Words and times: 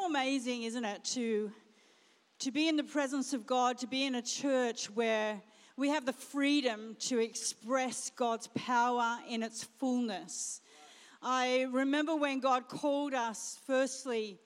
So 0.00 0.06
amazing, 0.06 0.62
isn't 0.62 0.84
it, 0.84 1.04
to, 1.04 1.50
to 2.38 2.50
be 2.50 2.68
in 2.68 2.76
the 2.76 2.84
presence 2.84 3.32
of 3.32 3.46
God, 3.46 3.76
to 3.78 3.86
be 3.86 4.04
in 4.04 4.14
a 4.14 4.22
church 4.22 4.88
where 4.90 5.40
we 5.76 5.88
have 5.88 6.06
the 6.06 6.12
freedom 6.12 6.96
to 7.00 7.18
express 7.18 8.10
God's 8.10 8.46
power 8.48 9.18
in 9.28 9.42
its 9.42 9.64
fullness. 9.78 10.62
I 11.22 11.66
remember 11.70 12.16
when 12.16 12.40
God 12.40 12.68
called 12.68 13.14
us, 13.14 13.58
firstly, 13.66 14.38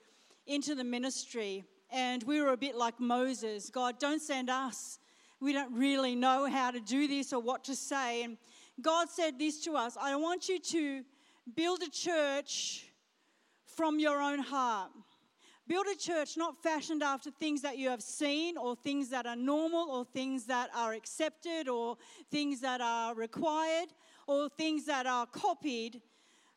into 0.45 0.75
the 0.75 0.83
ministry, 0.83 1.63
and 1.89 2.21
we 2.23 2.41
were 2.41 2.51
a 2.51 2.57
bit 2.57 2.75
like 2.75 2.99
Moses 2.99 3.69
God, 3.69 3.99
don't 3.99 4.21
send 4.21 4.49
us. 4.49 4.99
We 5.39 5.53
don't 5.53 5.73
really 5.73 6.15
know 6.15 6.49
how 6.49 6.71
to 6.71 6.79
do 6.79 7.07
this 7.07 7.31
or 7.31 7.41
what 7.41 7.63
to 7.65 7.75
say. 7.75 8.23
And 8.23 8.37
God 8.81 9.09
said 9.09 9.39
this 9.39 9.63
to 9.65 9.75
us 9.75 9.95
I 10.01 10.15
want 10.15 10.49
you 10.49 10.59
to 10.59 11.03
build 11.55 11.81
a 11.81 11.89
church 11.89 12.87
from 13.65 13.99
your 13.99 14.21
own 14.21 14.39
heart. 14.39 14.91
Build 15.67 15.87
a 15.91 15.97
church 15.97 16.37
not 16.37 16.61
fashioned 16.61 17.01
after 17.01 17.31
things 17.31 17.61
that 17.63 17.77
you 17.77 17.89
have 17.89 18.01
seen 18.01 18.55
or 18.55 18.75
things 18.75 19.09
that 19.09 19.25
are 19.25 19.35
normal 19.35 19.89
or 19.89 20.05
things 20.05 20.45
that 20.45 20.69
are 20.75 20.93
accepted 20.93 21.67
or 21.67 21.97
things 22.29 22.61
that 22.61 22.81
are 22.81 23.15
required 23.15 23.87
or 24.27 24.47
things 24.49 24.85
that 24.85 25.07
are 25.07 25.25
copied, 25.25 26.01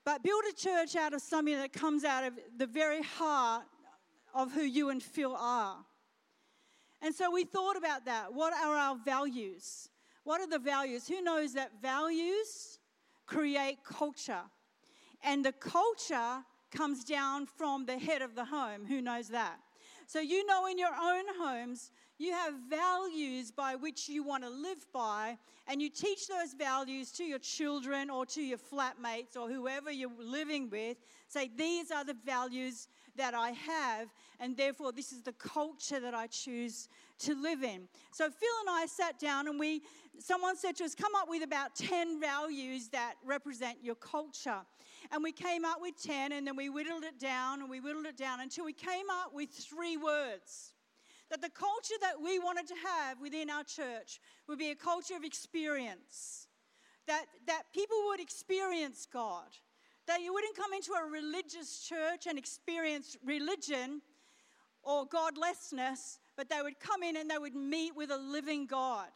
but 0.05 0.23
build 0.23 0.43
a 0.51 0.55
church 0.55 0.95
out 0.95 1.15
of 1.15 1.23
something 1.23 1.57
that 1.57 1.73
comes 1.73 2.05
out 2.05 2.25
of 2.25 2.35
the 2.57 2.67
very 2.67 3.03
heart 3.03 3.65
of 4.35 4.53
who 4.53 4.63
you 4.63 4.91
and 4.91 5.03
Phil 5.03 5.35
are. 5.35 5.77
And 7.01 7.15
so 7.15 7.31
we 7.31 7.45
thought 7.45 7.77
about 7.77 8.05
that. 8.05 8.33
What 8.33 8.53
are 8.53 8.77
our 8.77 8.97
values? 9.05 9.89
What 10.25 10.41
are 10.41 10.47
the 10.47 10.59
values? 10.59 11.09
Who 11.09 11.23
knows 11.23 11.55
that 11.55 11.81
values 11.81 12.79
create 13.27 13.79
culture? 13.85 14.43
And 15.23 15.45
the 15.45 15.53
culture 15.53 16.45
comes 16.71 17.05
down 17.05 17.47
from 17.47 17.87
the 17.87 17.99
head 17.99 18.23
of 18.23 18.35
the 18.35 18.45
home. 18.45 18.87
Who 18.87 19.01
knows 19.01 19.29
that? 19.29 19.59
So, 20.07 20.21
you 20.21 20.47
know, 20.47 20.67
in 20.67 20.79
your 20.79 20.95
own 20.95 21.25
homes, 21.39 21.91
you 22.19 22.33
have 22.33 22.55
values 22.69 23.53
by 23.53 23.77
which 23.77 24.09
you 24.09 24.25
want 24.25 24.43
to 24.43 24.51
live 24.51 24.87
by, 24.93 25.37
and 25.67 25.81
you 25.81 25.91
teach 25.91 26.27
those 26.27 26.55
values 26.55 27.13
to 27.13 27.25
your 27.25 27.39
children 27.39 28.11
or 28.11 28.25
to 28.27 28.43
your 28.43 28.59
flatmates 28.59 29.37
or 29.37 29.49
whoever 29.49 29.91
you're 29.91 30.11
living 30.19 30.71
with. 30.71 30.97
Say, 31.29 31.51
These 31.55 31.91
are 31.91 32.05
the 32.05 32.17
values 32.25 32.89
that 33.17 33.35
I 33.35 33.51
have, 33.51 34.09
and 34.41 34.57
therefore, 34.57 34.93
this 34.93 35.13
is 35.13 35.23
the 35.23 35.33
culture 35.33 36.01
that 36.01 36.15
I 36.15 36.27
choose 36.27 36.89
to 37.21 37.35
live 37.35 37.63
in. 37.63 37.87
So, 38.11 38.31
Phil 38.31 38.49
and 38.61 38.71
I 38.71 38.87
sat 38.87 39.19
down, 39.19 39.47
and 39.47 39.61
we, 39.61 39.83
someone 40.19 40.57
said 40.57 40.75
to 40.77 40.85
us, 40.85 40.95
Come 40.95 41.15
up 41.15 41.29
with 41.29 41.45
about 41.45 41.75
10 41.77 42.19
values 42.19 42.89
that 42.89 43.15
represent 43.25 43.79
your 43.83 43.97
culture. 43.97 44.61
And 45.11 45.23
we 45.23 45.33
came 45.33 45.65
up 45.65 45.79
with 45.81 46.01
10, 46.03 46.33
and 46.33 46.47
then 46.47 46.57
we 46.57 46.69
whittled 46.69 47.05
it 47.05 47.19
down, 47.19 47.61
and 47.61 47.71
we 47.71 47.81
whittled 47.81 48.07
it 48.07 48.17
down 48.17 48.41
until 48.41 48.65
we 48.65 48.75
came 48.75 49.07
up 49.11 49.33
with 49.33 49.51
three 49.51 49.97
words. 49.97 50.75
That 51.31 51.41
the 51.41 51.51
culture 51.51 51.95
that 52.03 52.21
we 52.23 52.39
wanted 52.39 52.67
to 52.69 52.75
have 52.75 53.21
within 53.21 53.51
our 53.51 53.65
church 53.65 54.21
would 54.49 54.59
be 54.59 54.71
a 54.71 54.75
culture 54.75 55.17
of 55.17 55.25
experience. 55.25 56.47
That, 57.07 57.25
that 57.47 57.65
people 57.75 57.97
would 58.09 58.21
experience 58.21 59.07
God. 59.11 59.49
That 60.07 60.21
you 60.21 60.33
wouldn't 60.33 60.57
come 60.57 60.73
into 60.73 60.93
a 60.93 61.11
religious 61.11 61.81
church 61.81 62.27
and 62.27 62.39
experience 62.39 63.17
religion 63.25 64.03
or 64.83 65.07
godlessness, 65.07 66.19
but 66.37 66.49
they 66.49 66.63
would 66.63 66.81
come 66.81 67.03
in 67.03 67.17
and 67.17 67.31
they 67.31 67.39
would 67.39 67.55
meet 67.55 67.97
with 67.97 68.11
a 68.11 68.17
living 68.17 68.67
God 68.67 69.09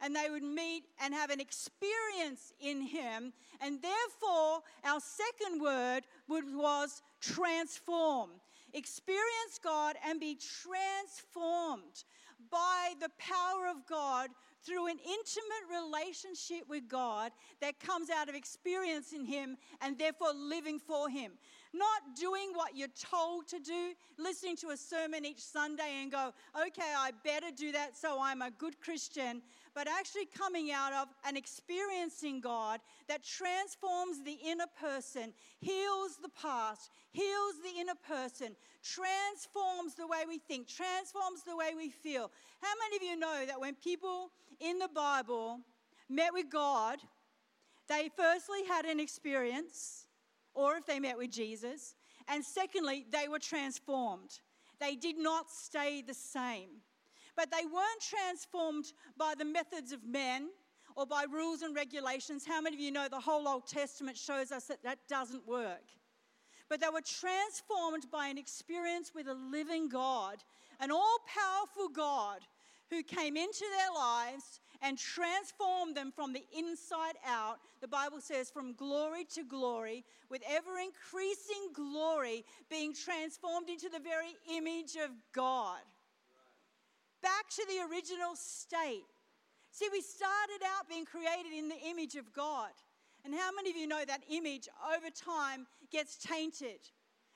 and 0.00 0.14
they 0.14 0.28
would 0.30 0.42
meet 0.42 0.84
and 1.00 1.14
have 1.14 1.30
an 1.30 1.40
experience 1.40 2.52
in 2.60 2.82
him. 2.82 3.32
And 3.60 3.80
therefore, 3.80 4.60
our 4.84 5.00
second 5.00 5.60
word 5.60 6.02
was 6.28 7.02
transform. 7.20 8.30
Experience 8.72 9.60
God 9.62 9.96
and 10.06 10.18
be 10.18 10.36
transformed 10.36 12.04
by 12.50 12.94
the 13.00 13.10
power 13.18 13.68
of 13.70 13.86
God 13.88 14.30
through 14.64 14.86
an 14.86 14.98
intimate 14.98 15.66
relationship 15.70 16.68
with 16.68 16.88
God 16.88 17.32
that 17.60 17.78
comes 17.78 18.08
out 18.10 18.28
of 18.28 18.34
experiencing 18.34 19.24
Him 19.24 19.56
and 19.80 19.98
therefore 19.98 20.32
living 20.34 20.78
for 20.78 21.08
Him. 21.08 21.32
Not 21.72 22.16
doing 22.18 22.52
what 22.54 22.76
you're 22.76 22.88
told 22.88 23.48
to 23.48 23.58
do, 23.58 23.92
listening 24.18 24.56
to 24.58 24.68
a 24.68 24.76
sermon 24.76 25.24
each 25.24 25.40
Sunday 25.40 26.02
and 26.02 26.10
go, 26.10 26.32
okay, 26.56 26.92
I 26.96 27.10
better 27.24 27.48
do 27.54 27.72
that 27.72 27.96
so 27.96 28.18
I'm 28.20 28.42
a 28.42 28.50
good 28.50 28.80
Christian, 28.80 29.42
but 29.74 29.88
actually 29.88 30.26
coming 30.26 30.70
out 30.70 30.92
of 30.92 31.08
and 31.26 31.36
experiencing 31.36 32.40
God 32.40 32.80
that 33.08 33.24
transforms 33.24 34.22
the 34.24 34.38
inner 34.46 34.68
person, 34.80 35.32
heals 35.60 36.16
the 36.22 36.28
past, 36.40 36.90
heals 37.12 37.54
the 37.62 37.80
inner 37.80 37.94
person, 38.06 38.54
transforms 38.82 39.94
the 39.96 40.06
way 40.06 40.22
we 40.28 40.38
think, 40.38 40.68
transforms 40.68 41.42
the 41.42 41.56
way 41.56 41.72
we 41.76 41.90
feel. 41.90 42.30
How 42.60 42.72
many 42.84 42.96
of 42.96 43.02
you 43.02 43.18
know 43.18 43.44
that 43.46 43.60
when 43.60 43.74
people 43.74 44.30
in 44.60 44.78
the 44.78 44.88
Bible 44.88 45.60
met 46.08 46.32
with 46.32 46.50
God, 46.50 46.98
they 47.88 48.10
firstly 48.16 48.64
had 48.68 48.84
an 48.84 49.00
experience, 49.00 50.06
or 50.54 50.76
if 50.76 50.86
they 50.86 51.00
met 51.00 51.18
with 51.18 51.30
Jesus, 51.30 51.94
and 52.28 52.44
secondly, 52.44 53.04
they 53.10 53.28
were 53.28 53.38
transformed. 53.38 54.38
They 54.80 54.96
did 54.96 55.18
not 55.18 55.50
stay 55.50 56.02
the 56.02 56.14
same. 56.14 56.80
But 57.36 57.50
they 57.50 57.64
weren't 57.64 58.00
transformed 58.00 58.92
by 59.16 59.34
the 59.36 59.44
methods 59.44 59.92
of 59.92 60.04
men 60.04 60.48
or 60.96 61.06
by 61.06 61.24
rules 61.30 61.62
and 61.62 61.74
regulations. 61.74 62.44
How 62.46 62.60
many 62.60 62.76
of 62.76 62.80
you 62.80 62.92
know 62.92 63.08
the 63.08 63.20
whole 63.20 63.48
Old 63.48 63.66
Testament 63.66 64.16
shows 64.16 64.52
us 64.52 64.66
that 64.66 64.82
that 64.84 65.00
doesn't 65.08 65.46
work? 65.46 65.82
But 66.68 66.80
they 66.80 66.88
were 66.88 67.02
transformed 67.02 68.10
by 68.10 68.28
an 68.28 68.38
experience 68.38 69.12
with 69.14 69.28
a 69.28 69.34
living 69.34 69.88
God, 69.88 70.36
an 70.80 70.90
all 70.90 71.18
powerful 71.26 71.88
God 71.88 72.40
who 72.90 73.02
came 73.02 73.36
into 73.36 73.64
their 73.76 73.92
lives 73.94 74.60
and 74.80 74.98
transformed 74.98 75.96
them 75.96 76.12
from 76.14 76.32
the 76.32 76.44
inside 76.56 77.14
out. 77.26 77.58
The 77.80 77.88
Bible 77.88 78.20
says, 78.20 78.50
from 78.50 78.74
glory 78.74 79.24
to 79.34 79.44
glory, 79.44 80.04
with 80.30 80.42
ever 80.48 80.78
increasing 80.78 81.72
glory, 81.72 82.44
being 82.70 82.94
transformed 82.94 83.68
into 83.68 83.88
the 83.88 84.00
very 84.00 84.36
image 84.50 84.96
of 84.96 85.10
God 85.32 85.80
back 87.24 87.48
to 87.56 87.64
the 87.66 87.80
original 87.90 88.36
state. 88.36 89.08
See, 89.72 89.88
we 89.90 90.02
started 90.02 90.62
out 90.76 90.88
being 90.88 91.06
created 91.06 91.56
in 91.56 91.68
the 91.68 91.80
image 91.88 92.14
of 92.14 92.32
God. 92.32 92.70
And 93.24 93.34
how 93.34 93.50
many 93.56 93.70
of 93.70 93.76
you 93.76 93.88
know 93.88 94.04
that 94.06 94.22
image 94.30 94.68
over 94.94 95.08
time 95.08 95.66
gets 95.90 96.18
tainted? 96.18 96.78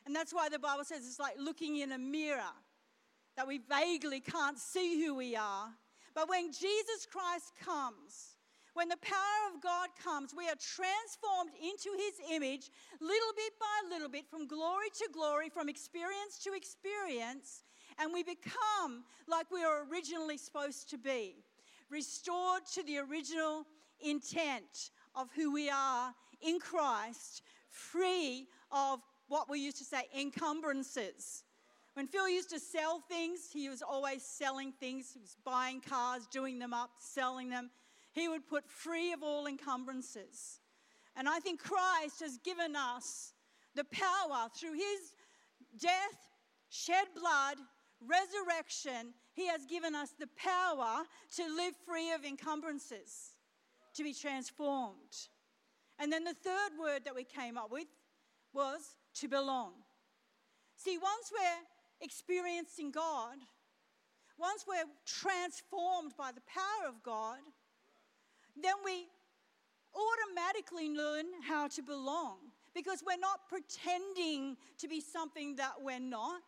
And 0.05 0.15
that's 0.15 0.35
why 0.35 0.51
the 0.51 0.59
Bible 0.59 0.85
says 0.85 1.07
it's 1.07 1.19
like 1.19 1.37
looking 1.41 1.79
in 1.79 1.93
a 1.93 1.99
mirror, 1.99 2.55
that 3.37 3.49
we 3.49 3.59
vaguely 3.59 4.21
can't 4.21 4.59
see 4.59 5.03
who 5.03 5.15
we 5.15 5.35
are. 5.35 5.69
But 6.15 6.29
when 6.29 6.53
Jesus 6.53 7.07
Christ 7.11 7.53
comes, 7.65 8.37
when 8.75 8.89
the 8.89 8.99
power 9.01 9.55
of 9.55 9.63
God 9.63 9.89
comes, 10.03 10.35
we 10.37 10.49
are 10.49 10.61
transformed 10.61 11.51
into 11.61 11.91
his 11.97 12.15
image 12.31 12.71
little 13.01 13.33
bit 13.35 13.53
by 13.59 13.89
little 13.91 14.09
bit, 14.09 14.29
from 14.29 14.47
glory 14.47 14.91
to 14.99 15.09
glory, 15.13 15.49
from 15.49 15.69
experience 15.69 16.39
to 16.45 16.53
experience 16.55 17.65
and 17.99 18.13
we 18.13 18.23
become 18.23 19.05
like 19.27 19.51
we 19.51 19.65
were 19.65 19.85
originally 19.91 20.37
supposed 20.37 20.91
to 20.91 20.99
be, 20.99 21.37
restored 21.91 22.63
to 22.75 22.83
the 22.85 22.99
original 22.99 23.67
intent 24.01 24.91
of 25.15 25.29
who 25.35 25.53
we 25.53 25.69
are 25.69 26.15
in 26.41 26.61
Christ, 26.61 27.43
free 27.69 28.47
of 28.71 29.01
what 29.29 29.51
we 29.51 29.61
used 29.61 29.79
to 29.79 29.85
say 29.85 30.05
encumbrances. 30.17 31.45
When 31.95 32.07
Phil 32.07 32.29
used 32.29 32.51
to 32.51 32.61
sell 32.61 33.01
things, 33.01 33.51
he 33.53 33.69
was 33.69 33.83
always 33.83 34.23
selling 34.23 34.73
things. 34.73 35.11
He 35.13 35.19
was 35.19 35.37
buying 35.45 35.81
cars, 35.81 36.29
doing 36.31 36.59
them 36.59 36.73
up, 36.73 36.91
selling 36.99 37.51
them. 37.51 37.71
He 38.13 38.29
would 38.29 38.47
put 38.47 38.71
free 38.71 39.13
of 39.13 39.23
all 39.23 39.47
encumbrances. 39.47 40.61
And 41.17 41.29
I 41.29 41.41
think 41.41 41.61
Christ 41.61 42.21
has 42.21 42.39
given 42.39 42.77
us 42.77 43.33
the 43.75 43.85
power 43.85 44.49
through 44.55 44.75
his 44.75 45.15
death, 45.81 46.31
shed 46.69 47.09
blood, 47.19 47.59
resurrection, 48.07 49.15
He 49.33 49.47
has 49.49 49.65
given 49.67 49.95
us 49.95 50.11
the 50.19 50.29
power 50.37 51.05
to 51.37 51.43
live 51.57 51.75
free 51.87 52.13
of 52.13 52.25
encumbrances, 52.25 53.35
to 53.95 54.05
be 54.05 54.15
transformed. 54.15 55.29
And 55.99 56.13
then 56.13 56.25
the 56.25 56.35
third 56.35 56.79
word 56.79 57.05
that 57.05 57.15
we 57.15 57.25
came 57.25 57.59
up 57.59 57.71
with 57.71 57.89
was 58.53 58.81
to 59.15 59.29
belong. 59.29 59.73
See, 60.77 60.97
once 60.99 61.33
we're 61.33 61.65
experiencing 62.01 62.93
God, 62.93 63.37
once 64.39 64.65
we're 64.67 64.85
transformed 65.05 66.13
by 66.17 66.31
the 66.33 66.43
power 66.47 66.89
of 66.89 67.03
God, 67.03 67.39
then 68.61 68.75
we 68.85 69.09
automatically 69.95 70.91
learn 70.91 71.27
how 71.47 71.67
to 71.69 71.83
belong 71.83 72.37
because 72.75 73.03
we're 73.05 73.19
not 73.19 73.49
pretending 73.49 74.57
to 74.79 74.87
be 74.87 75.01
something 75.01 75.57
that 75.57 75.73
we're 75.81 75.99
not. 75.99 76.41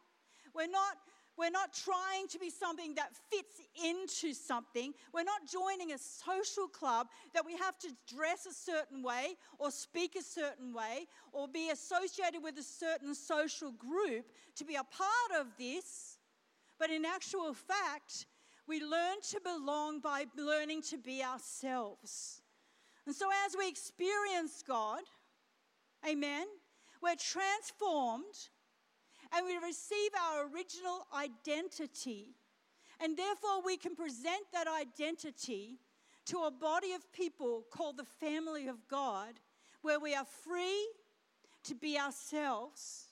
We're 0.55 0.71
not 0.71 0.97
we're 1.37 1.51
not 1.51 1.73
trying 1.73 2.29
to 2.29 2.39
be 2.39 2.51
something 2.51 2.95
that 2.97 3.13
fits 3.31 3.61
into 3.83 4.35
something. 4.35 4.93
We're 5.13 5.25
not 5.25 5.41
joining 5.51 5.93
a 5.93 5.99
social 5.99 6.69
club 6.69 7.09
that 7.35 7.47
we 7.47 7.57
have 7.57 7.79
to 7.79 7.89
dress 8.07 8.47
a 8.47 8.53
certain 8.53 9.03
way 9.03 9.37
or 9.59 9.71
speak 9.71 10.17
a 10.17 10.23
certain 10.23 10.75
way 10.75 11.07
or 11.33 11.49
be 11.49 11.71
associated 11.71 12.43
with 12.43 12.59
a 12.59 12.63
certain 12.63 13.15
social 13.15 13.73
group 13.73 14.27
to 14.57 14.65
be 14.65 14.75
a 14.75 14.85
part 14.85 15.41
of 15.41 15.47
this. 15.59 16.19
But 16.79 16.91
in 16.91 17.05
actual 17.05 17.55
fact, 17.55 18.27
we 18.67 18.81
learn 18.81 19.17
to 19.31 19.41
belong 19.43 20.01
by 20.01 20.27
learning 20.37 20.83
to 20.91 20.99
be 20.99 21.23
ourselves. 21.23 22.43
And 23.07 23.15
so 23.15 23.29
as 23.47 23.57
we 23.59 23.69
experience 23.69 24.63
God, 24.67 25.01
amen, 26.09 26.47
we're 27.03 27.17
transformed 27.17 28.49
and 29.35 29.47
we 29.47 29.57
receive 29.57 30.11
our 30.21 30.49
original 30.53 31.07
identity. 31.17 32.35
And 33.01 33.17
therefore, 33.17 33.63
we 33.65 33.77
can 33.77 33.95
present 33.95 34.45
that 34.53 34.67
identity 34.69 35.79
to 36.27 36.39
a 36.41 36.51
body 36.51 36.93
of 36.93 37.13
people 37.13 37.65
called 37.71 37.97
the 37.97 38.05
family 38.05 38.69
of 38.69 38.77
God, 38.89 39.41
where 39.83 39.99
we 39.99 40.15
are 40.15 40.27
free 40.45 40.87
to 41.65 41.75
be 41.75 41.99
ourselves 41.99 43.07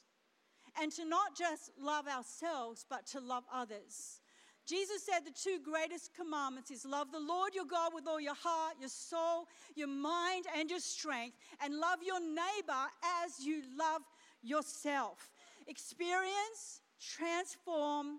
and 0.80 0.92
to 0.92 1.04
not 1.04 1.36
just 1.36 1.72
love 1.80 2.06
ourselves, 2.06 2.84
but 2.88 3.06
to 3.06 3.20
love 3.20 3.44
others. 3.52 4.20
Jesus 4.66 5.02
said 5.02 5.20
the 5.24 5.30
two 5.30 5.58
greatest 5.64 6.14
commandments 6.14 6.70
is 6.70 6.84
love 6.84 7.10
the 7.10 7.18
Lord 7.18 7.54
your 7.54 7.64
God 7.64 7.92
with 7.94 8.06
all 8.06 8.20
your 8.20 8.34
heart, 8.34 8.74
your 8.78 8.90
soul, 8.90 9.46
your 9.74 9.88
mind, 9.88 10.44
and 10.54 10.68
your 10.68 10.78
strength, 10.78 11.38
and 11.64 11.74
love 11.74 12.00
your 12.04 12.20
neighbor 12.20 12.84
as 13.24 13.44
you 13.44 13.62
love 13.78 14.02
yourself 14.42 15.30
experience, 15.68 16.80
transform, 17.00 18.18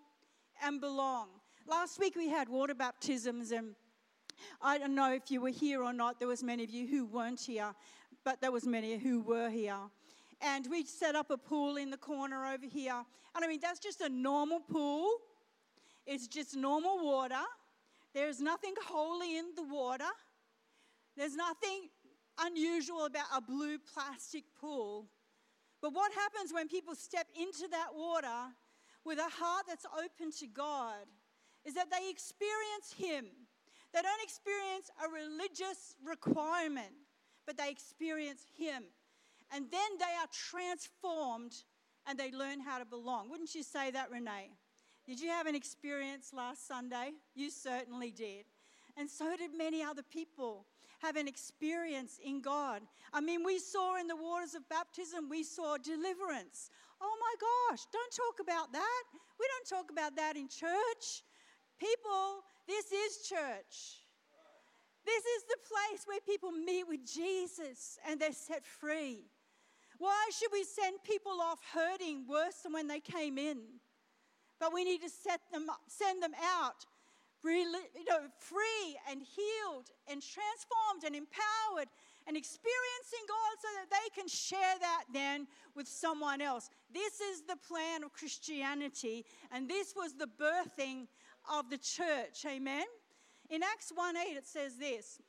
and 0.63 0.79
belong. 0.79 1.27
Last 1.67 1.99
week 1.99 2.15
we 2.15 2.29
had 2.29 2.47
water 2.47 2.75
baptisms, 2.75 3.51
and 3.51 3.75
I 4.61 4.77
don't 4.77 4.95
know 4.95 5.11
if 5.11 5.29
you 5.29 5.41
were 5.41 5.49
here 5.49 5.83
or 5.83 5.91
not. 5.91 6.19
There 6.19 6.27
was 6.27 6.43
many 6.43 6.63
of 6.63 6.69
you 6.69 6.87
who 6.87 7.05
weren't 7.05 7.41
here, 7.41 7.73
but 8.23 8.39
there 8.39 8.51
was 8.51 8.65
many 8.65 8.97
who 8.97 9.21
were 9.21 9.49
here. 9.49 9.79
And 10.41 10.67
we 10.69 10.85
set 10.85 11.15
up 11.15 11.31
a 11.31 11.37
pool 11.37 11.75
in 11.77 11.89
the 11.89 11.97
corner 11.97 12.45
over 12.45 12.65
here. 12.65 13.03
And 13.35 13.43
I 13.43 13.47
mean, 13.47 13.59
that's 13.61 13.79
just 13.79 14.01
a 14.01 14.09
normal 14.09 14.59
pool. 14.59 15.09
It's 16.05 16.27
just 16.27 16.55
normal 16.55 17.03
water. 17.03 17.43
There's 18.13 18.39
nothing 18.39 18.73
holy 18.87 19.37
in 19.37 19.47
the 19.55 19.63
water. 19.63 20.09
There's 21.17 21.35
nothing 21.35 21.89
unusual 22.39 23.05
about 23.05 23.25
a 23.35 23.41
blue 23.41 23.77
plastic 23.93 24.45
pool. 24.59 25.07
But 25.81 25.93
what 25.93 26.11
happens 26.13 26.53
when 26.53 26.67
people 26.67 26.95
step 26.95 27.27
into 27.39 27.67
that 27.71 27.89
water 27.95 28.53
with 29.05 29.17
a 29.19 29.29
heart 29.29 29.65
that's 29.67 29.85
open 29.85 30.31
to 30.39 30.47
God 30.47 31.07
is 31.65 31.73
that 31.75 31.89
they 31.89 32.09
experience 32.09 32.93
Him. 32.97 33.25
They 33.93 34.01
don't 34.01 34.23
experience 34.23 34.91
a 35.03 35.09
religious 35.09 35.95
requirement, 36.05 36.93
but 37.45 37.57
they 37.57 37.69
experience 37.69 38.43
Him. 38.57 38.83
And 39.51 39.65
then 39.71 39.97
they 39.97 40.05
are 40.05 40.27
transformed 40.31 41.55
and 42.07 42.19
they 42.19 42.31
learn 42.31 42.59
how 42.59 42.79
to 42.79 42.85
belong. 42.85 43.29
Wouldn't 43.29 43.55
you 43.55 43.63
say 43.63 43.91
that, 43.91 44.11
Renee? 44.11 44.51
Did 45.07 45.19
you 45.19 45.29
have 45.29 45.47
an 45.47 45.55
experience 45.55 46.31
last 46.33 46.67
Sunday? 46.67 47.13
You 47.35 47.49
certainly 47.49 48.11
did. 48.11 48.45
And 48.95 49.09
so 49.09 49.35
did 49.35 49.51
many 49.57 49.81
other 49.81 50.03
people 50.03 50.65
have 50.99 51.15
an 51.15 51.27
experience 51.27 52.19
in 52.23 52.41
God. 52.41 52.81
I 53.11 53.21
mean, 53.21 53.43
we 53.43 53.59
saw 53.59 53.99
in 53.99 54.07
the 54.07 54.15
waters 54.15 54.55
of 54.55 54.67
baptism, 54.69 55.29
we 55.29 55.43
saw 55.43 55.77
deliverance. 55.77 56.69
Oh 57.01 57.15
my 57.19 57.35
gosh, 57.39 57.85
don't 57.91 58.11
talk 58.11 58.39
about 58.41 58.73
that. 58.73 59.03
We 59.39 59.45
don't 59.47 59.79
talk 59.79 59.91
about 59.91 60.15
that 60.17 60.35
in 60.35 60.47
church. 60.47 61.23
People, 61.79 62.43
this 62.67 62.91
is 62.91 63.27
church. 63.27 64.03
This 65.05 65.23
is 65.23 65.43
the 65.47 65.57
place 65.63 66.03
where 66.05 66.19
people 66.19 66.51
meet 66.51 66.87
with 66.87 67.05
Jesus 67.05 67.97
and 68.07 68.19
they're 68.19 68.33
set 68.33 68.65
free. 68.65 69.23
Why 69.97 70.29
should 70.37 70.51
we 70.51 70.63
send 70.63 71.03
people 71.03 71.39
off 71.41 71.59
hurting 71.73 72.25
worse 72.27 72.57
than 72.63 72.73
when 72.73 72.87
they 72.87 72.99
came 72.99 73.37
in? 73.37 73.57
But 74.59 74.73
we 74.73 74.83
need 74.83 75.01
to 75.01 75.09
set 75.09 75.39
them, 75.51 75.67
send 75.87 76.21
them 76.21 76.33
out 76.41 76.85
you 77.43 78.05
know, 78.07 78.19
free 78.37 78.97
and 79.09 79.21
healed 79.21 79.89
and 80.09 80.21
transformed 80.21 81.03
and 81.05 81.15
empowered 81.15 81.87
and 82.27 82.35
experiencing 82.35 83.25
God 83.27 83.55
so 83.61 83.67
that 83.79 83.89
they 83.89 84.19
can 84.19 84.27
share 84.27 84.79
that 84.79 85.05
then 85.13 85.47
with 85.75 85.87
someone 85.87 86.41
else. 86.41 86.69
This 86.93 87.19
is 87.21 87.41
the 87.47 87.55
plan 87.55 88.03
of 88.03 88.13
Christianity, 88.13 89.25
and 89.51 89.69
this 89.69 89.93
was 89.95 90.13
the 90.13 90.27
birthing 90.27 91.07
of 91.51 91.69
the 91.69 91.77
church. 91.77 92.45
Amen. 92.45 92.85
In 93.49 93.63
Acts 93.63 93.91
1 93.93 94.15
8, 94.15 94.37
it 94.37 94.47
says 94.47 94.77
this. 94.77 95.19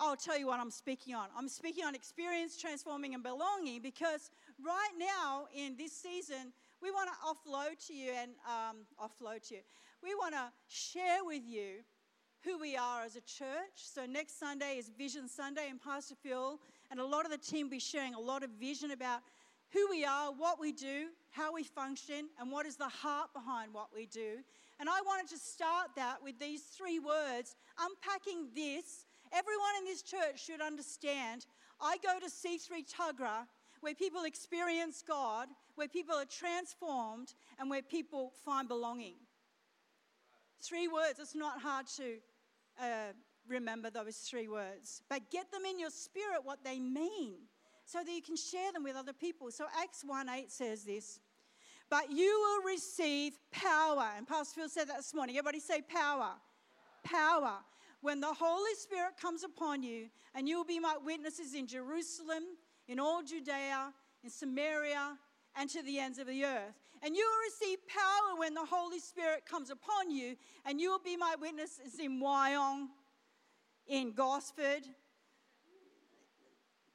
I'll 0.00 0.16
tell 0.16 0.38
you 0.38 0.46
what 0.46 0.60
I'm 0.60 0.70
speaking 0.70 1.14
on. 1.14 1.28
I'm 1.36 1.48
speaking 1.48 1.84
on 1.84 1.94
experience, 1.94 2.56
transforming, 2.56 3.14
and 3.14 3.22
belonging 3.22 3.82
because 3.82 4.30
right 4.64 4.92
now 4.96 5.46
in 5.54 5.76
this 5.76 5.92
season, 5.92 6.52
we 6.80 6.92
want 6.92 7.10
to 7.10 7.16
offload 7.26 7.84
to 7.88 7.94
you 7.94 8.12
and 8.16 8.30
um, 8.46 8.76
offload 9.00 9.46
to 9.48 9.56
you 9.56 9.60
we 10.02 10.14
want 10.14 10.34
to 10.34 10.50
share 10.68 11.24
with 11.24 11.42
you 11.46 11.84
who 12.44 12.58
we 12.58 12.76
are 12.76 13.02
as 13.02 13.16
a 13.16 13.20
church. 13.20 13.74
So 13.74 14.06
next 14.06 14.38
Sunday 14.38 14.76
is 14.78 14.90
Vision 14.96 15.28
Sunday, 15.28 15.68
and 15.68 15.80
Pastor 15.80 16.14
Phil 16.22 16.60
and 16.90 17.00
a 17.00 17.04
lot 17.04 17.24
of 17.24 17.30
the 17.30 17.38
team 17.38 17.66
will 17.66 17.72
be 17.72 17.78
sharing 17.78 18.14
a 18.14 18.20
lot 18.20 18.42
of 18.42 18.50
vision 18.58 18.92
about 18.92 19.20
who 19.72 19.86
we 19.90 20.04
are, 20.04 20.32
what 20.32 20.58
we 20.58 20.72
do, 20.72 21.08
how 21.30 21.52
we 21.52 21.62
function, 21.62 22.28
and 22.40 22.50
what 22.50 22.64
is 22.64 22.76
the 22.76 22.88
heart 22.88 23.32
behind 23.34 23.74
what 23.74 23.88
we 23.94 24.06
do. 24.06 24.38
And 24.80 24.88
I 24.88 25.00
wanted 25.04 25.28
to 25.30 25.38
start 25.38 25.88
that 25.96 26.22
with 26.22 26.38
these 26.38 26.62
three 26.62 26.98
words, 26.98 27.56
unpacking 27.78 28.48
this. 28.54 29.04
Everyone 29.32 29.74
in 29.78 29.84
this 29.84 30.02
church 30.02 30.42
should 30.42 30.62
understand. 30.62 31.44
I 31.80 31.98
go 32.02 32.18
to 32.18 32.26
C3 32.26 32.86
Tuggerah 32.88 33.46
where 33.80 33.94
people 33.94 34.24
experience 34.24 35.04
God, 35.06 35.48
where 35.76 35.88
people 35.88 36.14
are 36.14 36.24
transformed, 36.24 37.34
and 37.58 37.70
where 37.70 37.82
people 37.82 38.32
find 38.44 38.68
belonging. 38.68 39.14
Three 40.60 40.88
words, 40.88 41.18
it's 41.18 41.34
not 41.34 41.60
hard 41.60 41.86
to 41.96 42.16
uh, 42.80 43.12
remember 43.48 43.90
those 43.90 44.16
three 44.16 44.48
words, 44.48 45.02
but 45.08 45.30
get 45.30 45.50
them 45.52 45.64
in 45.64 45.78
your 45.78 45.90
spirit 45.90 46.40
what 46.44 46.64
they 46.64 46.78
mean 46.78 47.34
so 47.84 48.00
that 48.04 48.12
you 48.12 48.22
can 48.22 48.36
share 48.36 48.72
them 48.72 48.84
with 48.84 48.96
other 48.96 49.12
people. 49.12 49.50
So 49.50 49.64
Acts 49.80 50.04
1 50.04 50.28
8 50.28 50.50
says 50.50 50.84
this. 50.84 51.20
But 51.90 52.10
you 52.10 52.26
will 52.26 52.72
receive 52.72 53.38
power. 53.50 54.08
And 54.16 54.26
Pastor 54.28 54.60
Phil 54.60 54.68
said 54.68 54.88
that 54.88 54.98
this 54.98 55.14
morning. 55.14 55.36
Everybody 55.36 55.60
say 55.60 55.80
power. 55.80 56.32
Power. 57.02 57.54
When 58.02 58.20
the 58.20 58.32
Holy 58.32 58.74
Spirit 58.74 59.12
comes 59.20 59.42
upon 59.42 59.82
you, 59.82 60.08
and 60.34 60.48
you 60.48 60.58
will 60.58 60.66
be 60.66 60.78
my 60.78 60.96
witnesses 61.02 61.54
in 61.54 61.66
Jerusalem, 61.66 62.44
in 62.86 63.00
all 63.00 63.22
Judea, 63.22 63.92
in 64.22 64.30
Samaria, 64.30 65.16
and 65.56 65.68
to 65.70 65.82
the 65.82 65.98
ends 65.98 66.18
of 66.18 66.26
the 66.26 66.44
earth. 66.44 66.74
And 67.02 67.14
you 67.14 67.24
will 67.24 67.66
receive 67.66 67.78
power 67.86 68.38
when 68.38 68.54
the 68.54 68.64
Holy 68.64 68.98
Spirit 68.98 69.46
comes 69.46 69.70
upon 69.70 70.10
you, 70.10 70.36
and 70.66 70.80
you 70.80 70.90
will 70.90 70.98
be 70.98 71.16
my 71.16 71.36
witnesses 71.40 71.98
in 72.00 72.20
Wyong, 72.20 72.88
in 73.86 74.12
Gosford, 74.12 74.82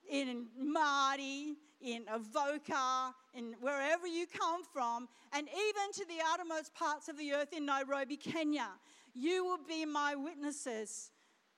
in 0.10 0.48
Mardi, 0.57 1.55
in 1.81 2.05
Avoca, 2.12 3.13
in 3.33 3.55
wherever 3.60 4.07
you 4.07 4.25
come 4.27 4.63
from, 4.63 5.07
and 5.33 5.48
even 5.48 5.91
to 5.93 6.05
the 6.05 6.22
outermost 6.25 6.74
parts 6.74 7.10
of 7.10 7.17
the 7.17 7.33
earth 7.33 7.53
in 7.53 7.65
Nairobi, 7.65 8.17
Kenya. 8.17 8.69
You 9.13 9.43
will 9.45 9.60
be 9.67 9.86
my 9.86 10.15
witnesses 10.15 11.12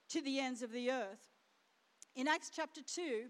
to 0.09 0.21
the 0.21 0.39
ends 0.39 0.61
of 0.61 0.71
the 0.71 0.91
earth. 0.91 1.29
In 2.15 2.27
Acts 2.27 2.51
chapter 2.53 2.81
2, 2.81 3.25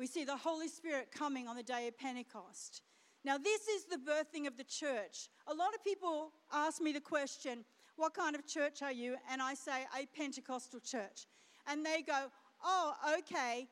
we 0.00 0.06
see 0.06 0.24
the 0.24 0.34
Holy 0.34 0.66
Spirit 0.66 1.10
coming 1.14 1.46
on 1.46 1.56
the 1.56 1.62
day 1.62 1.86
of 1.86 1.98
Pentecost. 1.98 2.80
Now, 3.22 3.36
this 3.36 3.68
is 3.68 3.84
the 3.84 3.98
birthing 3.98 4.46
of 4.46 4.56
the 4.56 4.64
church. 4.64 5.28
A 5.46 5.52
lot 5.52 5.74
of 5.74 5.84
people 5.84 6.32
ask 6.50 6.80
me 6.80 6.90
the 6.90 7.02
question, 7.02 7.66
What 7.96 8.14
kind 8.14 8.34
of 8.34 8.46
church 8.46 8.80
are 8.80 8.92
you? 8.92 9.16
And 9.30 9.42
I 9.42 9.52
say, 9.52 9.84
A 9.94 10.06
Pentecostal 10.16 10.80
church. 10.80 11.26
And 11.66 11.84
they 11.84 12.00
go, 12.00 12.32
Oh, 12.64 12.94
okay, 13.18 13.68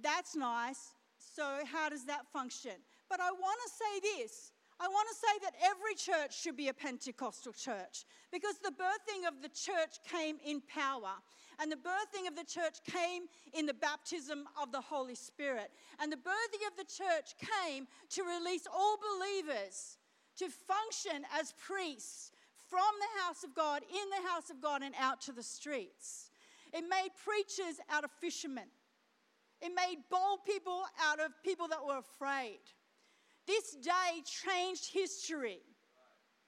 that's 0.00 0.36
nice. 0.36 0.92
So, 1.18 1.42
how 1.64 1.88
does 1.88 2.04
that 2.04 2.28
function? 2.32 2.76
But 3.10 3.18
I 3.18 3.32
want 3.32 3.58
to 3.66 3.70
say 3.72 4.18
this 4.18 4.52
I 4.78 4.88
want 4.88 5.08
to 5.08 5.14
say 5.14 5.38
that 5.42 5.54
every 5.64 5.94
church 5.94 6.38
should 6.38 6.56
be 6.56 6.68
a 6.68 6.74
Pentecostal 6.74 7.52
church 7.52 8.04
because 8.30 8.58
the 8.58 8.70
birthing 8.70 9.26
of 9.26 9.40
the 9.40 9.48
church 9.48 9.98
came 10.06 10.36
in 10.44 10.60
power. 10.60 11.12
And 11.60 11.72
the 11.72 11.76
birthing 11.76 12.28
of 12.28 12.36
the 12.36 12.44
church 12.44 12.78
came 12.84 13.24
in 13.54 13.66
the 13.66 13.74
baptism 13.74 14.44
of 14.60 14.72
the 14.72 14.80
Holy 14.80 15.14
Spirit. 15.14 15.70
And 16.00 16.12
the 16.12 16.16
birthing 16.16 16.66
of 16.66 16.76
the 16.76 16.84
church 16.84 17.34
came 17.38 17.86
to 18.10 18.22
release 18.22 18.66
all 18.72 18.98
believers 19.18 19.98
to 20.36 20.48
function 20.48 21.24
as 21.38 21.54
priests 21.58 22.30
from 22.68 22.80
the 23.00 23.22
house 23.22 23.42
of 23.44 23.54
God, 23.54 23.82
in 23.82 24.10
the 24.10 24.28
house 24.28 24.50
of 24.50 24.60
God, 24.60 24.82
and 24.82 24.94
out 25.00 25.20
to 25.22 25.32
the 25.32 25.42
streets. 25.42 26.30
It 26.72 26.82
made 26.82 27.10
preachers 27.24 27.76
out 27.90 28.04
of 28.04 28.10
fishermen. 28.20 28.68
It 29.62 29.72
made 29.74 30.02
bold 30.10 30.40
people 30.44 30.82
out 31.02 31.20
of 31.20 31.30
people 31.42 31.68
that 31.68 31.84
were 31.86 31.98
afraid. 31.98 32.60
This 33.46 33.76
day 33.76 34.22
changed 34.24 34.92
history. 34.92 35.60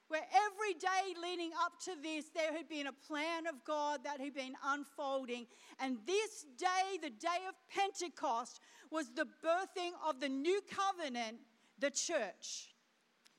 Where 0.08 0.24
every 0.32 0.72
day 0.74 1.14
leading 1.22 1.50
up 1.62 1.78
to 1.84 1.92
this, 2.02 2.30
there 2.34 2.52
had 2.52 2.68
been 2.68 2.86
a 2.86 2.92
plan 2.92 3.46
of 3.46 3.62
God 3.64 4.00
that 4.04 4.20
had 4.20 4.34
been 4.34 4.54
unfolding. 4.64 5.46
And 5.78 5.98
this 6.06 6.46
day, 6.56 6.98
the 7.02 7.10
day 7.10 7.44
of 7.46 7.54
Pentecost, 7.68 8.60
was 8.90 9.10
the 9.14 9.26
birthing 9.44 9.90
of 10.06 10.18
the 10.18 10.28
new 10.28 10.60
covenant, 10.70 11.38
the 11.78 11.90
church, 11.90 12.74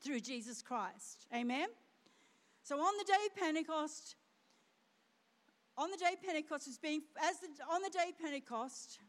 through 0.02 0.20
Jesus 0.20 0.62
Christ. 0.62 1.26
Amen? 1.34 1.66
So 2.62 2.78
on 2.78 2.96
the 2.98 3.04
day 3.04 3.18
of 3.26 3.36
Pentecost, 3.36 4.14
on 5.76 5.90
the 5.90 5.96
day 5.96 6.12
of 6.12 6.22
Pentecost 6.22 6.68
was 6.68 6.78
being 6.78 7.02
as 7.20 7.38
the, 7.40 7.48
on 7.68 7.82
the 7.82 7.90
day 7.90 8.10
of 8.10 8.18
Pentecost, 8.18 9.00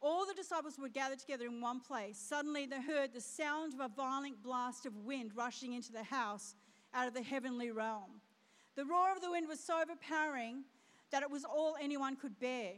all 0.00 0.24
the 0.26 0.34
disciples 0.34 0.78
were 0.78 0.88
gathered 0.88 1.18
together 1.18 1.46
in 1.46 1.60
one 1.60 1.80
place. 1.80 2.18
Suddenly 2.18 2.66
they 2.66 2.80
heard 2.80 3.12
the 3.12 3.20
sound 3.20 3.74
of 3.74 3.80
a 3.80 3.88
violent 3.88 4.42
blast 4.42 4.86
of 4.86 4.94
wind 4.98 5.32
rushing 5.34 5.72
into 5.72 5.90
the 5.90 6.04
house 6.04 6.54
out 6.94 7.08
of 7.08 7.14
the 7.14 7.22
heavenly 7.22 7.70
realm. 7.70 8.20
The 8.76 8.84
roar 8.84 9.12
of 9.12 9.22
the 9.22 9.30
wind 9.30 9.48
was 9.48 9.60
so 9.60 9.80
overpowering 9.80 10.64
that 11.10 11.22
it 11.22 11.30
was 11.30 11.44
all 11.44 11.76
anyone 11.80 12.16
could 12.16 12.38
bear. 12.38 12.72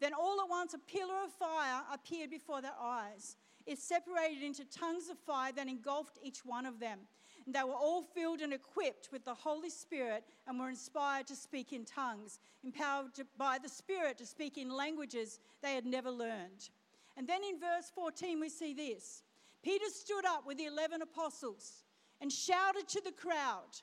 Then 0.00 0.12
all 0.14 0.40
at 0.40 0.48
once 0.48 0.74
a 0.74 0.78
pillar 0.78 1.24
of 1.24 1.32
fire 1.32 1.82
appeared 1.92 2.30
before 2.30 2.60
their 2.60 2.78
eyes. 2.80 3.36
It 3.66 3.78
separated 3.78 4.42
into 4.42 4.64
tongues 4.64 5.08
of 5.08 5.18
fire 5.18 5.52
that 5.52 5.68
engulfed 5.68 6.18
each 6.22 6.44
one 6.44 6.66
of 6.66 6.80
them. 6.80 6.98
And 7.46 7.54
they 7.54 7.62
were 7.62 7.74
all 7.74 8.02
filled 8.02 8.40
and 8.40 8.52
equipped 8.52 9.10
with 9.12 9.24
the 9.24 9.34
Holy 9.34 9.70
Spirit 9.70 10.24
and 10.46 10.58
were 10.58 10.68
inspired 10.68 11.26
to 11.28 11.36
speak 11.36 11.72
in 11.72 11.84
tongues, 11.84 12.38
empowered 12.64 13.10
by 13.36 13.58
the 13.60 13.68
Spirit 13.68 14.18
to 14.18 14.26
speak 14.26 14.58
in 14.58 14.70
languages 14.70 15.40
they 15.62 15.74
had 15.74 15.86
never 15.86 16.10
learned. 16.10 16.70
And 17.16 17.28
then 17.28 17.42
in 17.44 17.58
verse 17.58 17.90
14, 17.94 18.40
we 18.40 18.48
see 18.48 18.74
this 18.74 19.22
Peter 19.62 19.86
stood 19.88 20.24
up 20.24 20.46
with 20.46 20.58
the 20.58 20.66
11 20.66 21.02
apostles 21.02 21.84
and 22.22 22.32
shouted 22.32 22.88
to 22.88 23.02
the 23.04 23.12
crowd 23.12 23.82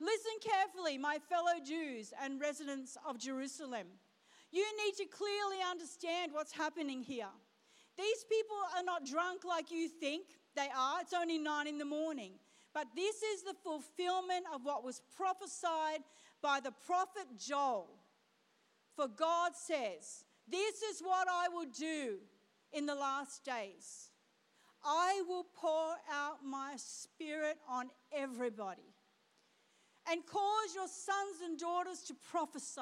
Listen 0.00 0.32
carefully, 0.42 0.98
my 0.98 1.18
fellow 1.30 1.62
Jews 1.64 2.12
and 2.20 2.40
residents 2.40 2.96
of 3.08 3.16
Jerusalem. 3.16 3.86
You 4.50 4.64
need 4.84 4.96
to 4.96 5.04
clearly 5.04 5.58
understand 5.70 6.32
what's 6.32 6.52
happening 6.52 7.02
here. 7.02 7.30
These 7.96 8.24
people 8.28 8.56
are 8.76 8.82
not 8.82 9.06
drunk 9.06 9.44
like 9.44 9.70
you 9.70 9.88
think 9.88 10.26
they 10.56 10.68
are. 10.76 11.00
It's 11.00 11.12
only 11.12 11.38
nine 11.38 11.68
in 11.68 11.78
the 11.78 11.84
morning. 11.84 12.32
But 12.74 12.88
this 12.96 13.22
is 13.22 13.44
the 13.44 13.54
fulfillment 13.62 14.46
of 14.52 14.64
what 14.64 14.84
was 14.84 15.00
prophesied 15.16 16.00
by 16.42 16.58
the 16.58 16.72
prophet 16.86 17.26
Joel. 17.38 17.88
For 18.96 19.06
God 19.06 19.52
says, 19.54 20.24
This 20.48 20.82
is 20.82 21.00
what 21.00 21.28
I 21.30 21.48
will 21.48 21.70
do 21.70 22.16
in 22.72 22.86
the 22.86 22.96
last 22.96 23.44
days. 23.44 24.10
I 24.84 25.22
will 25.28 25.46
pour 25.54 25.94
out 26.12 26.44
my 26.44 26.74
spirit 26.76 27.56
on 27.68 27.90
everybody 28.12 28.94
and 30.10 30.24
cause 30.26 30.74
your 30.74 30.88
sons 30.88 31.40
and 31.44 31.58
daughters 31.58 32.00
to 32.02 32.14
prophesy. 32.30 32.80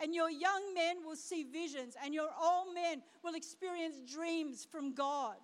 And 0.00 0.14
your 0.14 0.30
young 0.30 0.74
men 0.74 0.98
will 1.04 1.16
see 1.16 1.42
visions, 1.42 1.96
and 2.04 2.14
your 2.14 2.28
old 2.40 2.72
men 2.72 3.02
will 3.24 3.34
experience 3.34 3.96
dreams 4.12 4.66
from 4.70 4.94
God. 4.94 5.38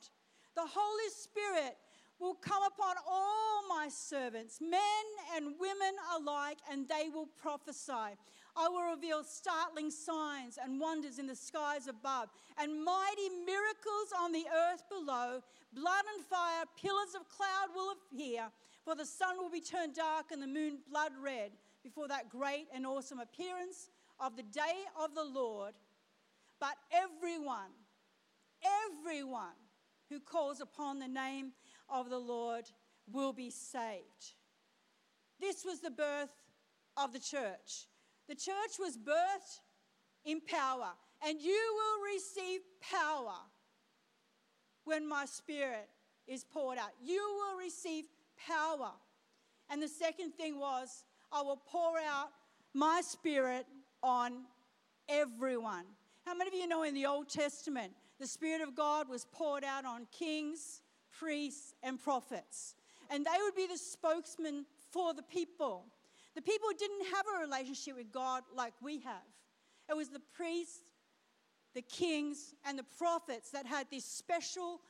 The 0.54 0.62
Holy 0.64 1.10
Spirit 1.10 1.76
will 2.20 2.34
come 2.34 2.62
upon 2.62 2.94
all 3.08 3.62
my 3.68 3.88
servants, 3.88 4.60
men 4.60 4.80
and 5.34 5.54
women 5.58 5.94
alike, 6.16 6.58
and 6.70 6.88
they 6.88 7.08
will 7.12 7.26
prophesy. 7.26 8.16
I 8.56 8.68
will 8.68 8.94
reveal 8.94 9.24
startling 9.24 9.90
signs 9.90 10.58
and 10.62 10.80
wonders 10.80 11.18
in 11.18 11.26
the 11.26 11.34
skies 11.34 11.88
above, 11.88 12.28
and 12.56 12.84
mighty 12.84 13.28
miracles 13.44 14.12
on 14.20 14.32
the 14.32 14.44
earth 14.70 14.84
below. 14.88 15.42
Blood 15.72 16.04
and 16.14 16.24
fire, 16.24 16.64
pillars 16.80 17.14
of 17.16 17.28
cloud 17.28 17.74
will 17.74 17.92
appear, 17.92 18.50
for 18.84 18.94
the 18.94 19.04
sun 19.04 19.38
will 19.38 19.50
be 19.50 19.60
turned 19.60 19.94
dark 19.94 20.26
and 20.30 20.40
the 20.40 20.46
moon 20.46 20.78
blood 20.88 21.12
red 21.20 21.50
before 21.82 22.06
that 22.08 22.28
great 22.28 22.66
and 22.72 22.86
awesome 22.86 23.18
appearance 23.18 23.90
of 24.20 24.36
the 24.36 24.42
day 24.42 24.84
of 25.00 25.14
the 25.14 25.24
Lord. 25.24 25.74
But 26.60 26.76
everyone, 26.92 27.72
everyone 28.92 29.58
who 30.08 30.20
calls 30.20 30.60
upon 30.60 31.00
the 31.00 31.08
name 31.08 31.52
of 31.88 32.08
the 32.08 32.18
Lord 32.18 32.64
will 33.10 33.32
be 33.32 33.50
saved. 33.50 34.34
This 35.40 35.64
was 35.64 35.80
the 35.80 35.90
birth 35.90 36.30
of 36.96 37.12
the 37.12 37.18
church. 37.18 37.88
The 38.28 38.34
church 38.34 38.78
was 38.78 38.96
birthed 38.96 39.60
in 40.24 40.40
power, 40.40 40.92
and 41.26 41.40
you 41.40 41.52
will 41.74 42.14
receive 42.14 42.60
power 42.80 43.36
when 44.84 45.06
my 45.06 45.26
spirit 45.26 45.88
is 46.26 46.44
poured 46.44 46.78
out. 46.78 46.90
You 47.02 47.20
will 47.36 47.58
receive 47.58 48.04
power. 48.48 48.92
And 49.70 49.82
the 49.82 49.88
second 49.88 50.32
thing 50.32 50.58
was, 50.58 51.04
I 51.32 51.42
will 51.42 51.60
pour 51.70 51.98
out 51.98 52.30
my 52.72 53.02
spirit 53.02 53.66
on 54.02 54.44
everyone. 55.08 55.84
How 56.24 56.34
many 56.34 56.48
of 56.48 56.54
you 56.54 56.66
know 56.66 56.82
in 56.82 56.94
the 56.94 57.06
Old 57.06 57.28
Testament, 57.28 57.92
the 58.18 58.26
Spirit 58.26 58.62
of 58.62 58.74
God 58.74 59.08
was 59.08 59.26
poured 59.32 59.64
out 59.64 59.84
on 59.84 60.06
kings, 60.10 60.80
priests, 61.18 61.74
and 61.82 62.02
prophets? 62.02 62.74
And 63.10 63.24
they 63.24 63.38
would 63.42 63.54
be 63.54 63.66
the 63.66 63.78
spokesman 63.78 64.64
for 64.90 65.12
the 65.12 65.22
people. 65.22 65.84
The 66.34 66.42
people 66.42 66.68
didn't 66.78 67.06
have 67.14 67.26
a 67.36 67.40
relationship 67.40 67.96
with 67.96 68.12
God 68.12 68.42
like 68.54 68.74
we 68.82 69.00
have. 69.00 69.22
It 69.88 69.96
was 69.96 70.08
the 70.08 70.22
priests, 70.34 70.80
the 71.74 71.82
kings, 71.82 72.54
and 72.64 72.78
the 72.78 72.84
prophets 72.98 73.50
that 73.50 73.66
had 73.66 73.86
this 73.90 74.04
special 74.04 74.80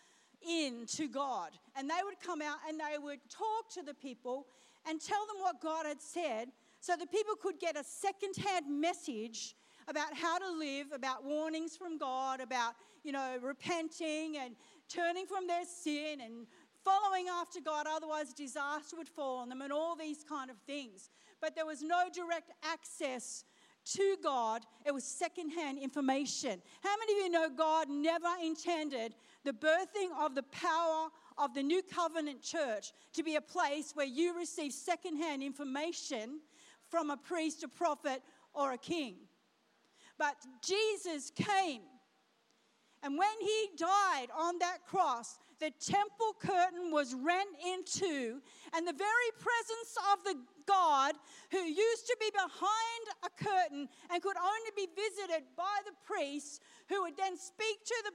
in 0.47 0.87
to 0.87 1.09
God. 1.09 1.51
And 1.77 1.89
they 1.89 2.03
would 2.05 2.21
come 2.21 2.41
out 2.43 2.59
and 2.69 2.79
they 2.79 2.99
would 2.99 3.21
talk 3.31 3.73
to 3.75 3.83
the 3.83 3.95
people 3.95 4.47
and 4.89 5.01
tell 5.01 5.27
them 5.27 5.37
what 5.41 5.61
God 5.61 5.87
had 5.87 6.01
said 6.01 6.49
so 6.81 6.95
the 6.97 7.07
people 7.07 7.35
could 7.35 7.59
get 7.59 7.77
a 7.77 7.85
second-hand 7.85 8.67
message 8.69 9.55
about 9.89 10.15
how 10.15 10.39
to 10.39 10.51
live, 10.51 10.89
about 10.93 11.25
warnings 11.25 11.77
from 11.77 11.99
God, 11.99 12.41
about, 12.41 12.75
you 13.03 13.13
know, 13.13 13.37
repenting 13.43 14.39
and 14.39 14.55
turning 14.89 15.27
from 15.27 15.47
their 15.47 15.65
sin 15.65 16.21
and 16.23 16.47
following 16.85 17.27
after 17.29 17.61
God, 17.61 17.87
otherwise 17.89 18.35
disaster 18.35 18.97
would 18.97 19.09
fall 19.09 19.39
on 19.39 19.49
them 19.49 19.63
and 19.63 19.73
all 19.73 19.97
these 19.97 20.23
kind 20.23 20.51
of 20.51 20.57
things. 20.67 21.09
But 21.45 21.55
there 21.55 21.67
was 21.67 21.83
no 21.83 22.05
direct 22.11 22.53
access 22.63 23.45
to 23.93 24.17
God, 24.23 24.63
it 24.87 24.95
was 24.95 25.05
secondhand 25.05 25.79
information. 25.79 26.63
How 26.83 26.95
many 26.99 27.13
of 27.13 27.19
you 27.19 27.31
know 27.31 27.51
God 27.55 27.91
never 27.91 28.31
intended 28.43 29.15
the 29.45 29.53
birthing 29.53 30.09
of 30.19 30.35
the 30.35 30.45
power 30.45 31.09
of 31.37 31.53
the 31.53 31.63
new 31.63 31.83
covenant 31.83 32.41
church 32.41 32.95
to 33.13 33.23
be 33.23 33.37
a 33.37 33.43
place 33.43 33.91
where 33.93 34.07
you 34.07 34.35
receive 34.35 34.73
secondhand 34.73 35.43
information 35.43 36.41
from 36.89 37.11
a 37.11 37.17
priest, 37.19 37.63
a 37.63 37.69
prophet, 37.69 38.23
or 38.55 38.73
a 38.73 38.79
king. 38.79 39.17
But 40.17 40.37
Jesus 40.63 41.31
came. 41.31 41.83
And 43.03 43.19
when 43.19 43.39
he 43.43 43.69
died 43.77 44.29
on 44.35 44.61
that 44.61 44.79
cross, 44.87 45.39
the 45.64 45.73
temple 45.80 46.37
curtain 46.37 46.92
was 46.92 47.16
rent 47.16 47.49
in 47.64 47.80
two, 47.88 48.44
and 48.76 48.85
the 48.85 48.92
very 48.92 49.30
presence 49.40 49.97
of 50.12 50.21
the 50.28 50.37
God 50.68 51.16
who 51.50 51.64
used 51.64 52.04
to 52.04 52.16
be 52.21 52.28
behind 52.37 53.04
a 53.25 53.33
curtain 53.33 53.88
and 54.12 54.21
could 54.21 54.37
only 54.37 54.73
be 54.76 54.92
visited 54.92 55.49
by 55.56 55.80
the 55.88 55.97
priests, 56.04 56.61
who 56.90 57.00
would 57.02 57.16
then 57.16 57.38
speak 57.38 57.80
to 57.87 57.97
the 58.04 58.12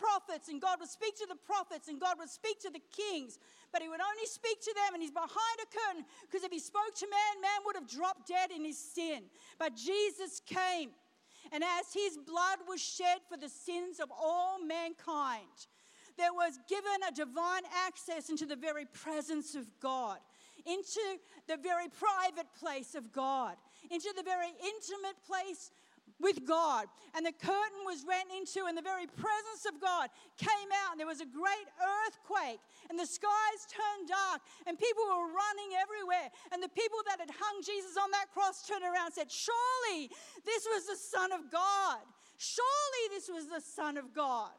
prophets, 0.00 0.48
and 0.48 0.62
God 0.62 0.80
would 0.80 0.88
speak 0.88 1.18
to 1.18 1.26
the 1.28 1.36
prophets, 1.36 1.88
and 1.88 2.00
God 2.00 2.16
would 2.18 2.30
speak 2.30 2.58
to 2.64 2.70
the 2.70 2.80
kings, 2.88 3.38
but 3.70 3.82
He 3.82 3.90
would 3.92 4.00
only 4.00 4.24
speak 4.24 4.64
to 4.64 4.72
them, 4.72 4.94
and 4.94 5.02
He's 5.02 5.12
behind 5.12 5.58
a 5.60 5.68
curtain 5.68 6.08
because 6.24 6.40
if 6.40 6.50
He 6.50 6.58
spoke 6.58 6.96
to 6.96 7.06
man, 7.06 7.42
man 7.44 7.60
would 7.66 7.76
have 7.76 7.88
dropped 7.88 8.28
dead 8.28 8.48
in 8.48 8.64
his 8.64 8.80
sin. 8.80 9.28
But 9.58 9.76
Jesus 9.76 10.40
came, 10.40 10.96
and 11.52 11.62
as 11.62 11.92
His 11.92 12.16
blood 12.16 12.64
was 12.66 12.80
shed 12.80 13.20
for 13.28 13.36
the 13.36 13.52
sins 13.52 14.00
of 14.00 14.08
all 14.08 14.56
mankind, 14.56 15.68
there 16.18 16.34
was 16.34 16.58
given 16.68 16.98
a 17.08 17.14
divine 17.14 17.62
access 17.86 18.28
into 18.28 18.44
the 18.44 18.56
very 18.56 18.84
presence 18.86 19.54
of 19.54 19.66
God, 19.80 20.18
into 20.66 21.00
the 21.46 21.56
very 21.56 21.88
private 21.88 22.52
place 22.58 22.94
of 22.94 23.12
God, 23.12 23.56
into 23.90 24.12
the 24.16 24.22
very 24.22 24.50
intimate 24.60 25.16
place 25.26 25.70
with 26.20 26.44
God. 26.44 26.86
And 27.14 27.24
the 27.24 27.32
curtain 27.32 27.86
was 27.86 28.04
rent 28.06 28.28
into, 28.34 28.66
and 28.66 28.76
the 28.76 28.82
very 28.82 29.06
presence 29.06 29.64
of 29.70 29.80
God 29.80 30.10
came 30.36 30.70
out, 30.82 30.92
and 30.92 31.00
there 31.00 31.06
was 31.06 31.22
a 31.22 31.30
great 31.30 31.68
earthquake, 31.78 32.60
and 32.90 32.98
the 32.98 33.06
skies 33.06 33.60
turned 33.70 34.10
dark, 34.10 34.42
and 34.66 34.78
people 34.78 35.06
were 35.06 35.30
running 35.30 35.78
everywhere. 35.78 36.28
And 36.52 36.62
the 36.62 36.74
people 36.74 36.98
that 37.06 37.22
had 37.22 37.30
hung 37.30 37.62
Jesus 37.62 37.96
on 37.96 38.10
that 38.10 38.34
cross 38.34 38.66
turned 38.66 38.84
around 38.84 39.14
and 39.14 39.14
said, 39.14 39.30
Surely 39.30 40.10
this 40.44 40.66
was 40.66 40.90
the 40.90 40.98
Son 40.98 41.32
of 41.32 41.50
God. 41.50 42.02
Surely 42.36 43.04
this 43.10 43.30
was 43.30 43.46
the 43.46 43.62
Son 43.62 43.96
of 43.96 44.14
God. 44.14 44.54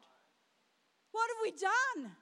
What 1.12 1.28
have 1.28 1.42
we 1.42 1.52
done? 1.52 2.12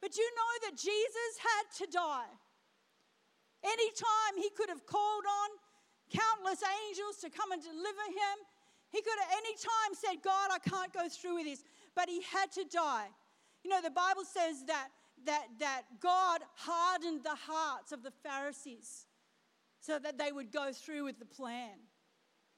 But 0.00 0.16
you 0.16 0.28
know 0.34 0.68
that 0.68 0.76
Jesus 0.76 1.32
had 1.38 1.86
to 1.86 1.92
die. 1.92 2.32
Anytime 3.64 4.34
he 4.36 4.50
could 4.50 4.68
have 4.68 4.84
called 4.86 5.24
on 5.24 5.48
countless 6.10 6.62
angels 6.88 7.18
to 7.18 7.30
come 7.30 7.52
and 7.52 7.62
deliver 7.62 8.06
him, 8.10 8.36
he 8.90 9.00
could 9.00 9.18
have 9.20 9.30
any 9.38 9.54
time 9.54 9.94
said, 9.94 10.22
God, 10.22 10.50
I 10.52 10.58
can't 10.58 10.92
go 10.92 11.08
through 11.08 11.36
with 11.36 11.46
this. 11.46 11.64
But 11.94 12.08
he 12.08 12.22
had 12.22 12.50
to 12.52 12.64
die. 12.64 13.08
You 13.64 13.70
know, 13.70 13.80
the 13.80 13.90
Bible 13.90 14.24
says 14.24 14.64
that, 14.66 14.88
that, 15.24 15.46
that 15.60 15.82
God 16.00 16.40
hardened 16.56 17.22
the 17.22 17.36
hearts 17.36 17.92
of 17.92 18.02
the 18.02 18.10
Pharisees 18.10 19.06
so 19.80 19.98
that 19.98 20.18
they 20.18 20.32
would 20.32 20.52
go 20.52 20.72
through 20.72 21.04
with 21.04 21.18
the 21.18 21.24
plan. 21.24 21.78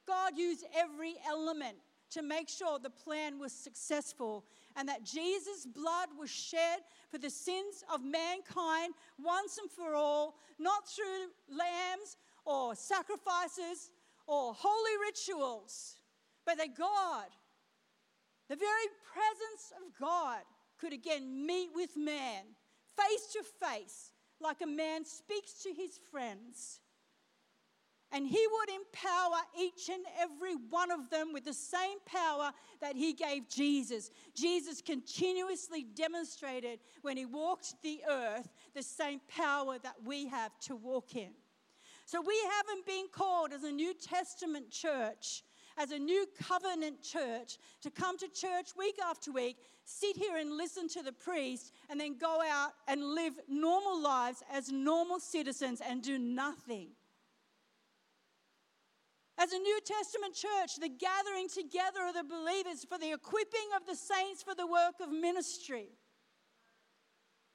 God 0.07 0.37
used 0.37 0.65
every 0.77 1.15
element 1.29 1.77
to 2.11 2.23
make 2.23 2.49
sure 2.49 2.79
the 2.79 2.91
plan 2.91 3.39
was 3.39 3.53
successful 3.53 4.45
and 4.77 4.89
that 4.89 5.05
Jesus' 5.05 5.67
blood 5.67 6.09
was 6.19 6.31
shed 6.31 6.81
for 7.11 7.19
the 7.19 7.31
sins 7.31 7.85
of 7.93 8.03
mankind 8.03 8.95
once 9.23 9.59
and 9.59 9.71
for 9.71 9.95
all, 9.95 10.37
not 10.59 10.89
through 10.89 11.29
lambs 11.49 12.17
or 12.45 12.75
sacrifices 12.75 13.91
or 14.27 14.55
holy 14.55 15.07
rituals, 15.07 15.99
but 16.45 16.59
that 16.59 16.77
God, 16.77 17.27
the 18.49 18.57
very 18.57 18.89
presence 19.13 19.73
of 19.77 19.99
God, 19.99 20.43
could 20.79 20.93
again 20.93 21.47
meet 21.47 21.71
with 21.75 21.97
man 21.97 22.43
face 22.97 23.33
to 23.33 23.43
face, 23.67 24.13
like 24.41 24.61
a 24.63 24.67
man 24.67 25.05
speaks 25.05 25.63
to 25.63 25.73
his 25.73 25.99
friends 26.11 26.81
and 28.15 28.27
He 28.27 28.47
would 28.51 28.69
empower 28.71 29.39
each 29.61 29.91
and 29.91 30.05
every 30.21 30.55
one 30.55 30.93
of 30.93 31.11
them 31.11 31.33
with 31.33 31.45
the 31.45 31.53
same 31.53 31.99
power 32.07 32.53
that 32.81 32.95
He 32.95 33.13
gave 33.13 33.49
Jesus. 33.49 34.11
Jesus 34.35 34.81
continuously 34.81 35.83
demonstrated 35.83 36.79
when 37.03 37.17
He 37.17 37.27
walked 37.27 37.75
the 37.83 38.01
earth 38.09 38.49
the 38.75 38.85
same 38.85 39.21
power 39.29 39.79
that 39.83 39.97
we 40.05 40.29
have 40.29 40.53
to 40.61 40.77
walk 40.77 41.17
in. 41.17 41.33
So 42.07 42.21
we 42.21 42.41
haven't 42.57 42.87
been 42.87 43.07
called 43.13 43.53
as 43.53 43.65
a 43.65 43.73
New 43.73 43.95
Testament 43.95 44.71
church 44.71 45.43
as 45.77 45.91
a 45.91 45.99
new 45.99 46.25
covenant 46.41 47.03
church 47.03 47.59
to 47.83 47.91
come 47.91 48.17
to 48.19 48.29
church 48.29 48.69
week 48.79 48.97
after 49.05 49.33
week, 49.33 49.57
sit 49.85 50.17
here 50.17 50.37
and 50.37 50.57
listen 50.57 50.89
to 50.89 51.03
the 51.03 51.11
priest, 51.11 51.73
and 51.91 51.99
then 51.99 52.17
go 52.17 52.41
out 52.49 52.71
and 52.87 53.03
live 53.03 53.35
normal 53.49 54.01
lives 54.01 54.45
as 54.53 54.71
normal 54.71 55.19
citizens 55.19 55.81
and 55.85 56.01
do 56.01 56.17
nothing. 56.17 56.91
As 59.37 59.53
a 59.53 59.59
New 59.59 59.81
Testament 59.85 60.35
church, 60.35 60.79
the 60.79 60.89
gathering 60.89 61.49
together 61.51 62.07
of 62.07 62.15
the 62.15 62.23
believers 62.23 62.87
for 62.87 62.99
the 62.99 63.13
equipping 63.13 63.67
of 63.75 63.83
the 63.87 63.97
saints 63.97 64.43
for 64.43 64.55
the 64.55 64.67
work 64.67 65.03
of 65.03 65.11
ministry. 65.11 65.91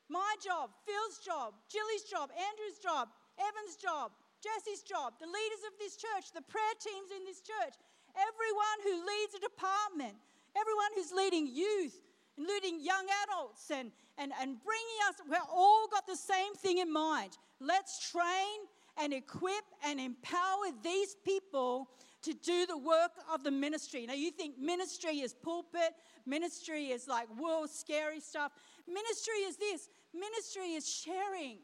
My 0.10 0.36
job, 0.44 0.72
Phil's 0.84 1.24
job, 1.24 1.54
Jilly's 1.72 2.04
job, 2.04 2.32
Andrew's 2.36 2.80
job, 2.84 3.10
Evan's 3.40 3.78
job, 3.78 4.12
Jesse's 4.44 4.84
job, 4.84 5.14
the 5.20 5.28
leaders 5.28 5.64
of 5.72 5.78
this 5.80 5.96
church, 5.96 6.36
the 6.36 6.44
prayer 6.44 6.76
teams 6.84 7.12
in 7.16 7.24
this 7.24 7.40
church, 7.40 7.76
everyone 8.18 8.80
who 8.84 9.06
leads 9.06 9.34
a 9.36 9.40
department, 9.40 10.16
everyone 10.58 10.92
who's 10.96 11.12
leading 11.16 11.48
youth, 11.48 11.96
including 12.38 12.84
young 12.84 13.06
adults, 13.24 13.72
and, 13.72 13.92
and, 14.18 14.32
and 14.42 14.58
bringing 14.64 15.00
us, 15.08 15.16
we've 15.30 15.52
all 15.52 15.88
got 15.88 16.08
the 16.08 16.16
same 16.16 16.56
thing 16.56 16.80
in 16.80 16.92
mind. 16.92 17.38
Let's 17.60 18.12
train 18.12 18.68
and 19.00 19.14
equip 19.14 19.64
and 19.86 20.00
empower 20.00 20.66
these 20.84 21.16
people 21.24 21.90
to 22.22 22.34
do 22.34 22.66
the 22.66 22.78
work 22.78 23.12
of 23.34 23.44
the 23.44 23.52
ministry. 23.52 24.06
Now, 24.06 24.14
you 24.14 24.32
think 24.32 24.58
ministry 24.60 25.20
is 25.20 25.34
pulpit, 25.34 25.94
ministry 26.26 26.88
is 26.88 27.08
like 27.08 27.28
world 27.40 27.70
scary 27.70 28.20
stuff. 28.20 28.52
Ministry 28.88 29.40
is 29.46 29.58
this 29.58 29.90
ministry 30.14 30.74
is 30.74 30.88
sharing. 30.88 31.60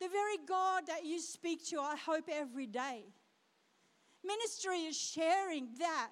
The 0.00 0.08
very 0.08 0.36
God 0.46 0.86
that 0.88 1.04
you 1.04 1.20
speak 1.20 1.66
to, 1.68 1.80
I 1.80 1.96
hope, 1.96 2.28
every 2.30 2.66
day. 2.66 3.04
Ministry 4.24 4.80
is 4.80 4.96
sharing 4.96 5.68
that 5.78 6.10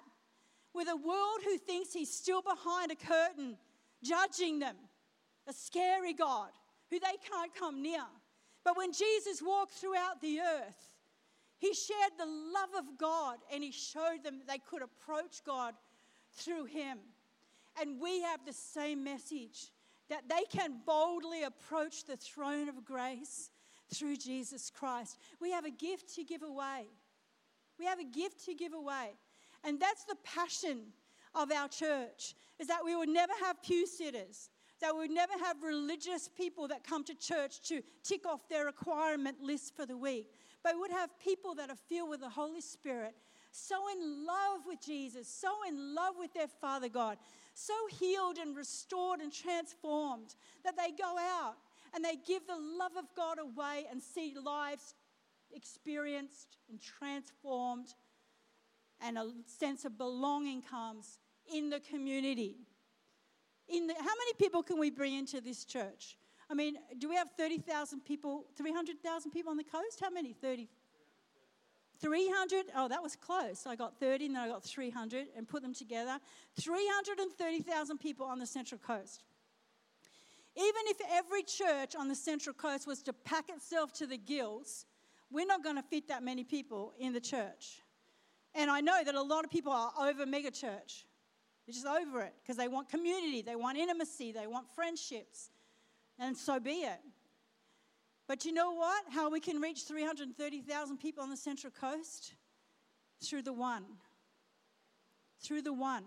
with 0.73 0.87
a 0.87 0.95
world 0.95 1.39
who 1.43 1.57
thinks 1.57 1.93
he's 1.93 2.11
still 2.11 2.41
behind 2.41 2.91
a 2.91 2.95
curtain, 2.95 3.57
judging 4.03 4.59
them, 4.59 4.75
a 5.47 5.53
scary 5.53 6.13
God 6.13 6.49
who 6.89 6.99
they 6.99 7.17
can't 7.29 7.53
come 7.53 7.81
near. 7.81 8.03
But 8.65 8.75
when 8.75 8.91
Jesus 8.91 9.41
walked 9.41 9.73
throughout 9.73 10.19
the 10.21 10.41
earth, 10.41 10.89
he 11.59 11.73
shared 11.73 12.11
the 12.17 12.25
love 12.25 12.69
of 12.77 12.97
God 12.97 13.37
and 13.53 13.63
he 13.63 13.71
showed 13.71 14.23
them 14.23 14.41
they 14.45 14.57
could 14.57 14.81
approach 14.81 15.43
God 15.45 15.75
through 16.33 16.65
him. 16.65 16.97
And 17.79 18.01
we 18.01 18.21
have 18.23 18.45
the 18.45 18.53
same 18.53 19.03
message 19.03 19.71
that 20.09 20.27
they 20.27 20.43
can 20.49 20.81
boldly 20.85 21.43
approach 21.43 22.05
the 22.05 22.17
throne 22.17 22.67
of 22.67 22.83
grace 22.83 23.51
through 23.93 24.17
Jesus 24.17 24.71
Christ. 24.71 25.17
We 25.39 25.51
have 25.51 25.65
a 25.65 25.71
gift 25.71 26.15
to 26.15 26.23
give 26.23 26.43
away. 26.43 26.87
We 27.77 27.85
have 27.85 27.99
a 27.99 28.05
gift 28.05 28.45
to 28.45 28.55
give 28.55 28.73
away. 28.73 29.11
And 29.63 29.79
that's 29.79 30.05
the 30.05 30.17
passion 30.23 30.87
of 31.33 31.51
our 31.51 31.67
church 31.67 32.35
is 32.59 32.67
that 32.67 32.83
we 32.83 32.95
would 32.95 33.09
never 33.09 33.33
have 33.43 33.61
pew 33.61 33.85
sitters 33.85 34.49
that 34.81 34.93
we 34.93 35.01
would 35.01 35.11
never 35.11 35.33
have 35.43 35.63
religious 35.63 36.27
people 36.27 36.67
that 36.67 36.83
come 36.83 37.03
to 37.05 37.15
church 37.15 37.61
to 37.69 37.81
tick 38.03 38.25
off 38.25 38.47
their 38.49 38.65
requirement 38.65 39.41
list 39.41 39.75
for 39.75 39.85
the 39.85 39.97
week, 39.97 40.31
but 40.63 40.73
we 40.75 40.81
would 40.81 40.91
have 40.91 41.17
people 41.19 41.55
that 41.55 41.69
are 41.69 41.77
filled 41.89 42.09
with 42.09 42.19
the 42.19 42.29
Holy 42.29 42.61
Spirit, 42.61 43.15
so 43.51 43.75
in 43.93 44.25
love 44.25 44.61
with 44.67 44.81
Jesus, 44.85 45.27
so 45.27 45.49
in 45.67 45.95
love 45.95 46.15
with 46.19 46.33
their 46.33 46.47
Father 46.47 46.89
God, 46.89 47.17
so 47.53 47.73
healed 47.99 48.37
and 48.37 48.55
restored 48.55 49.21
and 49.21 49.31
transformed 49.31 50.35
that 50.63 50.75
they 50.75 50.91
go 50.91 51.15
out 51.17 51.55
and 51.93 52.03
they 52.03 52.17
give 52.27 52.45
the 52.45 52.57
love 52.57 52.91
of 52.97 53.05
God 53.15 53.39
away 53.39 53.85
and 53.89 54.01
see 54.01 54.35
lives 54.43 54.93
experienced 55.53 56.57
and 56.69 56.81
transformed, 56.81 57.93
and 59.01 59.17
a 59.17 59.31
sense 59.45 59.85
of 59.85 59.97
belonging 59.97 60.61
comes 60.61 61.19
in 61.53 61.69
the 61.69 61.79
community 61.79 62.57
in 63.69 63.87
the, 63.87 63.93
how 63.93 64.01
many 64.03 64.33
people 64.37 64.63
can 64.63 64.79
we 64.79 64.89
bring 64.89 65.15
into 65.15 65.41
this 65.41 65.65
church? 65.65 66.17
I 66.49 66.53
mean, 66.53 66.77
do 66.99 67.09
we 67.09 67.15
have 67.15 67.29
30,000 67.37 68.01
people, 68.01 68.45
300,000 68.55 69.31
people 69.31 69.51
on 69.51 69.57
the 69.57 69.63
coast? 69.63 69.99
How 69.99 70.09
many? 70.09 70.33
30? 70.33 70.67
300? 71.99 72.65
Oh, 72.75 72.87
that 72.87 73.01
was 73.01 73.15
close. 73.15 73.65
I 73.65 73.75
got 73.75 73.99
30 73.99 74.27
and 74.27 74.35
then 74.35 74.43
I 74.43 74.47
got 74.49 74.63
300 74.63 75.27
and 75.35 75.47
put 75.47 75.61
them 75.61 75.73
together. 75.73 76.19
330,000 76.59 77.97
people 77.97 78.25
on 78.25 78.37
the 78.39 78.45
Central 78.45 78.79
Coast. 78.79 79.23
Even 80.57 80.81
if 80.85 80.97
every 81.11 81.43
church 81.43 81.95
on 81.95 82.07
the 82.07 82.15
Central 82.15 82.53
Coast 82.53 82.87
was 82.87 83.01
to 83.03 83.13
pack 83.13 83.49
itself 83.49 83.91
to 83.93 84.07
the 84.07 84.17
gills, 84.17 84.85
we're 85.31 85.45
not 85.45 85.63
going 85.63 85.75
to 85.75 85.83
fit 85.83 86.07
that 86.07 86.23
many 86.23 86.43
people 86.43 86.93
in 86.99 87.11
the 87.11 87.19
church. 87.19 87.81
And 88.53 88.71
I 88.71 88.81
know 88.81 89.03
that 89.03 89.15
a 89.15 89.21
lot 89.21 89.43
of 89.43 89.51
people 89.51 89.73
are 89.73 89.91
over 89.99 90.25
megachurch. 90.25 91.03
They're 91.65 91.73
just 91.73 91.85
over 91.85 92.21
it 92.21 92.33
because 92.41 92.57
they 92.57 92.67
want 92.67 92.89
community, 92.89 93.41
they 93.41 93.55
want 93.55 93.77
intimacy, 93.77 94.31
they 94.31 94.47
want 94.47 94.67
friendships. 94.75 95.49
And 96.19 96.37
so 96.37 96.59
be 96.59 96.83
it. 96.83 96.99
But 98.27 98.45
you 98.45 98.53
know 98.53 98.73
what? 98.73 99.03
How 99.11 99.29
we 99.29 99.39
can 99.39 99.59
reach 99.59 99.83
330,000 99.83 100.97
people 100.97 101.23
on 101.23 101.29
the 101.29 101.37
Central 101.37 101.71
Coast? 101.71 102.33
Through 103.23 103.43
the 103.43 103.53
one. 103.53 103.85
Through 105.41 105.63
the 105.63 105.73
one. 105.73 106.03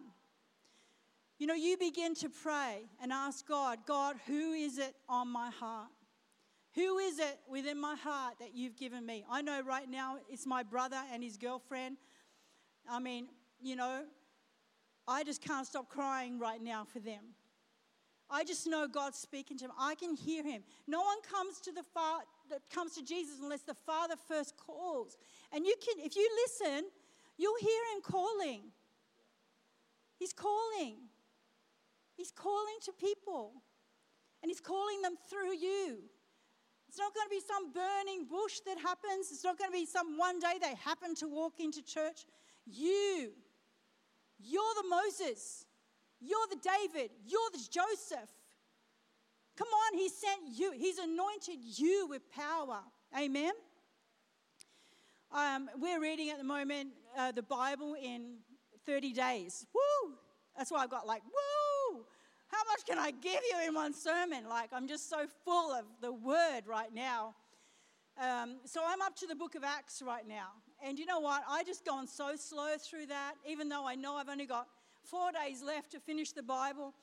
You 1.38 1.46
know, 1.46 1.54
you 1.54 1.76
begin 1.76 2.14
to 2.16 2.28
pray 2.28 2.88
and 3.00 3.12
ask 3.12 3.46
God, 3.46 3.78
God, 3.86 4.16
who 4.26 4.52
is 4.52 4.78
it 4.78 4.94
on 5.08 5.28
my 5.28 5.50
heart? 5.50 5.88
Who 6.74 6.98
is 6.98 7.18
it 7.18 7.38
within 7.48 7.80
my 7.80 7.94
heart 7.94 8.34
that 8.40 8.54
you've 8.54 8.76
given 8.76 9.06
me? 9.06 9.24
I 9.30 9.42
know 9.42 9.62
right 9.62 9.88
now 9.88 10.16
it's 10.28 10.46
my 10.46 10.62
brother 10.62 11.00
and 11.12 11.22
his 11.22 11.36
girlfriend. 11.36 11.96
I 12.90 12.98
mean, 12.98 13.28
you 13.60 13.76
know, 13.76 14.02
I 15.08 15.24
just 15.24 15.42
can't 15.42 15.66
stop 15.66 15.88
crying 15.88 16.38
right 16.38 16.62
now 16.62 16.84
for 16.84 17.00
them. 17.00 17.34
I 18.30 18.44
just 18.44 18.66
know 18.66 18.86
God's 18.86 19.18
speaking 19.18 19.56
to 19.56 19.64
him. 19.64 19.70
I 19.78 19.94
can 19.94 20.14
hear 20.14 20.44
him. 20.44 20.62
No 20.86 21.00
one 21.00 21.16
comes 21.22 21.60
to 21.60 21.72
the 21.72 21.82
Father 21.82 22.24
that 22.50 22.60
comes 22.70 22.94
to 22.96 23.02
Jesus 23.02 23.38
unless 23.42 23.62
the 23.62 23.74
Father 23.74 24.16
first 24.28 24.54
calls. 24.58 25.16
And 25.50 25.64
you 25.64 25.74
can, 25.82 26.04
if 26.04 26.14
you 26.14 26.28
listen, 26.44 26.84
you'll 27.38 27.58
hear 27.58 27.80
him 27.94 28.02
calling. 28.02 28.60
He's 30.18 30.34
calling. 30.34 30.96
He's 32.14 32.30
calling 32.30 32.76
to 32.84 32.92
people. 32.92 33.52
And 34.42 34.50
he's 34.50 34.60
calling 34.60 35.00
them 35.00 35.14
through 35.30 35.54
you. 35.54 35.98
It's 36.86 36.98
not 36.98 37.14
going 37.14 37.26
to 37.26 37.30
be 37.30 37.40
some 37.40 37.72
burning 37.72 38.26
bush 38.26 38.60
that 38.66 38.78
happens. 38.78 39.30
It's 39.32 39.44
not 39.44 39.58
going 39.58 39.70
to 39.70 39.76
be 39.76 39.86
some 39.86 40.18
one 40.18 40.38
day 40.38 40.54
they 40.60 40.74
happen 40.74 41.14
to 41.16 41.28
walk 41.28 41.60
into 41.60 41.82
church. 41.82 42.26
you. 42.66 43.32
You're 44.38 44.74
the 44.82 44.88
Moses. 44.88 45.64
You're 46.20 46.46
the 46.50 46.56
David. 46.56 47.10
You're 47.26 47.50
the 47.52 47.58
Joseph. 47.58 48.30
Come 49.56 49.68
on, 49.68 49.98
He 49.98 50.08
sent 50.08 50.58
you. 50.58 50.72
He's 50.72 50.98
anointed 50.98 51.58
you 51.60 52.06
with 52.08 52.30
power. 52.30 52.80
Amen. 53.18 53.52
Um, 55.32 55.68
we're 55.78 56.00
reading 56.00 56.30
at 56.30 56.38
the 56.38 56.44
moment 56.44 56.90
uh, 57.16 57.32
the 57.32 57.42
Bible 57.42 57.94
in 58.02 58.38
30 58.86 59.12
days. 59.12 59.66
Woo! 59.74 60.14
That's 60.56 60.70
why 60.70 60.78
I've 60.78 60.90
got 60.90 61.06
like, 61.06 61.22
woo! 61.24 62.04
How 62.48 62.62
much 62.70 62.86
can 62.86 62.98
I 62.98 63.10
give 63.10 63.40
you 63.50 63.68
in 63.68 63.74
one 63.74 63.92
sermon? 63.92 64.48
Like, 64.48 64.70
I'm 64.72 64.88
just 64.88 65.10
so 65.10 65.26
full 65.44 65.72
of 65.72 65.84
the 66.00 66.12
word 66.12 66.62
right 66.66 66.92
now. 66.94 67.34
Um, 68.18 68.56
so 68.64 68.80
I'm 68.86 69.02
up 69.02 69.14
to 69.16 69.26
the 69.26 69.36
book 69.36 69.54
of 69.54 69.64
Acts 69.64 70.02
right 70.04 70.26
now. 70.26 70.48
And 70.84 70.98
you 70.98 71.06
know 71.06 71.20
what? 71.20 71.42
I 71.48 71.64
just 71.64 71.84
gone 71.84 72.06
so 72.06 72.36
slow 72.36 72.76
through 72.78 73.06
that, 73.06 73.34
even 73.48 73.68
though 73.68 73.86
I 73.86 73.94
know 73.94 74.14
I've 74.14 74.28
only 74.28 74.46
got 74.46 74.68
four 75.02 75.30
days 75.32 75.62
left 75.62 75.92
to 75.92 76.00
finish 76.00 76.32
the 76.32 76.42
Bible. 76.42 76.94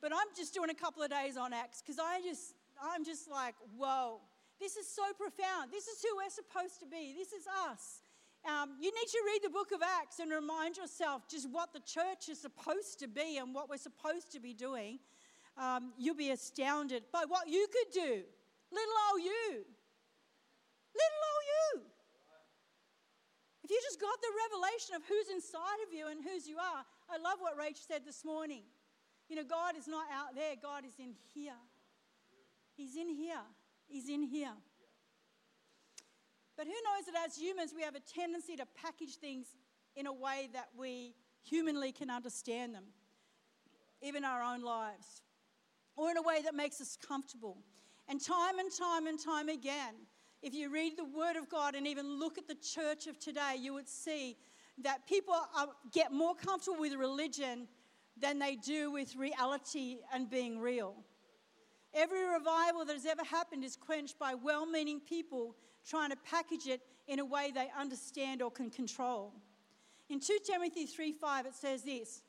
But 0.00 0.12
I'm 0.12 0.28
just 0.36 0.54
doing 0.54 0.70
a 0.70 0.74
couple 0.74 1.02
of 1.02 1.10
days 1.10 1.36
on 1.36 1.52
Acts 1.52 1.82
because 1.82 1.98
I 1.98 2.20
just, 2.20 2.54
I'm 2.82 3.04
just 3.04 3.30
like, 3.30 3.54
whoa, 3.76 4.20
this 4.60 4.76
is 4.76 4.88
so 4.88 5.02
profound. 5.18 5.72
This 5.72 5.88
is 5.88 6.02
who 6.02 6.16
we're 6.16 6.30
supposed 6.30 6.80
to 6.80 6.86
be. 6.86 7.14
This 7.16 7.32
is 7.32 7.46
us. 7.68 8.02
Um, 8.46 8.76
you 8.80 8.92
need 8.94 9.08
to 9.08 9.22
read 9.26 9.40
the 9.42 9.50
book 9.50 9.72
of 9.72 9.80
Acts 9.82 10.20
and 10.20 10.30
remind 10.30 10.76
yourself 10.76 11.28
just 11.28 11.50
what 11.50 11.72
the 11.72 11.80
church 11.80 12.28
is 12.28 12.40
supposed 12.40 13.00
to 13.00 13.08
be 13.08 13.38
and 13.38 13.52
what 13.52 13.68
we're 13.68 13.76
supposed 13.76 14.30
to 14.32 14.40
be 14.40 14.54
doing. 14.54 15.00
Um, 15.58 15.92
you'll 15.98 16.14
be 16.14 16.30
astounded 16.30 17.04
by 17.12 17.24
what 17.26 17.48
you 17.48 17.66
could 17.72 17.92
do. 17.92 18.22
Little 18.70 18.94
old 19.10 19.22
you. 19.22 19.64
Little 20.94 21.22
old 21.32 21.46
you. 21.74 21.95
If 23.66 23.70
you 23.72 23.80
just 23.82 24.00
got 24.00 24.14
the 24.22 24.30
revelation 24.46 24.94
of 24.94 25.02
who's 25.08 25.28
inside 25.34 25.82
of 25.82 25.92
you 25.92 26.06
and 26.06 26.22
whose 26.22 26.46
you 26.46 26.56
are, 26.56 26.86
I 27.10 27.18
love 27.18 27.38
what 27.40 27.58
Rach 27.58 27.84
said 27.84 28.06
this 28.06 28.24
morning. 28.24 28.62
You 29.28 29.34
know, 29.34 29.42
God 29.42 29.76
is 29.76 29.88
not 29.88 30.06
out 30.14 30.36
there, 30.36 30.54
God 30.62 30.84
is 30.86 30.94
in 31.00 31.14
here. 31.34 31.58
He's 32.76 32.94
in 32.94 33.08
here. 33.08 33.42
He's 33.88 34.08
in 34.08 34.22
here. 34.22 34.52
But 36.56 36.66
who 36.66 36.74
knows 36.74 37.06
that 37.12 37.26
as 37.26 37.36
humans, 37.36 37.72
we 37.74 37.82
have 37.82 37.96
a 37.96 38.00
tendency 38.00 38.54
to 38.54 38.66
package 38.80 39.16
things 39.16 39.46
in 39.96 40.06
a 40.06 40.12
way 40.12 40.48
that 40.52 40.68
we 40.78 41.16
humanly 41.42 41.90
can 41.90 42.08
understand 42.08 42.72
them, 42.72 42.84
even 44.00 44.24
our 44.24 44.44
own 44.44 44.62
lives, 44.62 45.22
or 45.96 46.08
in 46.12 46.16
a 46.18 46.22
way 46.22 46.40
that 46.44 46.54
makes 46.54 46.80
us 46.80 46.96
comfortable. 47.04 47.58
And 48.06 48.24
time 48.24 48.60
and 48.60 48.70
time 48.70 49.08
and 49.08 49.18
time 49.18 49.48
again, 49.48 49.94
if 50.46 50.54
you 50.54 50.72
read 50.72 50.96
the 50.96 51.04
Word 51.04 51.34
of 51.34 51.48
God 51.48 51.74
and 51.74 51.88
even 51.88 52.20
look 52.20 52.38
at 52.38 52.46
the 52.46 52.54
church 52.54 53.08
of 53.08 53.18
today, 53.18 53.56
you 53.58 53.74
would 53.74 53.88
see 53.88 54.36
that 54.78 55.04
people 55.08 55.34
are, 55.34 55.66
get 55.92 56.12
more 56.12 56.36
comfortable 56.36 56.78
with 56.78 56.94
religion 56.94 57.66
than 58.16 58.38
they 58.38 58.54
do 58.54 58.92
with 58.92 59.16
reality 59.16 59.96
and 60.14 60.30
being 60.30 60.60
real. 60.60 60.94
Every 61.92 62.24
revival 62.24 62.84
that 62.84 62.92
has 62.92 63.06
ever 63.06 63.24
happened 63.24 63.64
is 63.64 63.74
quenched 63.74 64.20
by 64.20 64.34
well 64.34 64.66
meaning 64.66 65.00
people 65.00 65.56
trying 65.84 66.10
to 66.10 66.16
package 66.30 66.68
it 66.68 66.80
in 67.08 67.18
a 67.18 67.24
way 67.24 67.50
they 67.52 67.66
understand 67.76 68.40
or 68.40 68.52
can 68.52 68.70
control. 68.70 69.32
In 70.08 70.20
2 70.20 70.38
Timothy 70.46 70.86
3 70.86 71.10
5, 71.10 71.46
it 71.46 71.54
says 71.56 71.82
this 71.82 72.22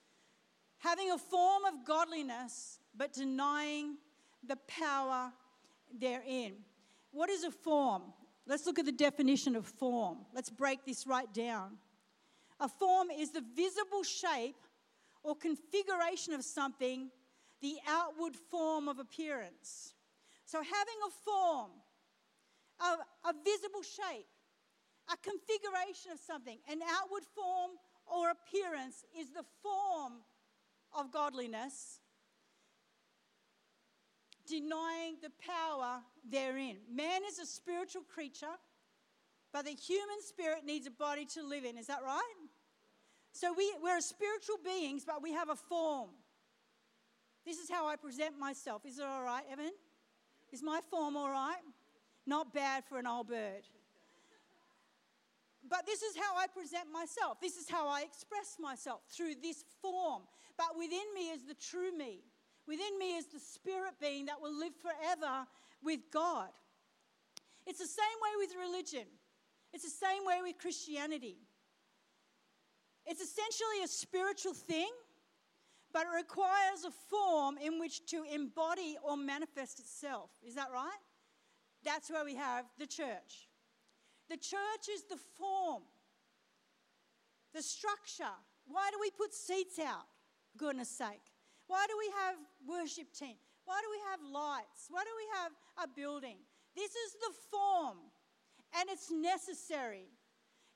having 0.80 1.12
a 1.12 1.20
form 1.20 1.66
of 1.66 1.86
godliness, 1.86 2.80
but 2.96 3.14
denying 3.14 3.98
the 4.44 4.56
power 4.68 5.32
therein. 6.00 6.54
What 7.12 7.30
is 7.30 7.44
a 7.44 7.52
form? 7.52 8.04
Let's 8.46 8.66
look 8.66 8.80
at 8.80 8.86
the 8.86 8.92
definition 8.92 9.56
of 9.56 9.66
form. 9.66 10.20
Let's 10.34 10.50
break 10.50 10.86
this 10.86 11.06
right 11.06 11.32
down. 11.34 11.78
A 12.60 12.68
form 12.68 13.10
is 13.12 13.32
the 13.32 13.44
visible 13.56 14.04
shape 14.04 14.56
or 15.24 15.36
configuration 15.36 16.34
of 16.34 16.44
something, 16.44 17.10
the 17.62 17.76
outward 17.88 18.36
form 18.50 18.88
of 18.88 19.00
appearance. 19.00 19.94
So, 20.46 20.60
having 20.60 20.96
a 21.06 21.12
form 21.26 21.72
a, 22.80 23.30
a 23.30 23.34
visible 23.44 23.82
shape, 23.82 24.28
a 25.12 25.18
configuration 25.18 26.12
of 26.12 26.20
something, 26.20 26.58
an 26.70 26.80
outward 27.00 27.24
form 27.36 27.72
or 28.06 28.32
appearance 28.32 29.04
is 29.18 29.32
the 29.32 29.44
form 29.62 30.22
of 30.98 31.12
godliness, 31.12 32.00
denying 34.48 35.18
the 35.22 35.32
power 35.40 36.00
therein. 36.30 36.78
Man 36.92 37.22
is 37.28 37.40
a 37.40 37.46
spiritual 37.46 38.04
creature, 38.04 38.56
but 39.54 39.66
the 39.66 39.72
human 39.72 40.22
spirit 40.22 40.66
needs 40.66 40.88
a 40.88 40.92
body 40.92 41.26
to 41.34 41.44
live 41.46 41.66
in. 41.66 41.78
Is 41.78 41.88
that 41.88 42.00
right? 42.04 42.36
So 43.34 43.54
we, 43.56 43.72
we're 43.84 44.02
spiritual 44.02 44.58
beings, 44.64 45.04
but 45.06 45.22
we 45.22 45.34
have 45.34 45.50
a 45.50 45.56
form. 45.56 46.10
This 47.46 47.60
is 47.60 47.70
how 47.70 47.88
I 47.88 47.96
present 47.96 48.38
myself. 48.40 48.86
Is 48.86 49.00
it 49.00 49.06
all 49.06 49.24
right, 49.24 49.44
Evan? 49.52 49.72
Is 50.52 50.64
my 50.64 50.80
form 50.90 51.16
all 51.16 51.30
right? 51.30 51.62
Not 52.26 52.54
bad 52.54 52.84
for 52.86 52.98
an 52.98 53.08
old 53.08 53.28
bird. 53.28 53.64
But 55.70 55.86
this 55.86 56.02
is 56.02 56.16
how 56.16 56.38
I 56.38 56.48
present 56.48 56.92
myself. 56.92 57.40
This 57.42 57.58
is 57.58 57.70
how 57.70 57.88
I 57.88 58.02
express 58.02 58.58
myself 58.60 59.02
through 59.10 59.36
this 59.42 59.64
form. 59.82 60.24
But 60.58 60.78
within 60.78 61.06
me 61.14 61.30
is 61.30 61.44
the 61.44 61.54
true 61.54 61.96
me. 61.96 62.24
Within 62.68 63.00
me 63.00 63.16
is 63.16 63.28
the 63.28 63.40
spirit 63.40 63.94
being 64.02 64.26
that 64.26 64.42
will 64.42 64.58
live 64.58 64.74
forever 64.76 65.48
with 65.82 66.02
God. 66.12 66.50
It's 67.66 67.80
the 67.80 67.86
same 67.86 68.06
way 68.22 68.46
with 68.46 68.56
religion, 68.60 69.08
it's 69.74 69.84
the 69.84 70.06
same 70.06 70.26
way 70.26 70.40
with 70.44 70.58
Christianity. 70.58 71.38
It's 73.10 73.22
essentially 73.22 73.84
a 73.86 73.88
spiritual 73.88 74.54
thing, 74.54 74.90
but 75.94 76.02
it 76.02 76.16
requires 76.16 76.84
a 76.86 76.92
form 76.92 77.58
in 77.58 77.80
which 77.80 78.06
to 78.08 78.24
embody 78.24 78.98
or 79.02 79.16
manifest 79.16 79.80
itself. 79.80 80.30
Is 80.46 80.56
that 80.56 80.68
right? 80.74 81.00
That's 81.86 82.12
where 82.12 82.26
we 82.26 82.36
have 82.36 82.66
the 82.78 82.86
church. 82.86 83.48
The 84.30 84.36
church 84.36 84.90
is 84.94 85.04
the 85.04 85.16
form, 85.38 85.84
the 87.54 87.62
structure. 87.62 88.36
Why 88.68 88.90
do 88.92 88.98
we 89.00 89.10
put 89.12 89.34
seats 89.34 89.80
out? 89.80 90.08
Goodness 90.58 90.90
sake. 90.90 91.24
Why 91.68 91.86
do 91.88 91.96
we 92.00 92.10
have 92.24 92.36
worship 92.66 93.12
team? 93.14 93.36
Why 93.66 93.80
do 93.84 93.88
we 93.92 94.02
have 94.12 94.20
lights? 94.32 94.88
Why 94.90 95.04
do 95.04 95.12
we 95.16 95.28
have 95.40 95.52
a 95.84 95.88
building? 95.88 96.38
This 96.76 96.92
is 96.92 97.14
the 97.20 97.34
form, 97.52 97.98
and 98.80 98.90
it's 98.90 99.12
necessary. 99.12 100.08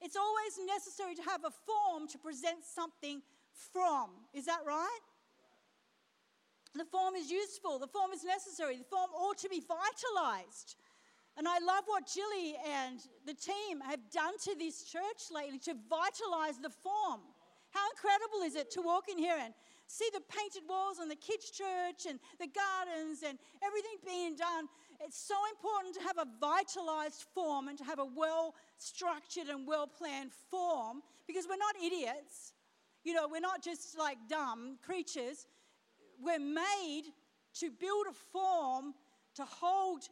It's 0.01 0.15
always 0.15 0.60
necessary 0.67 1.15
to 1.15 1.21
have 1.23 1.45
a 1.45 1.51
form 1.51 2.08
to 2.10 2.17
present 2.17 2.65
something 2.65 3.21
from. 3.71 4.10
Is 4.34 4.45
that 4.45 4.60
right? 4.65 4.99
The 6.73 6.86
form 6.86 7.15
is 7.15 7.30
useful, 7.30 7.80
the 7.80 7.88
form 7.88 8.12
is 8.12 8.23
necessary, 8.23 8.77
the 8.77 8.84
form 8.84 9.12
ought 9.15 9.38
to 9.39 9.49
be 9.49 9.62
vitalized. 9.62 10.75
And 11.38 11.47
I 11.47 11.60
love 11.60 11.84
what 11.86 12.08
Jilly 12.08 12.56
and 12.67 12.99
the 13.25 13.34
team 13.34 13.80
have 13.82 13.99
done 14.12 14.38
to 14.43 14.56
this 14.58 14.84
church 14.84 15.32
lately 15.32 15.60
to 15.60 15.75
vitalize 15.89 16.58
the 16.60 16.69
form. 16.69 17.21
How 17.71 17.88
incredible 17.91 18.43
is 18.43 18.56
it 18.56 18.71
to 18.71 18.82
walk 18.82 19.06
in 19.10 19.17
here 19.17 19.38
and 19.39 19.54
see 19.91 20.10
the 20.13 20.21
painted 20.21 20.63
walls 20.67 20.99
and 20.99 21.12
the 21.12 21.15
kids' 21.15 21.51
church 21.51 22.08
and 22.08 22.19
the 22.39 22.47
gardens 22.47 23.23
and 23.27 23.38
everything 23.63 23.97
being 24.06 24.36
done? 24.36 24.67
It's 25.01 25.19
so 25.19 25.36
important 25.51 25.95
to 25.95 26.01
have 26.01 26.17
a 26.17 26.27
vitalized 26.39 27.25
form 27.34 27.67
and 27.67 27.77
to 27.77 27.84
have 27.84 27.99
a 27.99 28.06
well 28.06 28.56
structured 28.77 29.47
and 29.47 29.67
well 29.67 29.88
planned 29.88 30.32
form 30.49 31.01
because 31.27 31.45
we're 31.49 31.58
not 31.58 31.75
idiots. 31.84 32.54
You 33.04 33.13
know, 33.13 33.27
we're 33.27 33.41
not 33.41 33.63
just 33.63 33.97
like 33.97 34.17
dumb 34.30 34.77
creatures. 34.86 35.47
We're 36.21 36.39
made 36.39 37.04
to 37.60 37.71
build 37.71 38.06
a 38.10 38.13
form 38.32 38.93
to 39.36 39.43
hold 39.43 40.04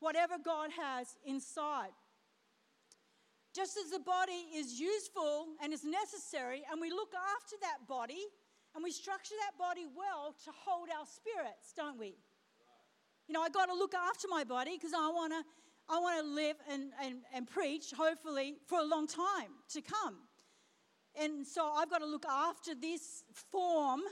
whatever 0.00 0.36
God 0.42 0.70
has 0.72 1.16
inside. 1.24 1.92
Just 3.54 3.76
as 3.76 3.90
the 3.90 3.98
body 3.98 4.46
is 4.54 4.80
useful 4.80 5.48
and 5.62 5.72
is 5.72 5.84
necessary, 5.84 6.62
and 6.70 6.80
we 6.80 6.90
look 6.90 7.10
after 7.36 7.56
that 7.62 7.86
body 7.88 8.26
and 8.74 8.84
we 8.84 8.92
structure 8.92 9.34
that 9.46 9.58
body 9.58 9.86
well 9.96 10.34
to 10.44 10.50
hold 10.64 10.88
our 10.88 11.06
spirits, 11.06 11.72
don't 11.76 11.98
we? 11.98 12.14
You 13.26 13.34
know, 13.34 13.42
I 13.42 13.48
got 13.48 13.66
to 13.66 13.74
look 13.74 13.94
after 13.94 14.28
my 14.28 14.44
body 14.44 14.72
because 14.76 14.92
I 14.94 15.08
want 15.08 15.32
to. 15.32 15.42
I 15.92 15.98
want 15.98 16.20
to 16.20 16.26
live 16.26 16.54
and, 16.70 16.92
and, 17.02 17.16
and 17.34 17.48
preach, 17.48 17.90
hopefully, 17.90 18.54
for 18.68 18.78
a 18.78 18.84
long 18.84 19.08
time 19.08 19.50
to 19.70 19.80
come. 19.80 20.18
And 21.20 21.44
so 21.44 21.66
I've 21.66 21.90
got 21.90 21.98
to 21.98 22.06
look 22.06 22.24
after 22.24 22.76
this 22.76 23.24
form 23.50 24.02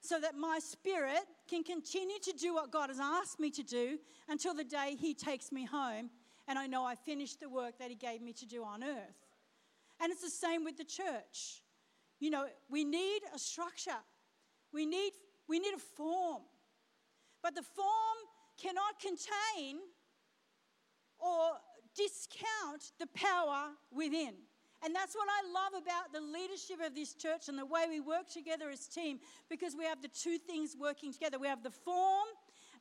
so 0.00 0.18
that 0.18 0.34
my 0.34 0.58
spirit 0.58 1.22
can 1.48 1.62
continue 1.62 2.18
to 2.24 2.32
do 2.32 2.52
what 2.52 2.72
God 2.72 2.90
has 2.90 2.98
asked 2.98 3.38
me 3.38 3.50
to 3.50 3.62
do 3.62 3.98
until 4.28 4.54
the 4.54 4.64
day 4.64 4.96
He 4.98 5.14
takes 5.14 5.52
me 5.52 5.64
home 5.64 6.10
and 6.46 6.58
I 6.58 6.66
know 6.66 6.84
I 6.84 6.94
finished 6.94 7.40
the 7.40 7.48
work 7.48 7.78
that 7.78 7.88
He 7.88 7.96
gave 7.96 8.20
me 8.20 8.32
to 8.34 8.46
do 8.46 8.64
on 8.64 8.82
earth. 8.82 9.24
And 10.00 10.12
it's 10.12 10.22
the 10.22 10.30
same 10.30 10.64
with 10.64 10.76
the 10.76 10.84
church. 10.84 11.62
You 12.20 12.30
know, 12.30 12.46
we 12.70 12.84
need 12.84 13.20
a 13.34 13.38
structure, 13.38 14.00
we 14.72 14.86
need, 14.86 15.12
we 15.48 15.58
need 15.58 15.74
a 15.74 15.78
form. 15.78 16.42
But 17.42 17.54
the 17.54 17.62
form 17.62 18.18
cannot 18.56 18.98
contain 18.98 19.80
or 21.18 21.52
discount 21.94 22.92
the 22.98 23.06
power 23.08 23.68
within. 23.92 24.34
And 24.84 24.94
that's 24.94 25.14
what 25.14 25.28
I 25.28 25.50
love 25.50 25.82
about 25.82 26.12
the 26.12 26.20
leadership 26.20 26.76
of 26.84 26.94
this 26.94 27.14
church 27.14 27.48
and 27.48 27.58
the 27.58 27.64
way 27.64 27.84
we 27.88 28.00
work 28.00 28.28
together 28.28 28.68
as 28.70 28.86
team 28.86 29.18
because 29.48 29.74
we 29.76 29.84
have 29.84 30.02
the 30.02 30.08
two 30.08 30.36
things 30.36 30.76
working 30.78 31.12
together. 31.12 31.38
We 31.38 31.48
have 31.48 31.62
the 31.62 31.70
form 31.70 32.26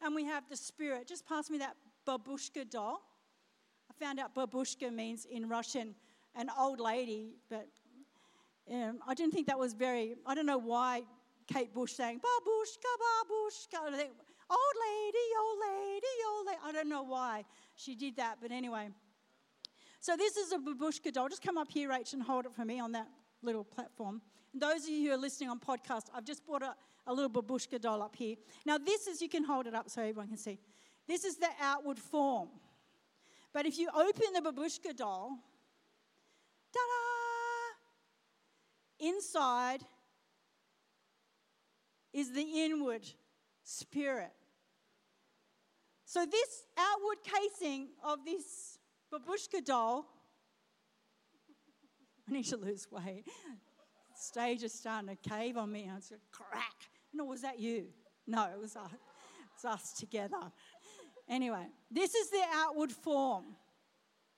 and 0.02 0.14
we 0.14 0.26
have 0.26 0.44
the 0.50 0.58
spirit. 0.58 1.08
Just 1.08 1.26
pass 1.26 1.50
me 1.50 1.60
that 1.60 1.78
babushka 2.06 2.70
doll. 2.70 3.02
I 3.90 4.04
found 4.04 4.20
out 4.20 4.36
babushka 4.36 4.94
means 4.94 5.26
in 5.26 5.48
Russian 5.48 5.96
an 6.36 6.50
old 6.60 6.82
lady, 6.82 7.36
but 7.50 7.70
um, 8.72 9.00
I 9.08 9.14
didn't 9.14 9.34
think 9.34 9.48
that 9.48 9.60
was 9.60 9.74
very, 9.74 10.16
I 10.26 10.36
don't 10.36 10.46
know 10.46 10.58
why 10.58 11.04
Kate 11.48 11.74
Bush 11.74 11.94
saying 11.94 12.20
babushka, 12.20 12.92
babushka. 13.04 14.08
Old 14.50 14.76
lady, 14.88 15.18
old 15.40 15.60
lady, 15.60 16.08
old 16.30 16.48
lady. 16.48 16.60
I 16.64 16.72
don't 16.72 16.90
know 16.90 17.04
why 17.04 17.46
she 17.76 17.96
did 17.96 18.18
that, 18.18 18.38
but 18.42 18.52
anyway. 18.52 18.90
So 20.00 20.16
this 20.18 20.38
is 20.38 20.52
a 20.52 20.58
babushka 20.58 21.12
doll. 21.14 21.30
Just 21.30 21.42
come 21.42 21.58
up 21.58 21.72
here, 21.72 21.90
Rach, 21.90 22.14
and 22.14 22.22
hold 22.22 22.46
it 22.46 22.54
for 22.54 22.66
me 22.66 22.80
on 22.80 22.92
that 22.92 23.08
little 23.42 23.64
platform. 23.64 24.22
And 24.54 24.62
those 24.62 24.84
of 24.84 24.90
you 24.90 25.08
who 25.08 25.14
are 25.14 25.18
listening 25.18 25.50
on 25.50 25.60
podcast, 25.60 26.04
I've 26.14 26.26
just 26.26 26.46
brought 26.46 26.62
a, 26.62 26.76
a 27.08 27.14
little 27.14 27.30
babushka 27.30 27.82
doll 27.82 28.02
up 28.02 28.16
here. 28.16 28.36
Now 28.66 28.78
this 28.78 29.08
is, 29.08 29.22
you 29.22 29.30
can 29.30 29.44
hold 29.44 29.68
it 29.68 29.74
up 29.74 29.90
so 29.90 30.02
everyone 30.02 30.28
can 30.28 30.38
see. 30.38 30.60
This 31.08 31.24
is 31.26 31.38
the 31.38 31.50
outward 31.60 32.00
form. 32.00 32.50
But 33.54 33.66
if 33.66 33.78
you 33.78 33.90
open 33.94 34.34
the 34.34 34.42
babushka 34.42 34.96
doll, 34.96 35.38
ta-da! 36.74 37.13
Inside 39.04 39.82
is 42.14 42.32
the 42.32 42.64
inward 42.64 43.04
spirit. 43.64 44.32
So, 46.06 46.26
this 46.26 46.64
outward 46.78 47.18
casing 47.24 47.90
of 48.04 48.24
this 48.24 48.78
babushka 49.12 49.66
doll, 49.66 50.06
I 52.30 52.34
need 52.34 52.46
to 52.46 52.58
lose 52.58 52.88
weight. 52.92 53.26
Stage 54.16 54.64
is 54.64 54.74
starting 54.74 55.10
to 55.10 55.30
cave 55.30 55.58
on 55.58 55.72
me. 55.72 55.90
I 55.92 55.96
was 55.96 56.14
crack. 56.32 56.76
No, 57.14 57.26
was 57.26 57.42
that 57.42 57.60
you? 57.60 57.88
No, 58.26 58.48
it 58.54 58.60
was 58.60 58.76
us, 58.76 58.92
it 58.94 59.00
was 59.56 59.74
us 59.74 59.94
together. 59.94 60.52
Anyway, 61.28 61.66
this 61.92 62.16
is 62.16 62.30
the 62.30 62.44
outward 62.54 62.92
form 62.92 63.46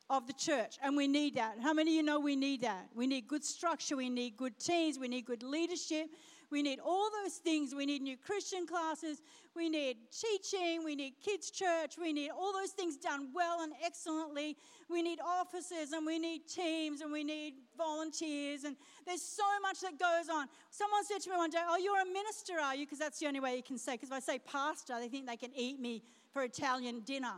of 0.09 0.27
the 0.27 0.33
church, 0.33 0.77
and 0.83 0.95
we 0.95 1.07
need 1.07 1.35
that. 1.35 1.57
How 1.61 1.73
many 1.73 1.91
of 1.91 1.95
you 1.95 2.03
know 2.03 2.19
we 2.19 2.35
need 2.35 2.61
that? 2.61 2.89
We 2.93 3.07
need 3.07 3.27
good 3.27 3.43
structure, 3.43 3.97
we 3.97 4.09
need 4.09 4.37
good 4.37 4.59
teams, 4.59 4.99
we 4.99 5.07
need 5.07 5.25
good 5.25 5.41
leadership, 5.41 6.07
we 6.51 6.61
need 6.61 6.79
all 6.79 7.09
those 7.23 7.33
things. 7.35 7.73
We 7.73 7.85
need 7.85 8.01
new 8.01 8.17
Christian 8.17 8.67
classes, 8.67 9.21
we 9.55 9.69
need 9.69 9.97
teaching, 10.11 10.83
we 10.83 10.95
need 10.95 11.15
kids' 11.23 11.49
church, 11.49 11.95
we 11.99 12.13
need 12.13 12.29
all 12.29 12.53
those 12.53 12.71
things 12.71 12.97
done 12.97 13.29
well 13.33 13.61
and 13.61 13.73
excellently. 13.83 14.55
We 14.89 15.01
need 15.01 15.19
offices, 15.25 15.91
and 15.91 16.05
we 16.05 16.19
need 16.19 16.47
teams, 16.47 17.01
and 17.01 17.11
we 17.11 17.23
need 17.23 17.55
volunteers, 17.77 18.63
and 18.63 18.75
there's 19.05 19.21
so 19.21 19.43
much 19.61 19.81
that 19.81 19.97
goes 19.97 20.29
on. 20.29 20.47
Someone 20.69 21.03
said 21.03 21.21
to 21.21 21.31
me 21.31 21.37
one 21.37 21.49
day, 21.49 21.61
Oh, 21.67 21.77
you're 21.77 22.01
a 22.01 22.05
minister, 22.05 22.53
are 22.61 22.75
you? 22.75 22.85
Because 22.85 22.99
that's 22.99 23.19
the 23.19 23.27
only 23.27 23.39
way 23.39 23.55
you 23.55 23.63
can 23.63 23.77
say, 23.77 23.93
because 23.93 24.09
if 24.09 24.15
I 24.15 24.19
say 24.19 24.39
pastor, 24.39 24.99
they 24.99 25.07
think 25.07 25.27
they 25.27 25.37
can 25.37 25.51
eat 25.55 25.79
me 25.79 26.03
for 26.31 26.43
Italian 26.43 27.01
dinner. 27.01 27.33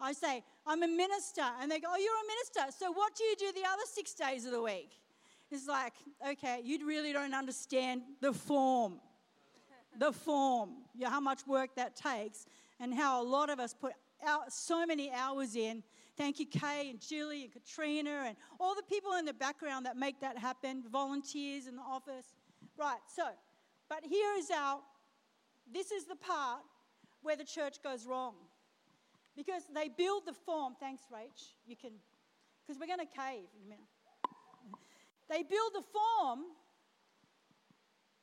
I 0.00 0.12
say, 0.12 0.42
I'm 0.66 0.82
a 0.82 0.88
minister. 0.88 1.44
And 1.60 1.70
they 1.70 1.80
go, 1.80 1.88
Oh, 1.90 1.96
you're 1.96 2.12
a 2.12 2.26
minister. 2.26 2.76
So 2.78 2.92
what 2.92 3.14
do 3.14 3.24
you 3.24 3.36
do 3.36 3.52
the 3.52 3.66
other 3.66 3.82
six 3.86 4.14
days 4.14 4.44
of 4.44 4.52
the 4.52 4.62
week? 4.62 4.90
It's 5.50 5.68
like, 5.68 5.92
okay, 6.26 6.60
you 6.64 6.86
really 6.86 7.12
don't 7.12 7.34
understand 7.34 8.02
the 8.20 8.32
form. 8.32 9.00
The 9.98 10.10
form, 10.10 10.70
yeah, 10.96 11.10
how 11.10 11.20
much 11.20 11.46
work 11.46 11.76
that 11.76 11.94
takes, 11.94 12.46
and 12.80 12.92
how 12.92 13.22
a 13.22 13.24
lot 13.24 13.48
of 13.50 13.60
us 13.60 13.72
put 13.72 13.92
out 14.26 14.52
so 14.52 14.84
many 14.84 15.12
hours 15.12 15.54
in. 15.54 15.84
Thank 16.16 16.40
you, 16.40 16.46
Kay 16.46 16.90
and 16.90 17.00
Julie 17.00 17.44
and 17.44 17.52
Katrina 17.52 18.24
and 18.26 18.36
all 18.58 18.74
the 18.74 18.82
people 18.82 19.12
in 19.14 19.24
the 19.24 19.32
background 19.32 19.86
that 19.86 19.96
make 19.96 20.20
that 20.20 20.38
happen, 20.38 20.82
volunteers 20.90 21.66
in 21.66 21.76
the 21.76 21.82
office. 21.82 22.34
Right, 22.76 22.98
so, 23.14 23.24
but 23.88 24.04
here 24.04 24.34
is 24.36 24.50
our, 24.50 24.80
this 25.72 25.92
is 25.92 26.06
the 26.06 26.16
part 26.16 26.60
where 27.22 27.36
the 27.36 27.44
church 27.44 27.82
goes 27.82 28.06
wrong. 28.06 28.34
Because 29.36 29.62
they 29.74 29.88
build 29.88 30.26
the 30.26 30.32
form, 30.32 30.74
thanks, 30.78 31.02
Rach, 31.12 31.54
you 31.66 31.76
can, 31.76 31.90
because 32.64 32.80
we're 32.80 32.86
going 32.86 33.00
to 33.00 33.06
cave 33.06 33.48
in 33.56 33.66
a 33.66 33.68
minute. 33.68 33.86
They 35.28 35.42
build 35.42 35.72
the 35.74 35.82
form, 35.82 36.40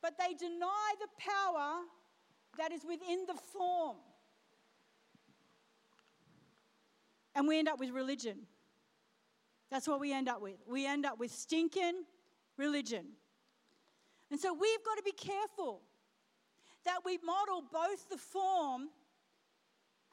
but 0.00 0.14
they 0.18 0.34
deny 0.34 0.94
the 1.00 1.08
power 1.18 1.80
that 2.58 2.72
is 2.72 2.82
within 2.86 3.26
the 3.26 3.34
form. 3.34 3.96
And 7.34 7.48
we 7.48 7.58
end 7.58 7.68
up 7.68 7.78
with 7.78 7.90
religion. 7.90 8.46
That's 9.70 9.88
what 9.88 10.00
we 10.00 10.12
end 10.12 10.28
up 10.28 10.42
with. 10.42 10.56
We 10.66 10.86
end 10.86 11.06
up 11.06 11.18
with 11.18 11.30
stinking 11.30 12.04
religion. 12.58 13.06
And 14.30 14.38
so 14.38 14.52
we've 14.52 14.84
got 14.84 14.96
to 14.96 15.02
be 15.02 15.12
careful 15.12 15.82
that 16.84 16.98
we 17.04 17.18
model 17.24 17.62
both 17.72 18.08
the 18.10 18.18
form 18.18 18.88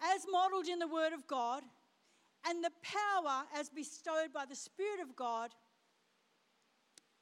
as 0.02 0.26
modeled 0.32 0.68
in 0.68 0.80
the 0.80 0.88
Word 0.88 1.14
of 1.14 1.28
God 1.28 1.64
and 2.48 2.64
the 2.64 2.72
power 2.82 3.44
as 3.58 3.70
bestowed 3.70 4.34
by 4.34 4.46
the 4.46 4.56
Spirit 4.56 5.00
of 5.02 5.16
God, 5.16 5.52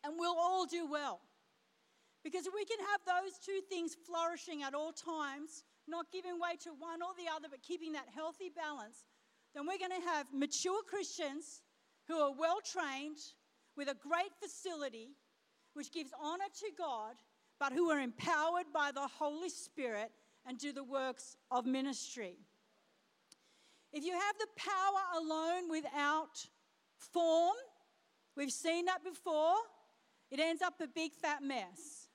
and 0.04 0.14
we'll 0.18 0.38
all 0.38 0.66
do 0.66 0.90
well. 0.90 1.20
Because 2.24 2.46
if 2.46 2.54
we 2.54 2.66
can 2.66 2.78
have 2.92 3.02
those 3.06 3.38
two 3.44 3.62
things 3.70 3.96
flourishing 4.06 4.64
at 4.64 4.74
all 4.74 4.92
times, 4.92 5.64
not 5.88 6.12
giving 6.12 6.40
way 6.40 6.56
to 6.64 6.70
one 6.78 7.02
or 7.02 7.14
the 7.18 7.32
other, 7.34 7.48
but 7.50 7.64
keeping 7.64 7.94
that 7.94 8.08
healthy 8.14 8.52
balance, 8.56 9.06
then 9.56 9.66
we're 9.66 9.80
going 9.80 10.02
to 10.02 10.08
have 10.08 10.28
mature 10.34 10.82
Christians 10.84 11.62
who 12.08 12.20
are 12.20 12.34
well 12.38 12.60
trained 12.62 13.18
with 13.76 13.88
a 13.88 13.96
great 13.96 14.34
facility, 14.42 15.10
which 15.74 15.92
gives 15.92 16.12
honor 16.22 16.50
to 16.60 16.68
God, 16.78 17.16
but 17.60 17.74
who 17.74 17.90
are 17.90 18.00
empowered 18.00 18.66
by 18.74 18.92
the 18.92 19.08
Holy 19.08 19.50
Spirit 19.50 20.12
and 20.46 20.58
do 20.58 20.72
the 20.72 20.84
works 20.84 21.38
of 21.52 21.66
ministry. 21.66 22.38
If 23.94 24.04
you 24.04 24.14
have 24.14 24.36
the 24.40 24.48
power 24.56 25.22
alone 25.22 25.70
without 25.70 26.46
form, 26.98 27.56
we've 28.36 28.52
seen 28.52 28.86
that 28.86 29.04
before, 29.04 29.56
it 30.30 30.40
ends 30.40 30.62
up 30.62 30.76
a 30.82 30.88
big 30.88 31.14
fat 31.14 31.42
mess. 31.42 32.10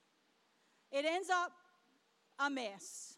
It 0.90 1.04
ends 1.04 1.30
up 1.30 1.52
a 2.38 2.50
mess. 2.50 3.16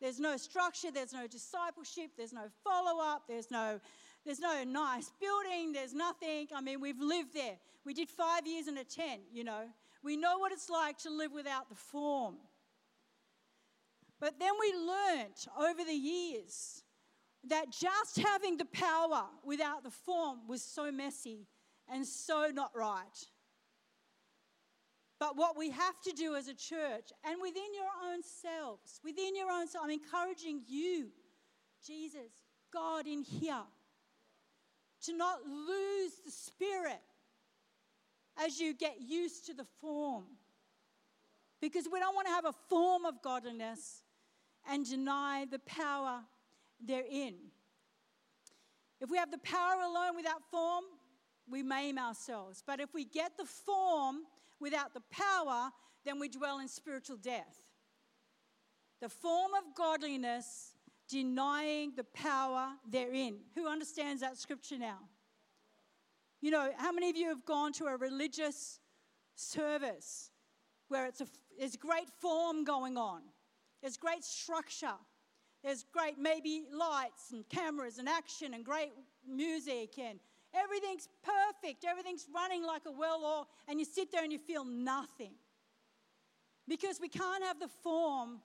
There's 0.00 0.18
no 0.18 0.36
structure, 0.36 0.90
there's 0.90 1.12
no 1.12 1.26
discipleship, 1.26 2.12
there's 2.16 2.32
no 2.32 2.48
follow 2.64 3.00
up, 3.02 3.22
there's 3.28 3.50
no 3.50 3.80
there's 4.24 4.40
no 4.40 4.62
nice 4.64 5.10
building, 5.20 5.72
there's 5.72 5.94
nothing. 5.94 6.46
I 6.54 6.60
mean, 6.60 6.80
we've 6.80 7.00
lived 7.00 7.34
there. 7.34 7.58
We 7.84 7.92
did 7.92 8.08
5 8.08 8.46
years 8.46 8.68
in 8.68 8.78
a 8.78 8.84
tent, 8.84 9.22
you 9.32 9.42
know. 9.42 9.64
We 10.02 10.16
know 10.16 10.38
what 10.38 10.52
it's 10.52 10.70
like 10.70 10.98
to 10.98 11.10
live 11.10 11.32
without 11.32 11.68
the 11.68 11.74
form. 11.74 12.36
But 14.20 14.38
then 14.38 14.52
we 14.60 14.72
learnt 14.78 15.48
over 15.58 15.84
the 15.84 15.92
years 15.92 16.81
that 17.48 17.70
just 17.70 18.18
having 18.18 18.56
the 18.56 18.64
power 18.66 19.24
without 19.44 19.82
the 19.82 19.90
form 19.90 20.46
was 20.48 20.62
so 20.62 20.92
messy 20.92 21.46
and 21.92 22.06
so 22.06 22.50
not 22.52 22.70
right. 22.74 23.26
But 25.18 25.36
what 25.36 25.56
we 25.56 25.70
have 25.70 26.00
to 26.02 26.12
do 26.12 26.34
as 26.34 26.48
a 26.48 26.54
church 26.54 27.12
and 27.24 27.40
within 27.40 27.74
your 27.74 28.10
own 28.10 28.22
selves, 28.22 29.00
within 29.04 29.36
your 29.36 29.50
own 29.50 29.68
self, 29.68 29.84
I'm 29.84 29.90
encouraging 29.90 30.62
you, 30.66 31.08
Jesus, 31.86 32.32
God 32.72 33.06
in 33.06 33.22
here, 33.22 33.62
to 35.04 35.16
not 35.16 35.44
lose 35.46 36.12
the 36.24 36.30
spirit 36.30 37.00
as 38.36 38.58
you 38.58 38.74
get 38.74 39.00
used 39.00 39.46
to 39.46 39.54
the 39.54 39.66
form. 39.80 40.24
Because 41.60 41.86
we 41.92 42.00
don't 42.00 42.14
want 42.14 42.26
to 42.26 42.32
have 42.32 42.46
a 42.46 42.54
form 42.68 43.04
of 43.04 43.22
godliness 43.22 44.02
and 44.68 44.88
deny 44.88 45.46
the 45.48 45.60
power 45.60 46.20
therein. 46.86 47.34
If 49.00 49.10
we 49.10 49.16
have 49.16 49.30
the 49.30 49.38
power 49.38 49.80
alone 49.80 50.16
without 50.16 50.42
form, 50.50 50.84
we 51.50 51.62
maim 51.62 51.98
ourselves. 51.98 52.62
But 52.66 52.80
if 52.80 52.94
we 52.94 53.04
get 53.04 53.36
the 53.36 53.44
form 53.44 54.20
without 54.60 54.94
the 54.94 55.02
power, 55.10 55.70
then 56.04 56.18
we 56.18 56.28
dwell 56.28 56.60
in 56.60 56.68
spiritual 56.68 57.16
death. 57.16 57.66
The 59.00 59.08
form 59.08 59.50
of 59.54 59.74
godliness 59.74 60.72
denying 61.08 61.92
the 61.96 62.04
power 62.04 62.68
therein. 62.88 63.38
Who 63.54 63.68
understands 63.68 64.20
that 64.22 64.38
scripture 64.38 64.78
now? 64.78 64.98
You 66.40 66.50
know, 66.50 66.70
how 66.76 66.92
many 66.92 67.10
of 67.10 67.16
you 67.16 67.28
have 67.28 67.44
gone 67.44 67.72
to 67.74 67.86
a 67.86 67.96
religious 67.96 68.80
service 69.34 70.30
where 70.88 71.06
it's 71.06 71.20
a, 71.20 71.26
there's 71.58 71.76
great 71.76 72.08
form 72.20 72.64
going 72.64 72.96
on, 72.96 73.22
there's 73.80 73.96
great 73.96 74.24
structure, 74.24 74.94
there's 75.64 75.84
great, 75.92 76.18
maybe 76.18 76.64
lights 76.72 77.30
and 77.32 77.48
cameras 77.48 77.98
and 77.98 78.08
action 78.08 78.54
and 78.54 78.64
great 78.64 78.92
music 79.28 79.98
and 79.98 80.18
everything's 80.54 81.08
perfect. 81.22 81.84
Everything's 81.84 82.26
running 82.34 82.64
like 82.64 82.82
a 82.86 82.90
well 82.90 83.22
oiled, 83.24 83.46
and 83.68 83.78
you 83.78 83.84
sit 83.84 84.10
there 84.10 84.22
and 84.22 84.32
you 84.32 84.38
feel 84.38 84.64
nothing. 84.64 85.32
Because 86.68 87.00
we 87.00 87.08
can't 87.08 87.42
have 87.44 87.58
the 87.60 87.68
form 87.82 88.40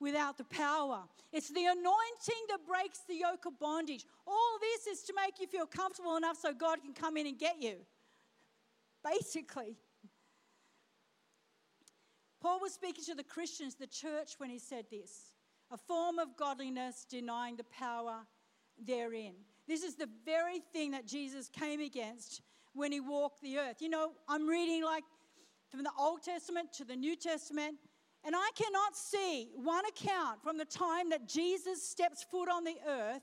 without 0.00 0.36
the 0.36 0.44
power. 0.44 1.02
It's 1.32 1.48
the 1.48 1.64
anointing 1.64 2.44
that 2.48 2.58
breaks 2.66 3.00
the 3.08 3.14
yoke 3.16 3.46
of 3.46 3.58
bondage. 3.58 4.04
All 4.26 4.58
this 4.60 4.86
is 4.86 5.02
to 5.04 5.14
make 5.14 5.40
you 5.40 5.46
feel 5.46 5.66
comfortable 5.66 6.16
enough 6.16 6.36
so 6.40 6.52
God 6.52 6.82
can 6.82 6.92
come 6.92 7.16
in 7.16 7.26
and 7.26 7.38
get 7.38 7.62
you. 7.62 7.76
basically. 9.04 9.76
Paul 12.40 12.60
was 12.60 12.74
speaking 12.74 13.04
to 13.04 13.14
the 13.14 13.24
Christians, 13.24 13.74
the 13.74 13.86
church, 13.86 14.34
when 14.38 14.50
he 14.50 14.58
said 14.58 14.86
this 14.90 15.33
a 15.70 15.76
form 15.76 16.18
of 16.18 16.36
godliness 16.36 17.06
denying 17.08 17.56
the 17.56 17.64
power 17.64 18.18
therein. 18.84 19.34
This 19.66 19.82
is 19.82 19.94
the 19.96 20.08
very 20.24 20.60
thing 20.72 20.90
that 20.92 21.06
Jesus 21.06 21.48
came 21.48 21.80
against 21.80 22.42
when 22.74 22.92
he 22.92 23.00
walked 23.00 23.40
the 23.40 23.58
earth. 23.58 23.80
You 23.80 23.88
know, 23.88 24.12
I'm 24.28 24.46
reading 24.46 24.84
like 24.84 25.04
from 25.70 25.82
the 25.82 25.90
Old 25.98 26.22
Testament 26.22 26.72
to 26.74 26.84
the 26.84 26.96
New 26.96 27.16
Testament, 27.16 27.76
and 28.24 28.34
I 28.36 28.50
cannot 28.54 28.96
see 28.96 29.50
one 29.54 29.84
account 29.86 30.42
from 30.42 30.58
the 30.58 30.64
time 30.64 31.10
that 31.10 31.28
Jesus 31.28 31.86
steps 31.86 32.24
foot 32.30 32.48
on 32.48 32.64
the 32.64 32.76
earth 32.88 33.22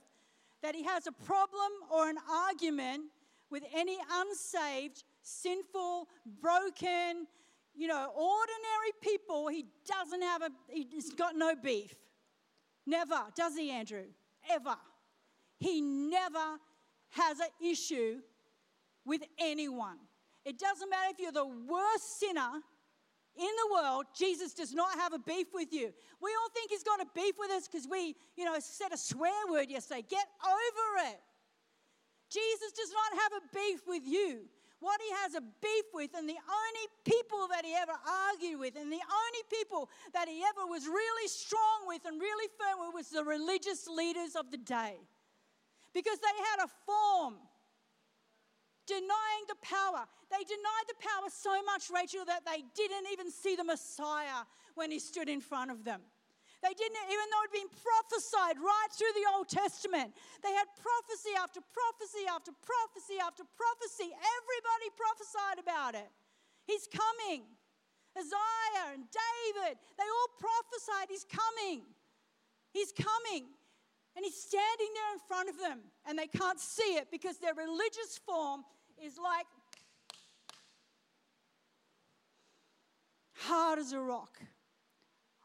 that 0.62 0.74
he 0.74 0.84
has 0.84 1.06
a 1.06 1.12
problem 1.12 1.70
or 1.90 2.08
an 2.08 2.18
argument 2.30 3.02
with 3.50 3.64
any 3.74 3.98
unsaved, 4.10 5.04
sinful, 5.22 6.08
broken, 6.40 7.26
you 7.74 7.88
know, 7.88 8.10
ordinary 8.14 8.92
people. 9.00 9.48
He 9.48 9.66
doesn't 9.86 10.22
have 10.22 10.42
a, 10.42 10.50
he's 10.68 11.12
got 11.12 11.36
no 11.36 11.54
beef. 11.54 11.94
Never, 12.86 13.24
does 13.34 13.56
he, 13.56 13.70
Andrew? 13.70 14.04
Ever. 14.50 14.76
He 15.58 15.80
never 15.80 16.58
has 17.10 17.38
an 17.38 17.48
issue 17.64 18.18
with 19.04 19.22
anyone. 19.38 19.98
It 20.44 20.58
doesn't 20.58 20.90
matter 20.90 21.10
if 21.10 21.20
you're 21.20 21.32
the 21.32 21.46
worst 21.46 22.18
sinner 22.18 22.62
in 23.36 23.46
the 23.46 23.72
world, 23.72 24.06
Jesus 24.14 24.52
does 24.52 24.74
not 24.74 24.98
have 24.98 25.14
a 25.14 25.18
beef 25.18 25.46
with 25.54 25.72
you. 25.72 25.90
We 26.20 26.30
all 26.38 26.50
think 26.52 26.70
he's 26.70 26.82
got 26.82 27.00
a 27.00 27.06
beef 27.14 27.34
with 27.38 27.50
us 27.50 27.66
because 27.66 27.88
we, 27.90 28.14
you 28.36 28.44
know, 28.44 28.54
said 28.58 28.92
a 28.92 28.98
swear 28.98 29.32
word 29.50 29.70
yesterday. 29.70 30.04
Get 30.08 30.26
over 30.44 31.08
it. 31.08 31.18
Jesus 32.28 32.72
does 32.72 32.90
not 32.92 33.22
have 33.22 33.32
a 33.32 33.56
beef 33.56 33.80
with 33.86 34.02
you. 34.06 34.40
What 34.82 35.00
he 35.00 35.14
has 35.22 35.36
a 35.36 35.40
beef 35.40 35.86
with, 35.94 36.10
and 36.18 36.28
the 36.28 36.42
only 36.42 36.86
people 37.04 37.46
that 37.54 37.64
he 37.64 37.72
ever 37.72 37.94
argued 38.02 38.58
with, 38.58 38.74
and 38.74 38.90
the 38.90 38.98
only 38.98 39.42
people 39.48 39.88
that 40.12 40.26
he 40.26 40.42
ever 40.42 40.66
was 40.66 40.88
really 40.88 41.28
strong 41.28 41.86
with 41.86 42.04
and 42.04 42.20
really 42.20 42.50
firm 42.58 42.80
with, 42.80 42.92
was 42.92 43.08
the 43.08 43.22
religious 43.22 43.86
leaders 43.86 44.34
of 44.34 44.50
the 44.50 44.56
day. 44.56 44.98
Because 45.94 46.18
they 46.18 46.34
had 46.50 46.66
a 46.66 46.70
form 46.84 47.34
denying 48.86 49.44
the 49.46 49.54
power. 49.62 50.02
They 50.30 50.42
denied 50.42 50.86
the 50.88 50.98
power 50.98 51.30
so 51.30 51.62
much, 51.62 51.84
Rachel, 51.94 52.24
that 52.26 52.44
they 52.44 52.64
didn't 52.74 53.06
even 53.12 53.30
see 53.30 53.54
the 53.54 53.62
Messiah 53.62 54.42
when 54.74 54.90
he 54.90 54.98
stood 54.98 55.28
in 55.28 55.40
front 55.40 55.70
of 55.70 55.84
them. 55.84 56.00
They 56.62 56.70
didn't, 56.78 57.02
even 57.10 57.26
though 57.34 57.42
it 57.42 57.50
had 57.50 57.58
been 57.58 57.74
prophesied 57.74 58.56
right 58.62 58.90
through 58.94 59.10
the 59.18 59.26
Old 59.34 59.50
Testament, 59.50 60.14
they 60.46 60.54
had 60.54 60.70
prophecy 60.78 61.34
after 61.34 61.58
prophecy 61.58 62.22
after 62.30 62.54
prophecy 62.62 63.18
after 63.18 63.42
prophecy. 63.58 64.14
Everybody 64.14 64.86
prophesied 64.94 65.58
about 65.58 65.98
it. 65.98 66.06
He's 66.70 66.86
coming. 66.86 67.42
Isaiah 68.14 68.94
and 68.94 69.02
David, 69.10 69.74
they 69.98 70.06
all 70.06 70.30
prophesied, 70.38 71.10
He's 71.10 71.26
coming. 71.26 71.82
He's 72.70 72.92
coming. 72.94 73.50
And 74.14 74.24
he's 74.24 74.36
standing 74.36 74.92
there 74.94 75.12
in 75.14 75.20
front 75.26 75.48
of 75.48 75.58
them, 75.58 75.80
and 76.06 76.18
they 76.18 76.26
can't 76.26 76.60
see 76.60 76.96
it 77.00 77.08
because 77.10 77.38
their 77.38 77.54
religious 77.54 78.20
form 78.26 78.62
is 79.02 79.16
like 79.16 79.46
hard 83.32 83.78
as 83.78 83.92
a 83.92 84.00
rock, 84.00 84.38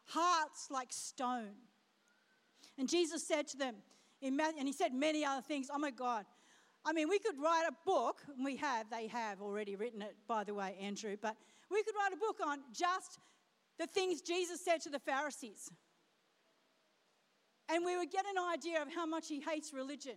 hearts 0.08 0.68
like 0.72 0.92
stone. 0.92 1.56
And 2.78 2.90
Jesus 2.90 3.26
said 3.26 3.48
to 3.50 3.58
them, 3.58 3.76
and 4.22 4.68
he 4.68 4.74
said 4.74 4.94
many 4.94 5.24
other 5.24 5.42
things. 5.42 5.70
Oh 5.74 5.78
my 5.78 5.92
God. 5.92 6.26
I 6.86 6.94
mean, 6.94 7.10
we 7.10 7.20
could 7.20 7.36
write 7.42 7.66
a 7.68 7.74
book, 7.86 8.22
and 8.36 8.46
we 8.46 8.56
have, 8.58 8.90
they 8.90 9.08
have 9.08 9.42
already 9.42 9.76
written 9.76 10.02
it, 10.02 10.16
by 10.28 10.44
the 10.44 10.54
way, 10.54 10.78
Andrew, 10.80 11.18
but 11.22 11.36
we 11.70 11.84
could 11.84 11.96
write 11.96 12.14
a 12.14 12.18
book 12.18 12.38
on 12.46 12.60
just 12.72 13.20
the 13.78 13.88
things 13.88 14.22
Jesus 14.22 14.64
said 14.64 14.82
to 14.82 14.90
the 14.90 15.00
Pharisees. 15.00 15.70
And 17.70 17.84
we 17.84 17.98
would 17.98 18.10
get 18.10 18.26
an 18.26 18.42
idea 18.54 18.82
of 18.82 18.88
how 18.94 19.06
much 19.06 19.28
he 19.28 19.42
hates 19.42 19.74
religion. 19.74 20.16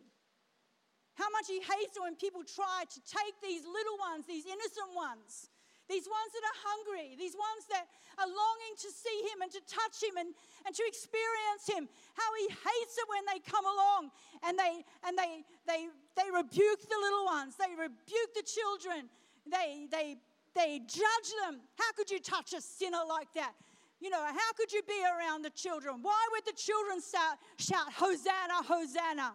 How 1.17 1.29
much 1.31 1.47
he 1.49 1.57
hates 1.57 1.97
it 1.97 2.03
when 2.03 2.15
people 2.15 2.43
try 2.45 2.85
to 2.89 3.01
take 3.01 3.35
these 3.43 3.63
little 3.63 3.99
ones, 3.99 4.27
these 4.27 4.47
innocent 4.47 4.95
ones, 4.95 5.51
these 5.91 6.07
ones 6.07 6.31
that 6.31 6.45
are 6.47 6.59
hungry, 6.63 7.19
these 7.19 7.35
ones 7.35 7.67
that 7.67 7.91
are 8.23 8.31
longing 8.31 8.75
to 8.79 8.89
see 8.95 9.27
him 9.27 9.43
and 9.43 9.51
to 9.51 9.61
touch 9.67 9.99
him 9.99 10.15
and, 10.17 10.31
and 10.63 10.71
to 10.71 10.85
experience 10.87 11.67
him. 11.67 11.91
How 12.15 12.31
he 12.39 12.47
hates 12.47 12.95
it 12.95 13.07
when 13.11 13.27
they 13.27 13.43
come 13.43 13.67
along 13.67 14.15
and 14.47 14.55
they 14.55 14.87
and 15.03 15.19
they 15.19 15.43
they 15.67 15.91
they 16.15 16.31
rebuke 16.31 16.87
the 16.87 17.01
little 17.03 17.27
ones, 17.27 17.59
they 17.59 17.75
rebuke 17.75 18.33
the 18.39 18.47
children, 18.47 19.11
they 19.51 19.91
they 19.91 20.17
they 20.55 20.79
judge 20.87 21.31
them. 21.43 21.59
How 21.75 21.91
could 21.99 22.11
you 22.11 22.23
touch 22.23 22.55
a 22.55 22.63
sinner 22.63 23.03
like 23.03 23.35
that? 23.35 23.53
You 24.01 24.09
know, 24.09 24.25
how 24.25 24.53
could 24.57 24.73
you 24.73 24.83
be 24.87 25.03
around 25.05 25.43
the 25.43 25.51
children? 25.51 26.01
Why 26.01 26.23
would 26.33 26.47
the 26.47 26.57
children 26.57 27.01
shout, 27.03 27.37
shout 27.59 27.93
Hosanna, 27.93 28.65
Hosanna? 28.65 29.35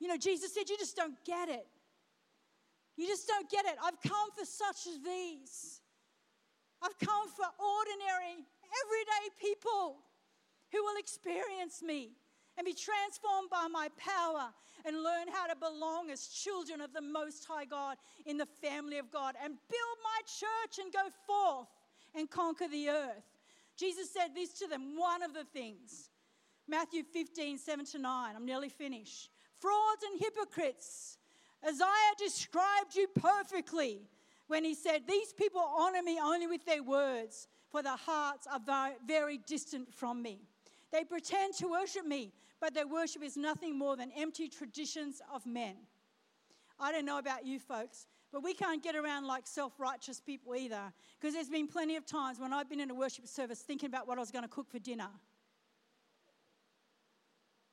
You 0.00 0.08
know, 0.08 0.16
Jesus 0.16 0.52
said, 0.52 0.68
You 0.68 0.76
just 0.76 0.96
don't 0.96 1.14
get 1.24 1.48
it. 1.48 1.66
You 2.96 3.06
just 3.06 3.26
don't 3.26 3.50
get 3.50 3.64
it. 3.66 3.76
I've 3.82 4.00
come 4.00 4.30
for 4.36 4.44
such 4.44 4.86
as 4.86 5.02
these. 5.02 5.80
I've 6.82 6.98
come 6.98 7.28
for 7.34 7.46
ordinary, 7.58 8.44
everyday 8.84 9.24
people 9.40 9.96
who 10.70 10.82
will 10.82 10.98
experience 10.98 11.82
me 11.82 12.10
and 12.56 12.64
be 12.64 12.74
transformed 12.74 13.50
by 13.50 13.66
my 13.70 13.88
power 13.96 14.52
and 14.84 15.02
learn 15.02 15.28
how 15.32 15.46
to 15.46 15.56
belong 15.56 16.10
as 16.10 16.26
children 16.26 16.80
of 16.80 16.92
the 16.92 17.00
Most 17.00 17.46
High 17.46 17.64
God 17.64 17.96
in 18.26 18.36
the 18.36 18.46
family 18.46 18.98
of 18.98 19.10
God 19.10 19.34
and 19.42 19.54
build 19.54 19.98
my 20.02 20.20
church 20.26 20.84
and 20.84 20.92
go 20.92 21.08
forth 21.26 21.68
and 22.14 22.30
conquer 22.30 22.68
the 22.68 22.90
earth. 22.90 23.24
Jesus 23.76 24.12
said 24.12 24.34
this 24.34 24.52
to 24.58 24.68
them, 24.68 24.96
one 24.96 25.22
of 25.22 25.34
the 25.34 25.44
things. 25.52 26.10
Matthew 26.68 27.02
15, 27.02 27.58
7 27.58 27.84
to 27.86 27.98
9. 27.98 28.36
I'm 28.36 28.46
nearly 28.46 28.68
finished. 28.68 29.30
Frauds 29.58 30.02
and 30.10 30.20
hypocrites. 30.20 31.18
Isaiah 31.66 32.14
described 32.18 32.94
you 32.94 33.08
perfectly 33.08 34.02
when 34.48 34.64
he 34.64 34.74
said, 34.74 35.02
These 35.08 35.32
people 35.32 35.60
honor 35.60 36.02
me 36.02 36.18
only 36.22 36.46
with 36.46 36.64
their 36.66 36.82
words, 36.82 37.48
for 37.70 37.82
their 37.82 37.96
hearts 37.96 38.46
are 38.46 38.60
very 39.06 39.38
distant 39.38 39.92
from 39.94 40.22
me. 40.22 40.40
They 40.92 41.04
pretend 41.04 41.54
to 41.54 41.68
worship 41.68 42.06
me, 42.06 42.32
but 42.60 42.74
their 42.74 42.86
worship 42.86 43.22
is 43.22 43.36
nothing 43.36 43.76
more 43.76 43.96
than 43.96 44.12
empty 44.16 44.48
traditions 44.48 45.20
of 45.32 45.44
men. 45.46 45.74
I 46.78 46.92
don't 46.92 47.04
know 47.04 47.18
about 47.18 47.46
you 47.46 47.58
folks, 47.58 48.06
but 48.32 48.42
we 48.42 48.52
can't 48.52 48.82
get 48.82 48.94
around 48.96 49.26
like 49.26 49.46
self 49.46 49.78
righteous 49.78 50.20
people 50.20 50.54
either. 50.54 50.92
Because 51.18 51.34
there's 51.34 51.48
been 51.48 51.68
plenty 51.68 51.96
of 51.96 52.04
times 52.04 52.38
when 52.38 52.52
I've 52.52 52.68
been 52.68 52.80
in 52.80 52.90
a 52.90 52.94
worship 52.94 53.26
service 53.26 53.60
thinking 53.60 53.88
about 53.88 54.06
what 54.06 54.18
I 54.18 54.20
was 54.20 54.30
going 54.30 54.44
to 54.44 54.48
cook 54.48 54.70
for 54.70 54.78
dinner. 54.78 55.08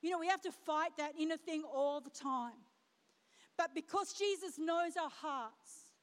You 0.01 0.12
know, 0.12 0.19
we 0.19 0.27
have 0.27 0.41
to 0.41 0.51
fight 0.51 0.91
that 0.97 1.13
inner 1.19 1.38
thing 1.38 1.63
all 1.63 2.01
the 2.01 2.10
time. 2.10 2.54
But 3.62 3.76
because 3.76 4.13
Jesus 4.13 4.58
knows 4.58 4.97
our 4.97 5.12
hearts, 5.12 5.93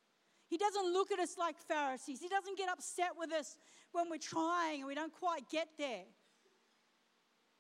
He 0.47 0.57
doesn't 0.57 0.92
look 0.92 1.11
at 1.11 1.18
us 1.18 1.37
like 1.37 1.57
Pharisees. 1.59 2.21
He 2.21 2.29
doesn't 2.29 2.57
get 2.57 2.68
upset 2.68 3.11
with 3.18 3.33
us 3.33 3.57
when 3.90 4.09
we're 4.09 4.18
trying 4.18 4.79
and 4.79 4.87
we 4.87 4.94
don't 4.94 5.12
quite 5.12 5.51
get 5.51 5.66
there. 5.77 6.05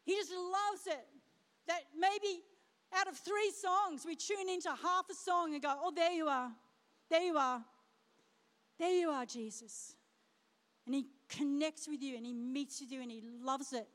He 0.04 0.14
just 0.14 0.30
loves 0.30 0.86
it 0.86 1.04
that 1.66 1.80
maybe 1.98 2.42
out 2.96 3.08
of 3.08 3.16
three 3.16 3.50
songs, 3.50 4.04
we 4.06 4.14
tune 4.14 4.48
into 4.48 4.68
half 4.68 5.06
a 5.10 5.14
song 5.14 5.54
and 5.54 5.60
go, 5.60 5.74
Oh, 5.82 5.92
there 5.92 6.12
you 6.12 6.28
are. 6.28 6.52
There 7.10 7.22
you 7.22 7.36
are. 7.36 7.64
There 8.78 8.92
you 8.92 9.10
are, 9.10 9.26
Jesus. 9.26 9.96
And 10.86 10.94
He 10.94 11.06
connects 11.28 11.88
with 11.88 12.02
you 12.02 12.16
and 12.16 12.24
He 12.24 12.34
meets 12.34 12.80
with 12.80 12.92
you 12.92 13.02
and 13.02 13.10
He 13.10 13.24
loves 13.42 13.72
it. 13.72 13.88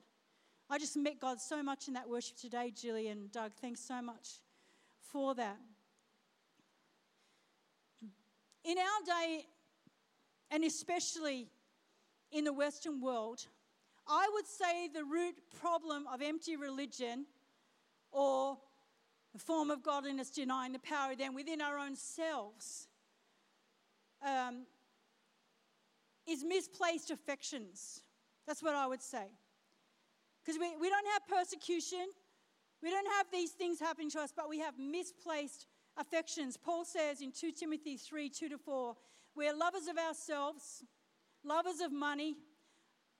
I 0.69 0.79
just 0.79 0.97
met 0.97 1.21
God 1.21 1.39
so 1.39 1.63
much 1.63 1.87
in 1.87 1.93
that 1.93 2.09
worship 2.09 2.35
today, 2.35 2.73
Jillian, 2.75 3.31
Doug. 3.31 3.53
Thanks 3.61 3.79
so 3.79 4.01
much 4.01 4.41
for 4.99 5.33
that. 5.35 5.57
In 8.63 8.77
our 8.77 9.05
day, 9.05 9.45
and 10.51 10.63
especially 10.63 11.49
in 12.31 12.43
the 12.43 12.53
Western 12.53 13.01
world, 13.01 13.45
I 14.07 14.29
would 14.33 14.47
say 14.47 14.87
the 14.87 15.03
root 15.03 15.35
problem 15.59 16.05
of 16.11 16.21
empty 16.21 16.55
religion 16.55 17.25
or 18.11 18.57
the 19.33 19.39
form 19.39 19.71
of 19.71 19.83
godliness 19.83 20.29
denying 20.29 20.73
the 20.73 20.79
power 20.79 21.15
then 21.15 21.33
within 21.33 21.61
our 21.61 21.77
own 21.77 21.95
selves 21.95 22.87
um, 24.25 24.65
is 26.27 26.43
misplaced 26.43 27.11
affections. 27.11 28.01
That's 28.47 28.61
what 28.61 28.75
I 28.75 28.87
would 28.87 29.01
say. 29.01 29.25
Because 30.43 30.59
we, 30.59 30.75
we 30.79 30.89
don't 30.89 31.07
have 31.13 31.27
persecution, 31.27 32.05
we 32.81 32.91
don't 32.91 33.07
have 33.17 33.27
these 33.31 33.51
things 33.51 33.79
happening 33.79 34.09
to 34.11 34.19
us, 34.19 34.33
but 34.35 34.49
we 34.49 34.59
have 34.59 34.77
misplaced 34.77 35.67
affections. 35.97 36.57
Paul 36.57 36.85
says 36.85 37.21
in 37.21 37.31
2 37.31 37.51
Timothy 37.51 37.97
3 37.97 38.29
2 38.29 38.49
to 38.49 38.57
4, 38.57 38.95
we're 39.35 39.55
lovers 39.55 39.87
of 39.87 39.97
ourselves, 39.97 40.83
lovers 41.43 41.79
of 41.79 41.91
money, 41.91 42.35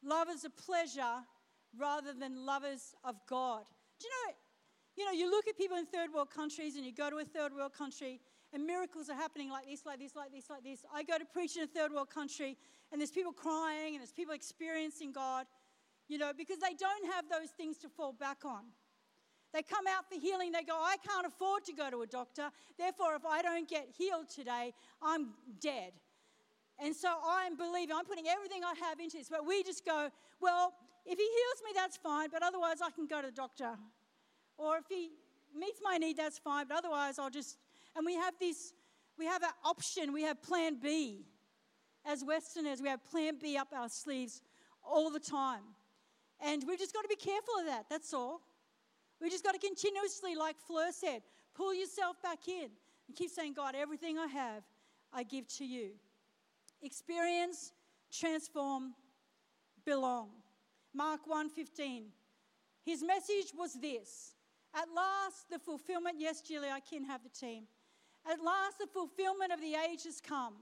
lovers 0.04 0.44
of 0.44 0.56
pleasure, 0.58 1.24
rather 1.78 2.14
than 2.14 2.46
lovers 2.46 2.94
of 3.04 3.16
God. 3.28 3.64
Do 4.00 4.08
you 4.08 4.12
know, 4.12 4.34
you 4.96 5.06
know, 5.06 5.12
you 5.12 5.32
look 5.32 5.48
at 5.48 5.58
people 5.58 5.78
in 5.78 5.86
third 5.86 6.14
world 6.14 6.30
countries 6.30 6.76
and 6.76 6.86
you 6.86 6.94
go 6.94 7.10
to 7.10 7.18
a 7.18 7.26
third 7.26 7.54
world 7.54 7.74
country 7.74 8.20
and 8.54 8.66
miracles 8.66 9.10
are 9.10 9.16
happening 9.16 9.50
like 9.50 9.66
this, 9.66 9.86
like 9.86 10.00
this, 10.00 10.16
like 10.16 10.32
this, 10.32 10.50
like 10.50 10.64
this. 10.64 10.86
I 10.94 11.04
go 11.04 11.18
to 11.18 11.26
preach 11.26 11.58
in 11.58 11.64
a 11.64 11.68
third 11.68 11.92
world 11.92 12.12
country, 12.12 12.56
and 12.92 13.02
there's 13.02 13.12
people 13.12 13.34
crying, 13.34 13.96
and 13.96 14.02
there's 14.02 14.12
people 14.12 14.36
experiencing 14.36 15.12
God, 15.12 15.48
you 16.08 16.20
know, 16.20 16.32
because 16.38 16.60
they 16.60 16.76
don't 16.76 17.12
have 17.14 17.26
those 17.30 17.50
things 17.50 17.78
to 17.80 17.90
fall 17.90 18.14
back 18.14 18.46
on. 18.46 18.66
They 19.54 19.62
come 19.62 19.86
out 19.88 20.10
for 20.10 20.20
healing, 20.20 20.52
they 20.52 20.64
go, 20.64 20.74
I 20.74 20.96
can't 21.08 21.28
afford 21.28 21.64
to 21.66 21.74
go 21.74 21.92
to 21.92 22.02
a 22.02 22.08
doctor, 22.08 22.50
therefore, 22.78 23.16
if 23.16 23.24
I 23.24 23.44
don't 23.44 23.70
get 23.70 23.88
healed 23.96 24.28
today, 24.28 24.74
I'm 25.02 25.30
dead. 25.62 25.94
And 26.84 26.96
so 26.96 27.10
I'm 27.24 27.56
believing, 27.56 27.96
I'm 27.96 28.06
putting 28.06 28.28
everything 28.28 28.64
I 28.64 28.74
have 28.88 29.00
into 29.00 29.18
this. 29.18 29.30
But 29.30 29.46
we 29.46 29.62
just 29.64 29.86
go, 29.86 30.10
well, 30.42 30.74
if 31.06 31.18
he 31.18 31.24
heals 31.24 31.62
me, 31.64 31.72
that's 31.76 31.98
fine, 31.98 32.30
but 32.32 32.42
otherwise 32.42 32.78
I 32.84 32.90
can 32.90 33.06
go 33.06 33.22
to 33.22 33.28
the 33.28 33.34
doctor. 33.34 33.78
Or 34.58 34.78
if 34.78 34.86
he 34.90 35.12
meets 35.56 35.80
my 35.84 35.98
need, 35.98 36.18
that's 36.18 36.40
fine, 36.40 36.66
but 36.68 36.78
otherwise 36.78 37.20
I'll 37.20 37.30
just. 37.30 37.58
And 37.96 38.06
we 38.06 38.16
have 38.16 38.34
this, 38.40 38.74
we 39.20 39.26
have 39.26 39.44
an 39.44 39.50
option, 39.64 40.14
we 40.14 40.24
have 40.24 40.42
plan 40.42 40.78
B. 40.82 41.26
As 42.06 42.24
Westerners, 42.26 42.82
we 42.82 42.90
have 42.90 43.06
plan 43.06 43.38
B 43.40 43.56
up 43.56 43.68
our 43.74 43.88
sleeves 43.88 44.42
all 44.84 45.12
the 45.12 45.20
time. 45.20 45.62
And 46.44 46.64
we've 46.68 46.80
just 46.80 46.94
got 46.94 47.04
to 47.04 47.08
be 47.08 47.16
careful 47.16 47.54
of 47.60 47.68
that, 47.68 47.86
that's 47.90 48.14
all. 48.14 48.42
We 49.24 49.30
just 49.30 49.46
got 49.46 49.54
to 49.54 49.60
continuously, 49.60 50.36
like 50.36 50.58
Fleur 50.68 50.92
said, 50.92 51.22
pull 51.56 51.74
yourself 51.74 52.22
back 52.22 52.50
in 52.50 52.68
and 53.08 53.16
keep 53.16 53.30
saying, 53.30 53.54
God, 53.54 53.74
everything 53.74 54.20
I 54.20 54.28
have, 54.28 54.64
I 55.14 55.24
give 55.24 55.48
to 55.60 55.66
you. 55.66 55.92
Experience, 56.82 57.72
transform, 58.12 58.94
belong. 59.86 60.30
Mark 60.94 61.22
1:15. 61.26 62.12
His 62.84 63.02
message 63.02 63.54
was 63.58 63.80
this. 63.80 64.36
At 64.74 64.90
last 64.94 65.50
the 65.50 65.58
fulfillment, 65.58 66.18
yes, 66.20 66.42
Julie, 66.42 66.70
I 66.70 66.82
can 66.82 67.06
have 67.06 67.24
the 67.24 67.30
team. 67.30 67.64
At 68.30 68.44
last 68.44 68.78
the 68.78 68.88
fulfillment 68.88 69.54
of 69.54 69.62
the 69.62 69.76
age 69.76 70.04
has 70.04 70.20
come. 70.20 70.56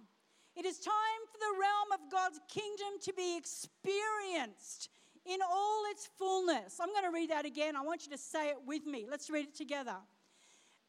It 0.55 0.65
is 0.65 0.79
time 0.79 1.21
for 1.31 1.39
the 1.39 1.59
realm 1.59 1.91
of 1.93 2.11
God's 2.11 2.39
kingdom 2.47 2.99
to 3.01 3.13
be 3.13 3.37
experienced 3.37 4.89
in 5.25 5.39
all 5.41 5.83
its 5.91 6.09
fullness. 6.17 6.79
I'm 6.79 6.89
going 6.89 7.03
to 7.03 7.11
read 7.11 7.29
that 7.29 7.45
again. 7.45 7.75
I 7.75 7.81
want 7.81 8.05
you 8.05 8.11
to 8.11 8.17
say 8.17 8.49
it 8.49 8.57
with 8.65 8.85
me. 8.85 9.05
Let's 9.09 9.29
read 9.29 9.45
it 9.45 9.55
together. 9.55 9.95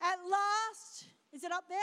At 0.00 0.18
last, 0.28 1.06
is 1.32 1.44
it 1.44 1.52
up 1.52 1.68
there? 1.68 1.78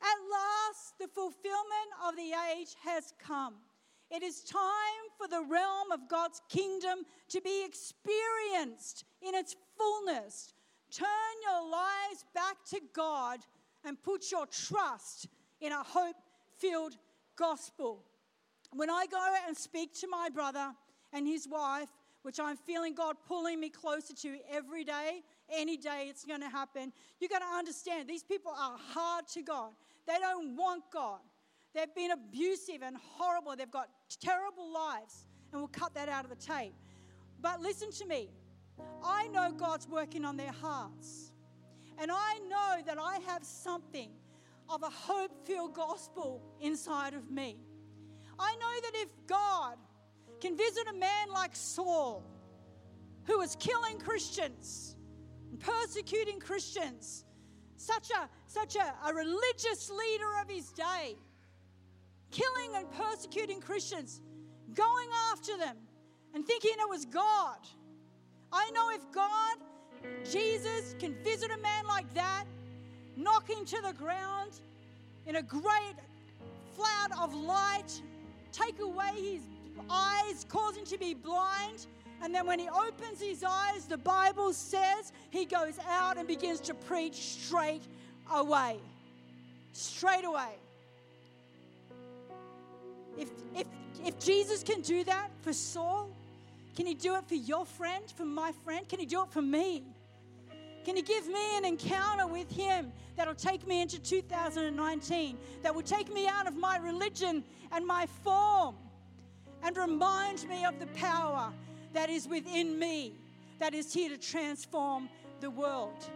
At 0.00 0.18
last, 0.30 0.98
the 1.00 1.08
fulfillment 1.08 1.90
of 2.06 2.16
the 2.16 2.32
age 2.52 2.76
has 2.84 3.14
come. 3.18 3.54
It 4.10 4.22
is 4.22 4.42
time 4.42 4.60
for 5.18 5.28
the 5.28 5.42
realm 5.42 5.92
of 5.92 6.08
God's 6.08 6.40
kingdom 6.48 7.00
to 7.28 7.40
be 7.40 7.64
experienced 7.64 9.04
in 9.20 9.34
its 9.34 9.54
fullness. 9.76 10.54
Turn 10.90 11.06
your 11.42 11.70
lives 11.70 12.24
back 12.34 12.56
to 12.70 12.80
God 12.94 13.40
and 13.84 14.02
put 14.02 14.30
your 14.30 14.46
trust 14.46 15.28
in 15.60 15.72
a 15.72 15.82
hope 15.82 16.16
filled 16.58 16.96
gospel. 17.36 18.04
When 18.72 18.90
I 18.90 19.06
go 19.10 19.34
and 19.46 19.56
speak 19.56 19.94
to 20.00 20.08
my 20.08 20.28
brother 20.30 20.72
and 21.12 21.26
his 21.26 21.48
wife, 21.48 21.88
which 22.22 22.40
I'm 22.40 22.56
feeling 22.56 22.94
God 22.94 23.16
pulling 23.26 23.60
me 23.60 23.70
closer 23.70 24.14
to 24.14 24.38
every 24.50 24.84
day, 24.84 25.22
any 25.50 25.76
day 25.76 26.06
it's 26.08 26.24
going 26.24 26.40
to 26.40 26.48
happen, 26.48 26.92
you 27.20 27.28
got 27.28 27.38
to 27.38 27.56
understand 27.56 28.08
these 28.08 28.22
people 28.22 28.52
are 28.52 28.76
hard 28.76 29.26
to 29.28 29.42
God. 29.42 29.72
They 30.06 30.18
don't 30.18 30.56
want 30.56 30.84
God. 30.92 31.20
They've 31.74 31.94
been 31.94 32.10
abusive 32.10 32.82
and 32.82 32.96
horrible. 32.96 33.54
They've 33.56 33.70
got 33.70 33.88
terrible 34.20 34.72
lives. 34.72 35.26
And 35.52 35.60
we'll 35.60 35.68
cut 35.68 35.94
that 35.94 36.08
out 36.08 36.24
of 36.24 36.30
the 36.30 36.36
tape. 36.36 36.74
But 37.40 37.60
listen 37.60 37.90
to 37.92 38.06
me. 38.06 38.30
I 39.04 39.28
know 39.28 39.52
God's 39.52 39.88
working 39.88 40.24
on 40.24 40.36
their 40.36 40.52
hearts. 40.52 41.32
And 41.98 42.10
I 42.12 42.38
know 42.48 42.82
that 42.86 42.98
I 42.98 43.18
have 43.26 43.44
something 43.44 44.10
of 44.68 44.82
a 44.82 44.90
hope 44.90 45.46
filled 45.46 45.74
gospel 45.74 46.42
inside 46.60 47.14
of 47.14 47.30
me. 47.30 47.56
I 48.38 48.54
know 48.56 48.80
that 48.82 48.92
if 48.94 49.08
God 49.26 49.76
can 50.40 50.56
visit 50.56 50.86
a 50.88 50.94
man 50.94 51.30
like 51.32 51.54
Saul, 51.54 52.22
who 53.24 53.38
was 53.38 53.56
killing 53.56 53.98
Christians, 53.98 54.96
persecuting 55.58 56.40
Christians, 56.40 57.24
such 57.76 58.10
a 58.10 58.28
such 58.46 58.76
a, 58.76 58.94
a 59.08 59.14
religious 59.14 59.90
leader 59.90 60.30
of 60.42 60.48
his 60.48 60.70
day, 60.72 61.16
killing 62.30 62.74
and 62.74 62.90
persecuting 62.92 63.60
Christians, 63.60 64.20
going 64.74 65.08
after 65.32 65.56
them 65.56 65.76
and 66.34 66.46
thinking 66.46 66.72
it 66.78 66.88
was 66.88 67.04
God. 67.04 67.58
I 68.52 68.70
know 68.70 68.90
if 68.90 69.02
God, 69.12 69.58
Jesus, 70.24 70.94
can 70.98 71.14
visit 71.22 71.50
a 71.50 71.58
man 71.58 71.86
like 71.86 72.12
that, 72.14 72.44
knock 73.16 73.48
him 73.48 73.64
to 73.66 73.80
the 73.82 73.92
ground 73.92 74.60
in 75.26 75.36
a 75.36 75.42
great 75.42 75.96
flood 76.74 77.12
of 77.20 77.34
light, 77.34 78.00
take 78.52 78.80
away 78.80 79.10
his 79.14 79.42
eyes, 79.90 80.44
cause 80.48 80.76
him 80.76 80.84
to 80.86 80.98
be 80.98 81.14
blind. 81.14 81.86
And 82.22 82.34
then 82.34 82.46
when 82.46 82.58
he 82.58 82.68
opens 82.68 83.20
his 83.20 83.44
eyes, 83.44 83.86
the 83.86 83.98
Bible 83.98 84.52
says 84.52 85.12
he 85.30 85.44
goes 85.44 85.78
out 85.88 86.16
and 86.16 86.26
begins 86.26 86.60
to 86.60 86.74
preach 86.74 87.14
straight 87.14 87.82
away. 88.32 88.78
Straight 89.72 90.24
away. 90.24 90.56
If, 93.16 93.30
if, 93.54 93.66
if 94.04 94.18
Jesus 94.18 94.62
can 94.62 94.80
do 94.80 95.04
that 95.04 95.30
for 95.42 95.52
Saul, 95.52 96.10
can 96.76 96.86
he 96.86 96.94
do 96.94 97.16
it 97.16 97.24
for 97.26 97.34
your 97.34 97.66
friend, 97.66 98.04
for 98.16 98.24
my 98.24 98.52
friend? 98.64 98.88
Can 98.88 99.00
he 99.00 99.06
do 99.06 99.22
it 99.22 99.30
for 99.30 99.42
me? 99.42 99.84
Can 100.84 100.96
he 100.96 101.02
give 101.02 101.26
me 101.26 101.56
an 101.58 101.64
encounter 101.64 102.26
with 102.26 102.50
him 102.50 102.92
that'll 103.16 103.34
take 103.34 103.66
me 103.66 103.82
into 103.82 104.00
2019, 104.00 105.36
that 105.62 105.74
will 105.74 105.82
take 105.82 106.12
me 106.12 106.28
out 106.28 106.46
of 106.46 106.56
my 106.56 106.78
religion 106.78 107.44
and 107.72 107.86
my 107.86 108.06
form 108.24 108.76
and 109.62 109.76
remind 109.76 110.48
me 110.48 110.64
of 110.64 110.78
the 110.78 110.86
power 110.88 111.52
that 111.92 112.10
is 112.10 112.28
within 112.28 112.78
me, 112.78 113.14
that 113.58 113.74
is 113.74 113.92
here 113.92 114.10
to 114.10 114.18
transform 114.18 115.08
the 115.40 115.50
world? 115.50 116.10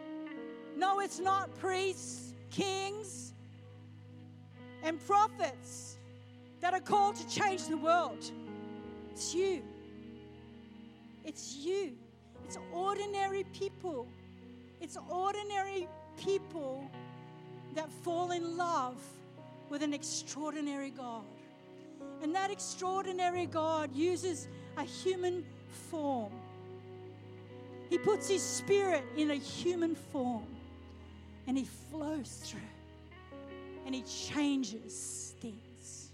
No, 0.76 1.00
it's 1.00 1.18
not 1.18 1.54
priests, 1.58 2.34
kings, 2.50 3.34
and 4.82 5.04
prophets 5.06 5.98
that 6.60 6.74
are 6.74 6.80
called 6.80 7.16
to 7.16 7.28
change 7.28 7.66
the 7.68 7.76
world. 7.76 8.30
It's 9.10 9.34
you. 9.34 9.62
It's 11.24 11.56
you. 11.56 11.92
It's 12.44 12.58
ordinary 12.72 13.44
people. 13.52 14.08
It's 14.80 14.96
ordinary 15.08 15.88
people 16.16 16.90
that 17.74 17.90
fall 17.90 18.32
in 18.32 18.56
love 18.56 18.96
with 19.68 19.82
an 19.82 19.94
extraordinary 19.94 20.90
God. 20.90 21.24
And 22.22 22.34
that 22.34 22.50
extraordinary 22.50 23.46
God 23.46 23.94
uses 23.94 24.48
a 24.76 24.84
human 24.84 25.44
form. 25.90 26.32
He 27.90 27.98
puts 27.98 28.28
his 28.28 28.42
spirit 28.42 29.04
in 29.16 29.32
a 29.32 29.34
human 29.34 29.94
form 29.94 30.46
and 31.46 31.58
he 31.58 31.66
flows 31.90 32.40
through 32.44 32.60
and 33.84 33.94
he 33.94 34.02
changes 34.02 35.34
things. 35.40 36.10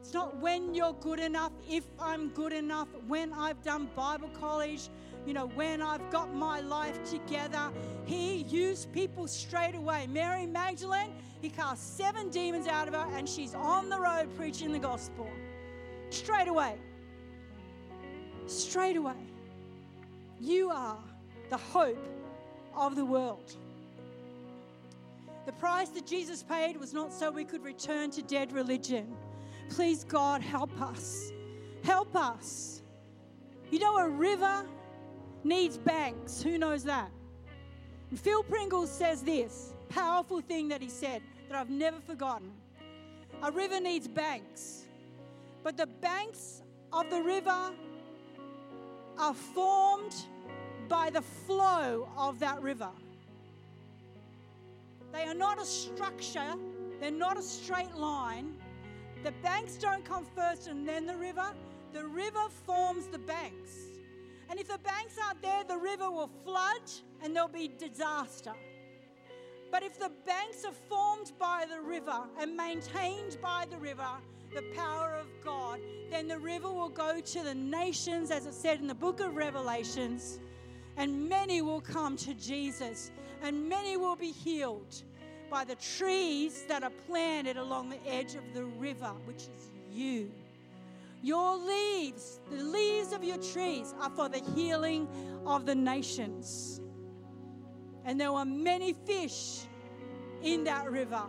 It's 0.00 0.14
not 0.14 0.36
when 0.38 0.74
you're 0.74 0.94
good 0.94 1.20
enough, 1.20 1.52
if 1.68 1.84
I'm 2.00 2.30
good 2.30 2.54
enough, 2.54 2.88
when 3.06 3.32
I've 3.32 3.62
done 3.62 3.90
Bible 3.94 4.30
college, 4.40 4.88
you 5.26 5.34
know, 5.34 5.48
when 5.48 5.82
I've 5.82 6.10
got 6.10 6.34
my 6.34 6.60
life 6.60 6.98
together. 7.10 7.70
He 8.06 8.38
used 8.44 8.90
people 8.92 9.26
straight 9.26 9.74
away. 9.74 10.06
Mary 10.06 10.46
Magdalene, 10.46 11.12
he 11.40 11.48
cast 11.48 11.96
seven 11.96 12.30
demons 12.30 12.66
out 12.66 12.88
of 12.88 12.94
her 12.94 13.06
and 13.16 13.28
she's 13.28 13.54
on 13.54 13.88
the 13.88 13.98
road 13.98 14.28
preaching 14.36 14.72
the 14.72 14.78
gospel. 14.78 15.28
Straight 16.10 16.48
away. 16.48 16.76
Straight 18.46 18.96
away. 18.96 19.12
You 20.40 20.70
are 20.70 20.98
the 21.50 21.56
hope 21.56 22.04
of 22.74 22.96
the 22.96 23.04
world. 23.04 23.54
The 25.46 25.52
price 25.52 25.88
that 25.90 26.06
Jesus 26.06 26.42
paid 26.42 26.76
was 26.76 26.92
not 26.92 27.12
so 27.12 27.30
we 27.30 27.44
could 27.44 27.62
return 27.62 28.10
to 28.12 28.22
dead 28.22 28.52
religion. 28.52 29.16
Please, 29.70 30.04
God, 30.04 30.42
help 30.42 30.70
us. 30.80 31.32
Help 31.82 32.14
us. 32.16 32.82
You 33.70 33.78
know, 33.78 33.98
a 33.98 34.08
river 34.08 34.64
needs 35.44 35.78
banks. 35.78 36.42
Who 36.42 36.58
knows 36.58 36.84
that? 36.84 37.10
And 38.10 38.18
Phil 38.18 38.42
Pringle 38.42 38.86
says 38.86 39.22
this 39.22 39.74
powerful 39.88 40.40
thing 40.40 40.68
that 40.68 40.82
he 40.82 40.88
said 40.88 41.22
that 41.48 41.56
I've 41.56 41.70
never 41.70 41.98
forgotten. 42.00 42.50
A 43.42 43.50
river 43.50 43.80
needs 43.80 44.06
banks, 44.08 44.84
but 45.62 45.76
the 45.76 45.86
banks 45.86 46.62
of 46.92 47.08
the 47.10 47.20
river 47.20 47.72
are 49.18 49.34
formed 49.34 50.14
by 50.88 51.10
the 51.10 51.22
flow 51.22 52.08
of 52.16 52.38
that 52.40 52.60
river. 52.62 52.90
They 55.12 55.24
are 55.24 55.34
not 55.34 55.60
a 55.60 55.64
structure, 55.64 56.54
they're 57.00 57.10
not 57.10 57.38
a 57.38 57.42
straight 57.42 57.94
line. 57.94 58.54
The 59.24 59.32
banks 59.42 59.76
don't 59.76 60.04
come 60.04 60.24
first 60.36 60.68
and 60.68 60.86
then 60.86 61.06
the 61.06 61.16
river. 61.16 61.46
The 61.92 62.04
river 62.04 62.48
forms 62.66 63.06
the 63.06 63.18
banks. 63.18 63.72
And 64.50 64.60
if 64.60 64.68
the 64.68 64.78
banks 64.78 65.16
aren't 65.22 65.42
there, 65.42 65.64
the 65.64 65.76
river 65.76 66.10
will 66.10 66.30
flood 66.44 66.82
and 67.22 67.34
there'll 67.34 67.48
be 67.48 67.68
disaster. 67.68 68.52
But 69.70 69.82
if 69.82 69.98
the 69.98 70.10
banks 70.26 70.64
are 70.64 70.72
formed 70.72 71.32
by 71.38 71.66
the 71.68 71.80
river 71.80 72.26
and 72.40 72.56
maintained 72.56 73.38
by 73.42 73.66
the 73.70 73.76
river, 73.76 74.08
the 74.54 74.62
power 74.74 75.14
of 75.14 75.26
God, 75.44 75.80
then 76.10 76.26
the 76.26 76.38
river 76.38 76.72
will 76.72 76.88
go 76.88 77.20
to 77.20 77.42
the 77.42 77.54
nations, 77.54 78.30
as 78.30 78.46
it 78.46 78.54
said 78.54 78.80
in 78.80 78.86
the 78.86 78.94
book 78.94 79.20
of 79.20 79.36
Revelations, 79.36 80.40
and 80.96 81.28
many 81.28 81.60
will 81.60 81.82
come 81.82 82.16
to 82.16 82.34
Jesus, 82.34 83.10
and 83.42 83.68
many 83.68 83.96
will 83.96 84.16
be 84.16 84.32
healed 84.32 85.02
by 85.50 85.64
the 85.64 85.76
trees 85.76 86.64
that 86.68 86.82
are 86.82 86.92
planted 87.06 87.56
along 87.56 87.90
the 87.90 88.04
edge 88.06 88.34
of 88.34 88.54
the 88.54 88.64
river, 88.64 89.12
which 89.24 89.48
is 89.54 89.70
you. 89.90 90.30
Your 91.22 91.56
leaves, 91.56 92.40
the 92.50 92.62
leaves 92.62 93.12
of 93.12 93.24
your 93.24 93.38
trees, 93.38 93.94
are 94.00 94.10
for 94.10 94.28
the 94.28 94.42
healing 94.54 95.08
of 95.46 95.66
the 95.66 95.74
nations. 95.74 96.80
And 98.08 98.18
there 98.18 98.32
were 98.32 98.46
many 98.46 98.94
fish 98.94 99.60
in 100.42 100.64
that 100.64 100.90
river 100.90 101.22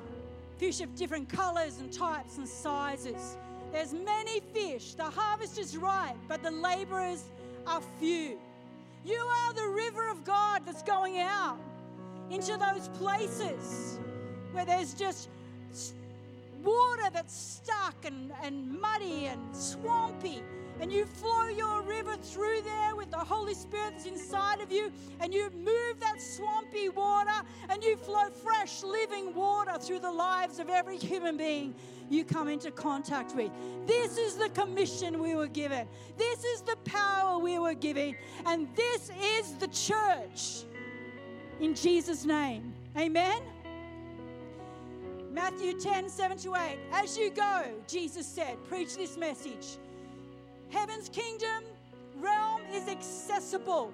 fish 0.60 0.82
of 0.82 0.94
different 0.96 1.30
colors 1.30 1.80
and 1.80 1.92
types 1.92 2.38
and 2.38 2.48
sizes. 2.48 3.38
There's 3.72 3.94
many 3.94 4.42
fish. 4.54 4.94
The 4.94 5.06
harvest 5.06 5.58
is 5.58 5.78
ripe, 5.78 6.18
but 6.28 6.44
the 6.44 6.52
laborers 6.52 7.24
are 7.66 7.82
few. 7.98 8.38
You 9.06 9.16
are 9.16 9.54
the 9.54 9.68
river 9.70 10.10
of 10.10 10.26
God 10.26 10.64
that's 10.66 10.84
going 10.84 11.20
out 11.20 11.58
into 12.30 12.58
those 12.58 12.90
places 12.90 14.00
where 14.52 14.66
there's 14.66 14.94
just 14.94 15.30
water 16.62 17.10
that's 17.14 17.62
stuck 17.64 17.96
and, 18.04 18.34
and 18.44 18.80
muddy 18.82 19.28
and 19.28 19.56
swampy. 19.56 20.44
And 20.82 20.92
you 20.94 21.06
flow 21.06 21.48
your 21.50 21.82
river 21.82 22.16
through 22.16 22.62
there 22.62 22.96
with 22.96 23.12
the 23.12 23.18
Holy 23.18 23.54
Spirit 23.54 23.92
that's 23.92 24.06
inside 24.06 24.62
of 24.62 24.72
you, 24.72 24.92
and 25.20 25.34
you 25.34 25.50
move 25.52 26.00
that 26.00 26.22
swampy 26.22 26.88
water, 26.90 27.46
and 27.70 27.84
you 27.84 27.98
flow 27.98 28.30
fresh, 28.30 28.82
living 28.84 29.34
water 29.34 29.78
through 29.78 30.00
the 30.00 30.12
lives 30.12 30.60
of 30.60 30.70
every 30.70 30.98
human 30.98 31.36
being 31.36 31.76
you 32.10 32.24
come 32.24 32.48
into 32.48 32.72
contact 32.72 33.36
with. 33.36 33.52
This 33.86 34.18
is 34.18 34.36
the 34.36 34.50
commission 34.50 35.20
we 35.20 35.36
were 35.36 35.48
given. 35.48 35.88
This 36.18 36.44
is 36.44 36.62
the 36.62 36.76
power 36.86 37.38
we 37.38 37.60
were 37.60 37.74
given. 37.74 38.16
And 38.46 38.68
this 38.76 39.12
is 39.22 39.54
the 39.56 39.68
church. 39.68 40.64
In 41.60 41.76
Jesus' 41.76 42.26
name. 42.26 42.74
Amen. 42.98 43.42
Matthew 45.32 45.80
10, 45.80 46.10
7 46.10 46.38
to 46.40 46.56
8. 46.56 46.78
As 46.92 47.18
you 47.18 47.30
go, 47.30 47.66
Jesus 47.88 48.26
said, 48.26 48.58
preach 48.68 48.96
this 48.96 49.18
message. 49.18 49.78
Heaven's 50.70 51.10
kingdom 51.10 51.64
realm 52.18 52.62
is 52.72 52.88
accessible 52.88 53.92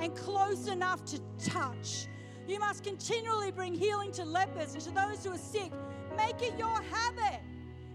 and 0.00 0.14
close 0.16 0.68
enough 0.68 1.04
to 1.06 1.20
touch. 1.38 2.06
You 2.46 2.58
must 2.58 2.84
continually 2.84 3.50
bring 3.50 3.74
healing 3.74 4.12
to 4.12 4.24
lepers 4.24 4.74
and 4.74 4.82
to 4.82 4.90
those 4.90 5.24
who 5.24 5.32
are 5.32 5.38
sick. 5.38 5.72
Make 6.16 6.42
it 6.42 6.58
your 6.58 6.80
habit 6.90 7.40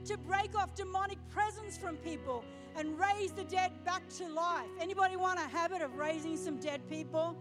to 0.05 0.17
break 0.17 0.57
off 0.57 0.75
demonic 0.75 1.17
presence 1.29 1.77
from 1.77 1.97
people 1.97 2.43
and 2.75 2.99
raise 2.99 3.31
the 3.31 3.43
dead 3.43 3.71
back 3.83 4.07
to 4.17 4.27
life. 4.27 4.69
Anybody 4.79 5.15
want 5.15 5.39
a 5.39 5.43
habit 5.43 5.81
of 5.81 5.95
raising 5.95 6.37
some 6.37 6.57
dead 6.57 6.81
people? 6.89 7.35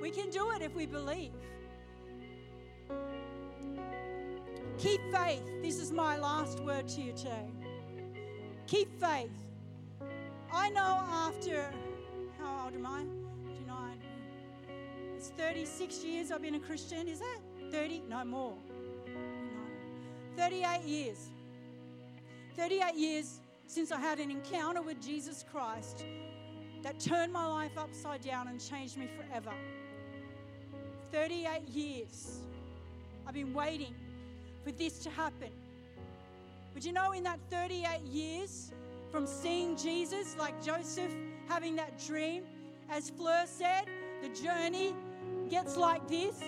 We 0.00 0.10
can 0.10 0.30
do 0.30 0.50
it 0.52 0.62
if 0.62 0.74
we 0.74 0.86
believe. 0.86 1.32
Keep 4.78 5.00
faith. 5.12 5.42
This 5.62 5.80
is 5.80 5.90
my 5.90 6.18
last 6.18 6.60
word 6.60 6.86
to 6.88 7.00
you 7.00 7.12
today. 7.12 7.50
Keep 8.66 9.00
faith. 9.00 9.45
I 10.52 10.70
know 10.70 11.00
after, 11.10 11.70
how 12.38 12.64
old 12.64 12.74
am 12.74 12.86
I? 12.86 13.02
29. 13.44 13.98
It's 15.16 15.28
36 15.30 16.04
years 16.04 16.30
I've 16.30 16.42
been 16.42 16.54
a 16.54 16.60
Christian. 16.60 17.08
Is 17.08 17.20
that 17.20 17.38
30? 17.70 18.02
No 18.08 18.24
more. 18.24 18.54
No. 19.06 20.42
38 20.42 20.82
years. 20.82 21.30
38 22.56 22.94
years 22.94 23.40
since 23.66 23.92
I 23.92 24.00
had 24.00 24.20
an 24.20 24.30
encounter 24.30 24.82
with 24.82 25.02
Jesus 25.04 25.44
Christ 25.50 26.04
that 26.82 27.00
turned 27.00 27.32
my 27.32 27.46
life 27.46 27.76
upside 27.76 28.22
down 28.22 28.48
and 28.48 28.60
changed 28.60 28.96
me 28.96 29.08
forever. 29.16 29.52
38 31.12 31.68
years. 31.68 32.38
I've 33.26 33.34
been 33.34 33.52
waiting 33.52 33.94
for 34.64 34.70
this 34.72 35.00
to 35.00 35.10
happen. 35.10 35.50
But 36.74 36.84
you 36.84 36.92
know, 36.92 37.12
in 37.12 37.24
that 37.24 37.40
38 37.50 38.00
years 38.02 38.72
from 39.16 39.26
seeing 39.26 39.74
Jesus, 39.78 40.36
like 40.38 40.62
Joseph 40.62 41.10
having 41.48 41.74
that 41.74 41.98
dream, 42.06 42.42
as 42.90 43.08
Fleur 43.08 43.44
said, 43.46 43.86
the 44.20 44.28
journey 44.28 44.94
gets 45.48 45.74
like 45.74 46.06
this, 46.06 46.38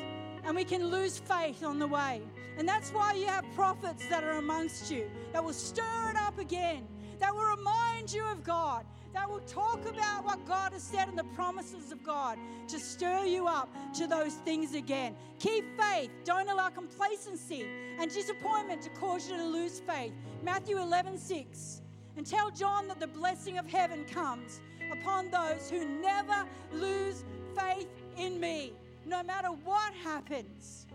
and 0.45 0.55
we 0.55 0.65
can 0.65 0.89
lose 0.89 1.19
faith 1.19 1.65
on 1.65 1.79
the 1.79 1.87
way. 1.87 2.21
And 2.59 2.69
that's 2.69 2.91
why 2.91 3.15
you 3.15 3.25
have 3.25 3.47
prophets 3.55 4.07
that 4.11 4.23
are 4.23 4.33
amongst 4.33 4.91
you 4.91 5.11
that 5.33 5.43
will 5.43 5.55
stir 5.55 6.11
it 6.11 6.17
up 6.17 6.39
again, 6.39 6.87
that 7.21 7.35
will 7.35 7.57
remind 7.57 8.13
you 8.13 8.23
of 8.27 8.45
God, 8.45 8.85
that 9.15 9.31
will 9.31 9.41
talk 9.47 9.81
about 9.87 10.27
what 10.27 10.45
God 10.47 10.75
has 10.75 10.83
said 10.83 11.09
and 11.09 11.19
the 11.19 11.25
promises 11.35 11.91
of 11.91 12.03
God 12.05 12.37
to 12.69 12.79
stir 12.79 13.25
you 13.25 13.47
up 13.47 13.75
to 13.95 14.07
those 14.07 14.35
things 14.45 14.75
again. 14.75 15.17
Keep 15.39 15.65
faith. 15.81 16.11
Don't 16.25 16.51
allow 16.51 16.69
complacency 16.69 17.65
and 17.99 18.13
disappointment 18.13 18.83
to 18.83 18.91
cause 18.91 19.31
you 19.31 19.39
to 19.39 19.45
lose 19.47 19.81
faith. 19.81 20.13
Matthew 20.43 20.77
11, 20.79 21.17
6. 21.17 21.81
And 22.19 22.27
tell 22.27 22.51
John 22.51 22.89
that 22.89 22.99
the 22.99 23.07
blessing 23.07 23.59
of 23.59 23.67
heaven 23.71 24.05
comes 24.05 24.61
upon 24.91 25.31
those 25.31 25.71
who 25.71 25.85
never 26.03 26.45
lose 26.73 27.25
faith 27.57 27.87
in 28.17 28.41
me, 28.41 28.73
no 29.07 29.23
matter 29.23 29.51
what 29.65 29.95
happens. 30.03 30.89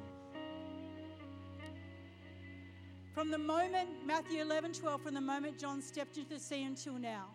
From 3.14 3.32
the 3.32 3.38
moment, 3.38 3.88
Matthew 4.06 4.42
11, 4.42 4.74
12, 4.74 5.02
from 5.02 5.14
the 5.14 5.22
moment 5.22 5.58
John 5.58 5.82
stepped 5.82 6.18
into 6.18 6.30
the 6.30 6.40
sea 6.42 6.64
until 6.64 6.96
now, 6.96 7.28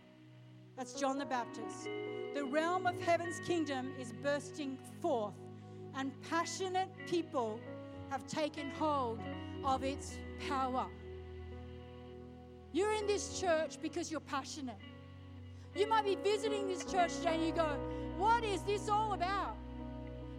that's 0.76 0.92
John 0.92 1.16
the 1.16 1.24
Baptist. 1.24 1.88
The 2.34 2.44
realm 2.44 2.86
of 2.86 3.00
heaven's 3.00 3.40
kingdom 3.46 3.94
is 3.98 4.12
bursting 4.22 4.76
forth, 5.00 5.32
and 5.96 6.12
passionate 6.28 6.90
people 7.06 7.58
have 8.10 8.26
taken 8.26 8.68
hold 8.68 9.18
of 9.64 9.82
its 9.82 10.18
power. 10.46 10.88
You're 12.78 12.92
in 12.92 13.08
this 13.08 13.40
church 13.40 13.82
because 13.82 14.08
you're 14.08 14.20
passionate. 14.20 14.78
You 15.74 15.88
might 15.88 16.04
be 16.04 16.14
visiting 16.14 16.68
this 16.68 16.84
church 16.84 17.12
today 17.16 17.34
and 17.34 17.44
you 17.44 17.50
go, 17.50 17.76
What 18.16 18.44
is 18.44 18.62
this 18.62 18.88
all 18.88 19.14
about? 19.14 19.56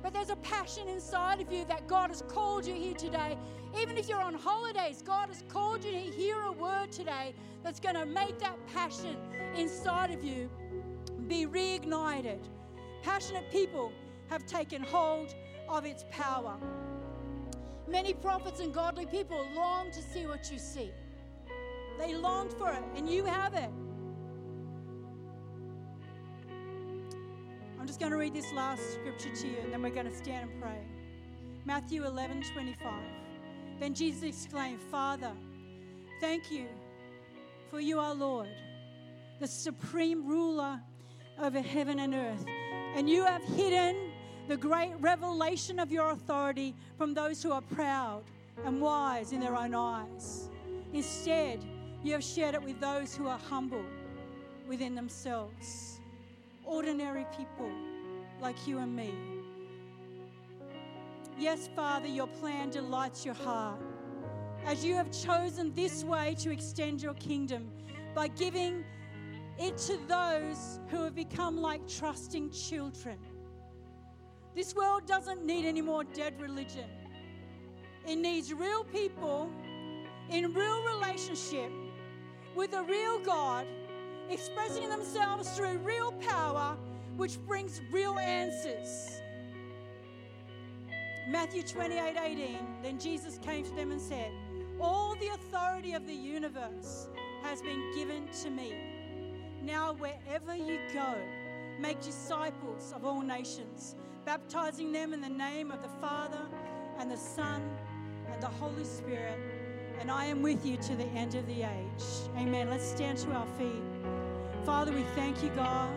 But 0.01 0.13
there's 0.13 0.29
a 0.29 0.37
passion 0.37 0.87
inside 0.87 1.41
of 1.41 1.51
you 1.51 1.65
that 1.65 1.85
God 1.89 2.11
has 2.11 2.23
called 2.29 2.65
you 2.65 2.73
here 2.73 2.93
today. 2.93 3.37
Even 3.77 3.97
if 3.97 4.07
you're 4.07 4.21
on 4.21 4.35
holidays, 4.35 5.03
God 5.05 5.27
has 5.27 5.43
called 5.49 5.83
you 5.83 5.91
to 5.91 5.99
hear 5.99 6.39
a 6.43 6.53
word 6.53 6.93
today 6.93 7.33
that's 7.61 7.81
going 7.81 7.95
to 7.95 8.05
make 8.05 8.39
that 8.39 8.55
passion 8.73 9.17
inside 9.57 10.09
of 10.09 10.23
you 10.23 10.49
be 11.27 11.45
reignited. 11.45 12.39
Passionate 13.03 13.51
people 13.51 13.91
have 14.29 14.45
taken 14.45 14.81
hold 14.81 15.35
of 15.67 15.85
its 15.85 16.05
power. 16.09 16.55
Many 17.85 18.13
prophets 18.13 18.61
and 18.61 18.73
godly 18.73 19.07
people 19.07 19.45
long 19.53 19.91
to 19.91 20.01
see 20.01 20.25
what 20.25 20.49
you 20.49 20.57
see. 20.57 20.93
They 21.99 22.15
longed 22.15 22.53
for 22.53 22.71
it, 22.71 22.83
and 22.95 23.09
you 23.09 23.25
have 23.25 23.53
it. 23.53 23.69
I'm 27.77 27.85
just 27.85 27.99
going 27.99 28.13
to 28.13 28.17
read 28.17 28.33
this 28.33 28.51
last 28.53 28.81
scripture 28.93 29.35
to 29.35 29.47
you, 29.47 29.57
and 29.61 29.73
then 29.73 29.81
we're 29.81 29.89
going 29.89 30.09
to 30.09 30.15
stand 30.15 30.49
and 30.49 30.61
pray. 30.61 30.79
Matthew 31.65 32.05
11 32.05 32.43
25. 32.53 32.93
Then 33.81 33.93
Jesus 33.93 34.23
exclaimed, 34.23 34.81
Father, 34.81 35.31
thank 36.21 36.49
you, 36.49 36.67
for 37.69 37.81
you 37.81 37.99
are 37.99 38.15
Lord, 38.15 38.49
the 39.41 39.47
supreme 39.47 40.25
ruler 40.25 40.79
over 41.41 41.61
heaven 41.61 41.99
and 41.99 42.15
earth. 42.15 42.45
And 42.95 43.09
you 43.09 43.25
have 43.25 43.43
hidden 43.43 44.11
the 44.47 44.57
great 44.57 44.93
revelation 44.99 45.79
of 45.79 45.91
your 45.91 46.11
authority 46.11 46.75
from 46.97 47.13
those 47.13 47.43
who 47.43 47.51
are 47.51 47.61
proud 47.61 48.23
and 48.65 48.81
wise 48.81 49.31
in 49.31 49.39
their 49.39 49.55
own 49.55 49.75
eyes. 49.75 50.49
Instead, 50.91 51.63
you 52.03 52.13
have 52.13 52.23
shared 52.23 52.55
it 52.55 52.63
with 52.63 52.79
those 52.79 53.15
who 53.15 53.27
are 53.27 53.37
humble 53.37 53.83
within 54.67 54.95
themselves, 54.95 55.99
ordinary 56.63 57.25
people 57.35 57.71
like 58.41 58.67
you 58.67 58.77
and 58.77 58.95
me. 58.95 59.13
Yes, 61.37 61.69
Father, 61.75 62.07
your 62.07 62.27
plan 62.27 62.69
delights 62.69 63.25
your 63.25 63.33
heart. 63.33 63.79
As 64.65 64.83
you 64.83 64.93
have 64.93 65.11
chosen 65.11 65.73
this 65.73 66.03
way 66.03 66.35
to 66.39 66.51
extend 66.51 67.01
your 67.01 67.13
kingdom 67.15 67.71
by 68.13 68.27
giving 68.27 68.83
it 69.57 69.77
to 69.77 69.97
those 70.07 70.79
who 70.89 71.03
have 71.03 71.15
become 71.15 71.57
like 71.57 71.85
trusting 71.87 72.51
children. 72.51 73.17
This 74.55 74.73
world 74.75 75.05
doesn't 75.05 75.45
need 75.45 75.65
any 75.65 75.81
more 75.81 76.03
dead 76.03 76.39
religion. 76.39 76.89
It 78.07 78.17
needs 78.17 78.53
real 78.53 78.83
people 78.85 79.49
in 80.29 80.53
real 80.53 80.83
relationship 80.83 81.71
with 82.59 82.73
a 82.73 82.83
real 82.83 83.17
God 83.19 83.65
expressing 84.29 84.89
themselves 84.89 85.49
through 85.51 85.77
real 85.77 86.11
power, 86.11 86.75
which 87.15 87.39
brings 87.47 87.79
real 87.89 88.19
answers. 88.19 89.21
Matthew 91.29 91.63
28 91.63 92.17
18, 92.21 92.57
then 92.83 92.99
Jesus 92.99 93.37
came 93.37 93.63
to 93.63 93.73
them 93.75 93.91
and 93.91 94.01
said, 94.01 94.33
All 94.81 95.15
the 95.21 95.29
authority 95.29 95.93
of 95.93 96.05
the 96.05 96.13
universe 96.13 97.07
has 97.43 97.61
been 97.61 97.93
given 97.95 98.27
to 98.43 98.49
me. 98.49 98.73
Now, 99.63 99.93
wherever 99.93 100.53
you 100.53 100.79
go, 100.93 101.15
make 101.79 102.01
disciples 102.01 102.91
of 102.93 103.05
all 103.05 103.21
nations, 103.21 103.95
baptizing 104.25 104.91
them 104.91 105.13
in 105.13 105.21
the 105.21 105.29
name 105.29 105.71
of 105.71 105.81
the 105.81 106.01
Father 106.01 106.41
and 106.99 107.09
the 107.09 107.15
Son 107.15 107.61
and 108.29 108.43
the 108.43 108.47
Holy 108.47 108.83
Spirit. 108.83 109.58
And 109.99 110.09
I 110.09 110.25
am 110.25 110.41
with 110.41 110.65
you 110.65 110.77
to 110.77 110.95
the 110.95 111.05
end 111.07 111.35
of 111.35 111.45
the 111.45 111.63
age. 111.63 112.03
Amen. 112.37 112.69
Let's 112.69 112.85
stand 112.85 113.17
to 113.19 113.31
our 113.31 113.47
feet. 113.57 113.83
Father, 114.65 114.91
we 114.93 115.03
thank 115.15 115.43
you, 115.43 115.49
God. 115.49 115.93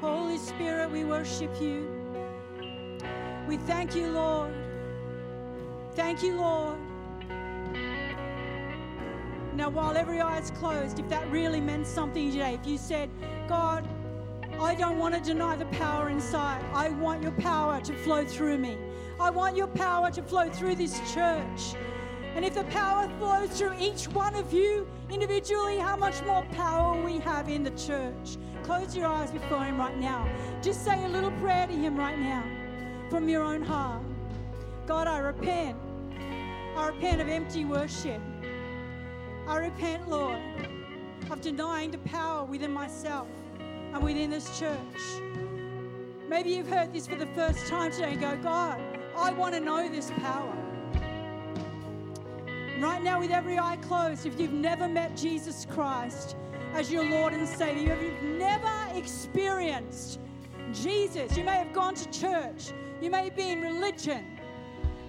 Holy 0.00 0.38
Spirit, 0.38 0.90
we 0.90 1.04
worship 1.04 1.50
you. 1.60 1.88
We 3.46 3.58
thank 3.58 3.94
you, 3.94 4.10
Lord. 4.10 4.54
Thank 5.94 6.22
you, 6.22 6.36
Lord. 6.36 6.78
Now, 9.54 9.70
while 9.70 9.96
every 9.96 10.20
eye 10.20 10.38
is 10.38 10.50
closed, 10.50 10.98
if 10.98 11.08
that 11.08 11.30
really 11.30 11.60
meant 11.60 11.86
something 11.86 12.30
today, 12.30 12.58
if 12.60 12.66
you 12.66 12.76
said, 12.76 13.10
God, 13.48 13.88
I 14.60 14.74
don't 14.74 14.98
want 14.98 15.14
to 15.14 15.20
deny 15.20 15.56
the 15.56 15.66
power 15.66 16.08
inside, 16.08 16.64
I 16.72 16.88
want 16.90 17.22
your 17.22 17.32
power 17.32 17.80
to 17.80 17.94
flow 17.94 18.24
through 18.24 18.58
me. 18.58 18.78
I 19.18 19.30
want 19.30 19.56
your 19.56 19.66
power 19.66 20.10
to 20.10 20.22
flow 20.22 20.50
through 20.50 20.76
this 20.76 21.00
church. 21.14 21.74
And 22.36 22.44
if 22.44 22.52
the 22.52 22.64
power 22.64 23.08
flows 23.18 23.48
through 23.48 23.76
each 23.80 24.08
one 24.08 24.34
of 24.34 24.52
you 24.52 24.86
individually, 25.10 25.78
how 25.78 25.96
much 25.96 26.22
more 26.24 26.42
power 26.52 27.02
we 27.02 27.18
have 27.20 27.48
in 27.48 27.64
the 27.64 27.70
church. 27.70 28.36
Close 28.62 28.94
your 28.94 29.06
eyes 29.06 29.30
before 29.30 29.64
Him 29.64 29.78
right 29.78 29.96
now. 29.96 30.28
Just 30.60 30.84
say 30.84 31.02
a 31.06 31.08
little 31.08 31.30
prayer 31.40 31.66
to 31.66 31.72
Him 31.72 31.96
right 31.96 32.18
now 32.18 32.44
from 33.08 33.26
your 33.26 33.42
own 33.42 33.62
heart. 33.62 34.02
God, 34.86 35.06
I 35.06 35.16
repent. 35.16 35.78
I 36.76 36.88
repent 36.88 37.22
of 37.22 37.28
empty 37.28 37.64
worship. 37.64 38.20
I 39.48 39.56
repent, 39.56 40.06
Lord, 40.06 40.38
of 41.30 41.40
denying 41.40 41.90
the 41.90 41.98
power 41.98 42.44
within 42.44 42.70
myself 42.70 43.28
and 43.94 44.02
within 44.02 44.28
this 44.28 44.58
church. 44.58 45.00
Maybe 46.28 46.50
you've 46.50 46.68
heard 46.68 46.92
this 46.92 47.06
for 47.06 47.16
the 47.16 47.28
first 47.28 47.66
time 47.66 47.92
today 47.92 48.12
and 48.12 48.20
go, 48.20 48.36
God, 48.36 48.78
I 49.16 49.32
want 49.32 49.54
to 49.54 49.60
know 49.60 49.88
this 49.88 50.10
power. 50.18 50.65
Right 52.78 53.02
now, 53.02 53.20
with 53.20 53.30
every 53.30 53.58
eye 53.58 53.76
closed, 53.76 54.26
if 54.26 54.38
you've 54.38 54.52
never 54.52 54.86
met 54.86 55.16
Jesus 55.16 55.66
Christ 55.70 56.36
as 56.74 56.92
your 56.92 57.04
Lord 57.04 57.32
and 57.32 57.48
Savior, 57.48 57.94
if 57.94 58.02
you've 58.02 58.38
never 58.38 58.70
experienced 58.94 60.20
Jesus, 60.74 61.34
you 61.38 61.44
may 61.44 61.54
have 61.54 61.72
gone 61.72 61.94
to 61.94 62.10
church, 62.10 62.72
you 63.00 63.10
may 63.10 63.30
be 63.30 63.48
in 63.48 63.62
religion, 63.62 64.38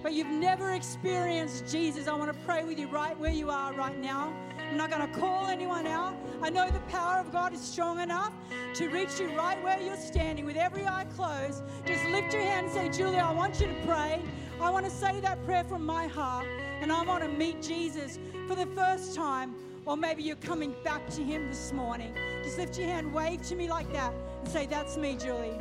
but 0.02 0.14
you've 0.14 0.28
never 0.28 0.72
experienced 0.72 1.70
Jesus, 1.70 2.08
I 2.08 2.14
want 2.14 2.32
to 2.32 2.38
pray 2.46 2.64
with 2.64 2.78
you 2.78 2.88
right 2.88 3.18
where 3.18 3.32
you 3.32 3.50
are 3.50 3.74
right 3.74 3.98
now. 3.98 4.32
I'm 4.70 4.78
not 4.78 4.90
going 4.90 5.06
to 5.06 5.18
call 5.18 5.46
anyone 5.46 5.86
out. 5.86 6.16
I 6.40 6.48
know 6.48 6.70
the 6.70 6.80
power 6.80 7.18
of 7.18 7.30
God 7.30 7.52
is 7.52 7.60
strong 7.60 8.00
enough 8.00 8.32
to 8.74 8.88
reach 8.88 9.20
you 9.20 9.28
right 9.36 9.62
where 9.62 9.78
you're 9.80 9.96
standing 9.96 10.46
with 10.46 10.56
every 10.56 10.86
eye 10.86 11.06
closed. 11.16 11.62
Just 11.84 12.04
lift 12.06 12.32
your 12.32 12.42
hand 12.42 12.66
and 12.66 12.74
say, 12.74 12.88
Julia, 12.88 13.20
I 13.20 13.32
want 13.32 13.60
you 13.60 13.66
to 13.66 13.74
pray. 13.86 14.22
I 14.60 14.70
want 14.70 14.84
to 14.84 14.90
say 14.90 15.20
that 15.20 15.44
prayer 15.44 15.62
from 15.64 15.86
my 15.86 16.08
heart, 16.08 16.46
and 16.80 16.92
I 16.92 17.02
want 17.04 17.22
to 17.22 17.28
meet 17.28 17.62
Jesus 17.62 18.18
for 18.48 18.56
the 18.56 18.66
first 18.66 19.14
time. 19.14 19.54
Or 19.86 19.96
maybe 19.96 20.22
you're 20.22 20.36
coming 20.36 20.74
back 20.84 21.08
to 21.10 21.22
Him 21.22 21.48
this 21.48 21.72
morning. 21.72 22.14
Just 22.42 22.58
lift 22.58 22.78
your 22.78 22.88
hand, 22.88 23.12
wave 23.14 23.40
to 23.42 23.56
me 23.56 23.68
like 23.68 23.90
that, 23.92 24.12
and 24.40 24.48
say, 24.48 24.66
That's 24.66 24.96
me, 24.96 25.16
Julie. 25.16 25.58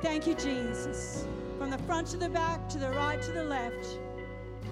Thank 0.00 0.26
you, 0.26 0.34
Jesus. 0.34 1.26
From 1.58 1.70
the 1.70 1.78
front 1.78 2.06
to 2.08 2.16
the 2.16 2.28
back, 2.28 2.68
to 2.70 2.78
the 2.78 2.90
right 2.90 3.20
to 3.20 3.32
the 3.32 3.44
left, 3.44 3.98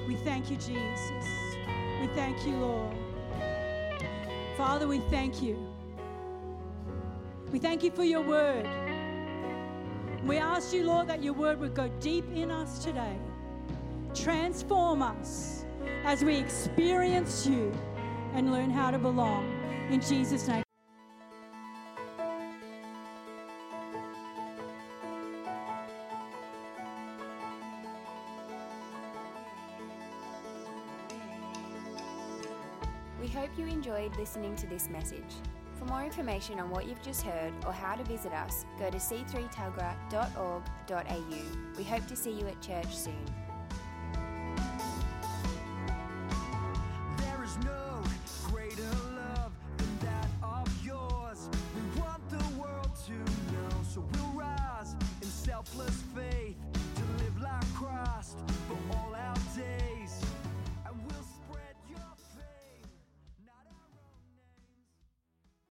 we 0.07 0.15
thank 0.17 0.51
you, 0.51 0.57
Jesus. 0.57 1.11
We 2.01 2.07
thank 2.15 2.47
you, 2.47 2.57
Lord. 2.57 2.97
Father, 4.57 4.87
we 4.87 5.01
thank 5.11 5.43
you. 5.43 5.59
We 7.51 7.59
thank 7.59 7.83
you 7.83 7.91
for 7.91 8.05
your 8.05 8.23
word. 8.23 8.69
We 10.25 10.39
ask 10.39 10.73
you, 10.73 10.85
Lord, 10.85 11.09
that 11.09 11.23
your 11.23 11.35
word 11.35 11.61
would 11.61 11.75
go 11.75 11.89
deep 12.01 12.25
in 12.35 12.51
us 12.51 12.85
today. 12.85 13.17
Transform 14.15 15.03
us 15.03 15.65
as 16.05 16.25
we 16.25 16.37
experience 16.37 17.45
you 17.47 17.73
and 18.35 18.53
learn 18.53 18.71
how 18.71 18.93
to 18.93 18.99
belong. 18.99 19.51
In 19.91 20.01
Jesus' 20.01 20.47
name. 20.47 20.63
We 33.21 33.27
hope 33.29 33.51
you 33.59 33.67
enjoyed 33.67 34.17
listening 34.17 34.55
to 34.57 34.67
this 34.69 34.89
message. 34.91 35.23
For 35.79 35.87
more 35.87 36.05
information 36.05 36.61
on 36.61 36.71
what 36.71 36.87
you've 36.87 37.03
just 37.03 37.23
heard 37.23 37.53
or 37.67 37.73
how 37.73 37.97
to 37.97 38.05
visit 38.05 38.33
us, 38.33 38.65
go 38.79 38.91
to 38.91 38.99
c3tuggerah.org.au. 38.99 41.77
We 41.77 41.85
hope 41.85 42.07
to 42.07 42.15
see 42.15 42.31
you 42.31 42.47
at 42.47 42.63
church 42.63 42.97
soon. 42.97 43.44